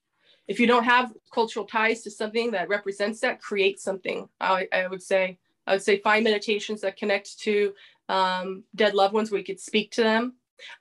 [0.48, 4.28] if you don't have cultural ties to something that represents that, create something.
[4.40, 7.72] I, I would say, I would say find meditations that connect to
[8.09, 10.34] um, dead loved ones where you could speak to them.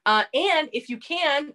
[0.06, 1.54] Uh, and if you can,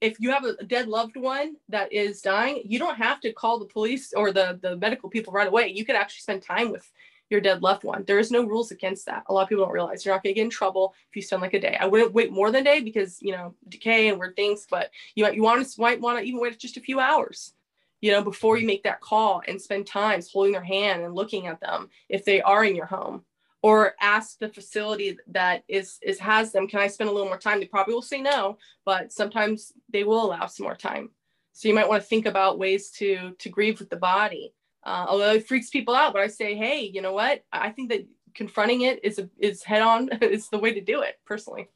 [0.00, 3.58] if you have a dead loved one that is dying, you don't have to call
[3.58, 5.68] the police or the, the medical people right away.
[5.68, 6.90] You can actually spend time with
[7.30, 8.04] your dead loved one.
[8.06, 9.24] There is no rules against that.
[9.26, 11.22] A lot of people don't realize you're not going to get in trouble if you
[11.22, 11.76] spend like a day.
[11.80, 14.90] I wouldn't wait more than a day because you know decay and weird things, but
[15.14, 17.54] you you want to might want to even wait just a few hours,
[18.02, 21.46] you know, before you make that call and spend times holding their hand and looking
[21.46, 23.24] at them if they are in your home
[23.62, 27.38] or ask the facility that is is has them can i spend a little more
[27.38, 27.60] time?
[27.60, 31.10] They probably will say no but sometimes they will allow some more time.
[31.52, 34.54] So you might want to think about ways to to grieve with the body.
[34.84, 37.42] Uh, although it freaks people out but i say hey you know what?
[37.52, 41.02] I think that confronting it is a, is head on is the way to do
[41.02, 41.68] it personally.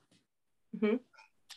[0.76, 0.96] Mm-hmm.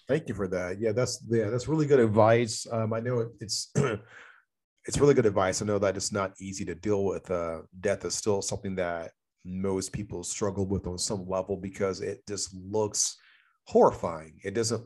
[0.08, 0.80] thank you for that.
[0.80, 2.68] Yeah that's yeah that's really good advice.
[2.72, 3.72] Um, i know it's
[4.86, 5.62] it's really good advice.
[5.62, 9.12] I know that it's not easy to deal with uh, death is still something that
[9.50, 13.18] most people struggle with on some level because it just looks
[13.66, 14.40] horrifying.
[14.44, 14.84] It doesn't,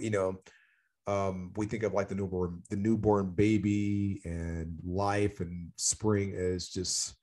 [0.00, 0.40] you know,
[1.06, 6.68] um, we think of like the newborn, the newborn baby and life and spring is
[6.70, 7.14] just,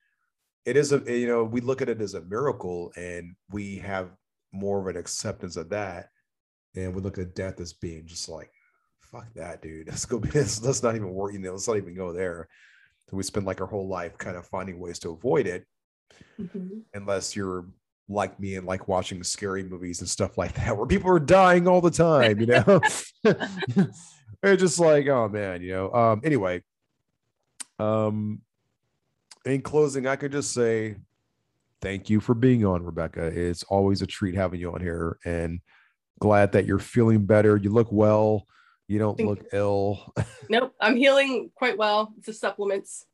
[0.66, 4.10] it is a, you know, we look at it as a miracle and we have
[4.52, 6.10] more of an acceptance of that.
[6.76, 8.52] And we look at death as being just like,
[9.00, 9.88] fuck that, dude.
[9.90, 10.22] Let's go.
[10.34, 11.34] Let's, let's not even worry.
[11.34, 12.48] You know, let's not even go there.
[13.10, 15.66] So we spend like our whole life kind of finding ways to avoid it
[16.40, 16.80] mm-hmm.
[16.94, 17.66] unless you're
[18.10, 21.68] like me and like watching scary movies and stuff like that where people are dying
[21.68, 22.82] all the time you know
[24.44, 26.62] it's just like oh man you know um anyway
[27.80, 28.42] um
[29.46, 30.96] in closing i could just say
[31.82, 33.36] thank you for being on, Rebeka.
[33.36, 35.60] It's always a treat having you on here, and
[36.20, 37.58] glad that you're feeling better.
[37.58, 38.46] You look well.
[38.88, 40.14] You don't Thank look ill.
[40.50, 42.14] Nope, I'm healing quite well.
[42.18, 43.06] It's the supplements.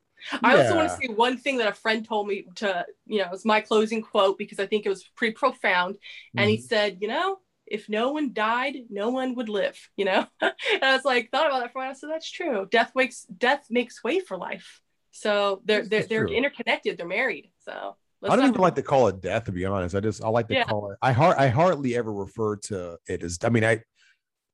[0.42, 3.24] I also want to say one thing that a friend told me to, you know,
[3.26, 5.96] it was my closing quote because I think it was pretty profound.
[6.36, 6.62] And he Mhm.
[6.62, 10.26] said, you know, if no one died, no one would live, you know?
[10.40, 11.94] and I was like, thought about that for a while.
[11.94, 12.66] So that's true.
[12.70, 14.80] Death wakes death makes way for life.
[15.10, 17.50] So they're they're they're interconnected, they're married.
[17.64, 19.94] So let's I don't even like to call it death, to be honest.
[19.94, 20.64] I just I like to Yeah.
[20.64, 20.98] call it.
[21.02, 23.38] I har- I hardly ever refer to it as.
[23.42, 23.82] I mean, I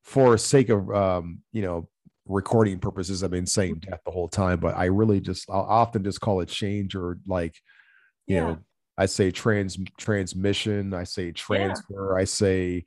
[0.03, 1.89] for sake of um, you know,
[2.27, 3.91] recording purposes, I've been saying Mm-hmm.
[3.91, 7.19] death the whole time, but I really just I'll often just call it change or
[7.27, 7.55] like,
[8.27, 8.41] you Yeah.
[8.43, 8.59] know,
[8.97, 12.85] I say trans transmission, I say transfer, I say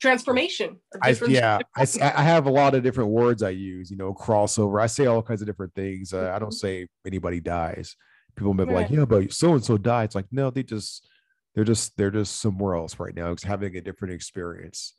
[0.00, 0.78] transformation.
[1.02, 4.80] I yeah, I, I have a lot of different words I use, you know, crossover.
[4.80, 6.12] I say all kinds of different things.
[6.12, 6.54] Uh, I don't Mhm.
[6.54, 7.96] say anybody dies.
[8.36, 10.04] People may be like, yeah, but so and so died.
[10.04, 11.08] It's like, no, they just
[11.54, 13.32] they're just they're just somewhere else right now.
[13.32, 14.94] It's having a different experience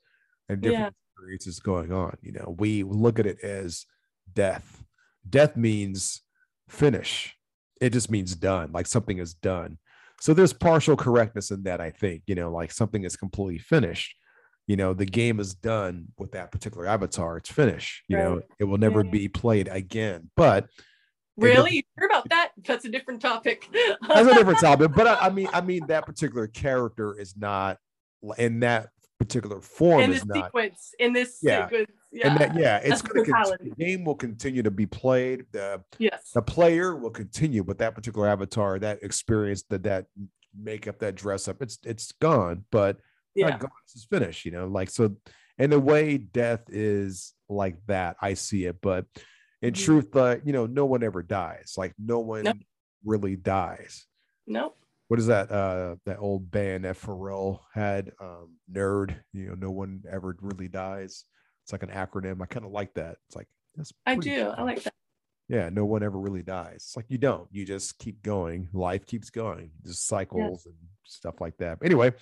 [0.50, 1.34] and different Yeah.
[1.36, 2.18] experiences going on.
[2.22, 3.86] You know, we look at it as
[4.34, 4.84] death.
[5.30, 6.22] Death means
[6.68, 7.36] finish.
[7.82, 9.78] It just means done, like something is done.
[10.22, 14.16] So there's partial correctness in that, I think, you know, like something is completely finished.
[14.68, 17.38] You know, the game is done with that particular avatar.
[17.38, 18.04] It's finished.
[18.08, 19.12] You know, it will never Yeah.
[19.12, 20.30] be played again.
[20.36, 20.68] But
[21.38, 21.76] Really?
[21.78, 22.52] You hear about that?
[22.66, 23.66] That's a different topic.
[24.06, 24.92] that's a different topic.
[24.94, 27.78] But I, I mean, I mean, that particular character is not
[28.38, 28.90] in that
[29.20, 31.68] particular form in is this not sequence, in this Yeah.
[31.68, 31.92] sequence.
[32.12, 32.30] Yeah.
[32.32, 36.32] and that yeah it's going to the game will continue to be played the yes.
[36.34, 40.06] the player will continue but that particular avatar that experience that that
[40.60, 42.98] makeup that dress up it's it's gone but
[43.36, 43.50] Yeah.
[43.50, 45.16] not gone it's finished you know like so
[45.60, 49.06] and the way death is like that i see it but
[49.62, 49.84] in Mhm.
[49.86, 52.58] truth uh, you know no one ever dies like no one Nope.
[53.04, 54.08] really dies
[54.48, 54.76] Nope.
[55.10, 59.72] What is that uh that old band that Pharrell had um N.E.R.D you know no
[59.72, 61.26] one ever really dies?
[61.64, 62.42] It's like an acronym.
[62.42, 63.18] I kind of like that.
[63.28, 64.50] It's like that's I do.
[64.56, 64.94] I like that.
[65.48, 66.76] yeah no one ever really dies.
[66.76, 67.48] It's like you don't.
[67.52, 68.70] You just keep going.
[68.72, 69.72] Life keeps going.
[69.86, 71.80] Just cycles and stuff like that.
[71.84, 72.14] Anyway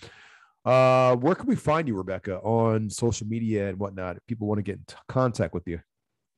[0.65, 4.57] uh where can we find you rebeka on social media and whatnot if people want
[4.57, 5.79] to get in t- contact with you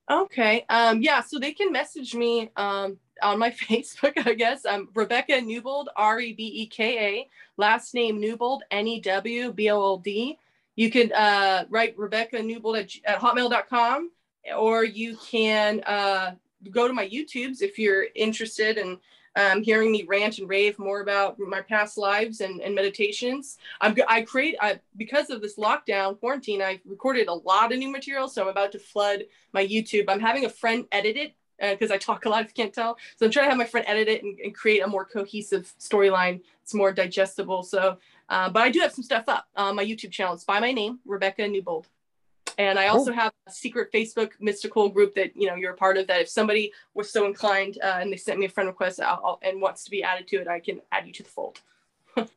[0.10, 0.65] Okay.
[0.69, 4.65] Um, yeah, so they can message me um on my Facebook, I guess.
[4.65, 7.27] Um Rebeka Newbold, R-E-B-E-K-A,
[7.57, 10.38] last name Newbold, N-E-W-B-O-L-D.
[10.76, 14.11] You can uh write Rebeka Newbold at, at hotmail.com
[14.57, 16.31] or you can uh
[16.72, 18.98] go to my YouTubes if you're interested in
[19.40, 23.57] um, hearing me rant and rave more about my past lives and, and meditations.
[23.80, 26.61] I'm I create I, because of this lockdown quarantine.
[26.61, 30.06] I recorded a lot of new material, so I'm about to flood my YouTube.
[30.10, 32.98] I'm having a friend edit it because I talk a lot, if you can't tell.
[33.18, 35.74] So I'm trying to have my friend edit it and, and create a more cohesive
[35.80, 36.41] storyline.
[36.64, 37.64] It's more digestible.
[37.64, 37.98] So,
[38.30, 40.34] uh, but I do have some stuff up on my YouTube channel.
[40.34, 41.88] It's by my name, Rebeka Newbold.
[42.60, 45.98] And I also have a secret Facebook mystical group that you know you're a part
[45.98, 46.07] of.
[46.07, 49.22] That if somebody was so inclined uh, and they sent me a friend request I'll,
[49.23, 51.61] I'll- and wants to be added to it, I can add you to the fold.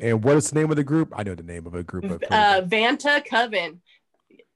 [0.00, 2.04] and what is the name of the group i know the name of a group
[2.04, 3.80] uh, Vanta Coven.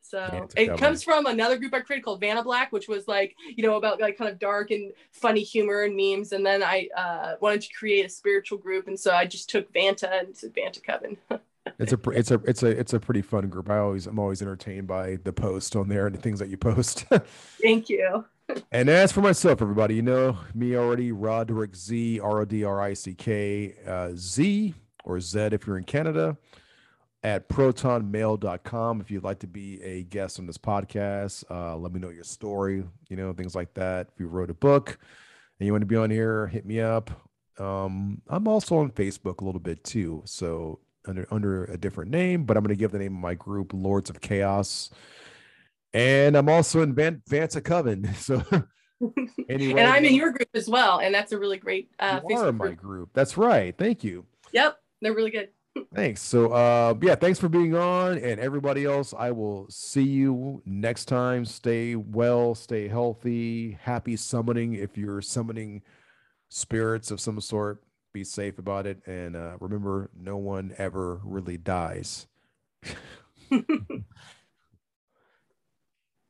[0.01, 0.79] So Vanta it Coven.
[0.79, 4.01] comes from another group I created called Vanta Black, which was like, you know, about
[4.01, 6.33] like kind of dark and funny humor and memes.
[6.33, 8.89] And then I uh, wanted to create a spiritual group.
[8.89, 11.19] And so I just took Vanta and said Vanta Coven.
[11.79, 14.43] it's a it's a it's a it's a pretty fun group i always i'm always
[14.43, 17.05] entertained by the post on there and the things that you post
[17.63, 18.25] Thank you.
[18.71, 22.81] And as for myself, everybody, you know me already, Rodrick Z, R O D R
[22.81, 24.75] I C K uh, Z
[25.05, 26.37] or Z if you're in Canada
[27.23, 29.01] at protonmail.com.
[29.01, 32.25] If you'd like to be a guest on this podcast, uh, let me know your
[32.25, 34.09] story, you know, things like that.
[34.13, 34.99] If you wrote a book
[35.59, 37.11] and you want to be on here, hit me up.
[37.59, 40.23] Um, I'm also on Facebook a little bit too.
[40.25, 43.35] So under under a different name, but I'm going to give the name of my
[43.35, 44.91] group Lords of Chaos.
[45.95, 48.09] And I'm also in Van Vanta Coven.
[48.17, 48.43] So
[49.49, 51.01] anyway, and I'm in your group as well.
[51.01, 52.79] And that's a really great uh, you are my group.
[52.79, 53.11] group.
[53.13, 53.77] That's right.
[53.77, 54.25] Thank you.
[54.53, 54.79] Yep.
[55.01, 55.49] They're really good.
[55.95, 56.21] Thanks.
[56.21, 59.15] So uh yeah, thanks for being on and everybody else.
[59.17, 61.45] I will see you next time.
[61.45, 65.83] Stay well, stay healthy, happy summoning if you're summoning
[66.49, 67.83] spirits of some sort.
[68.13, 72.27] Be safe about it and uh remember no one ever really dies.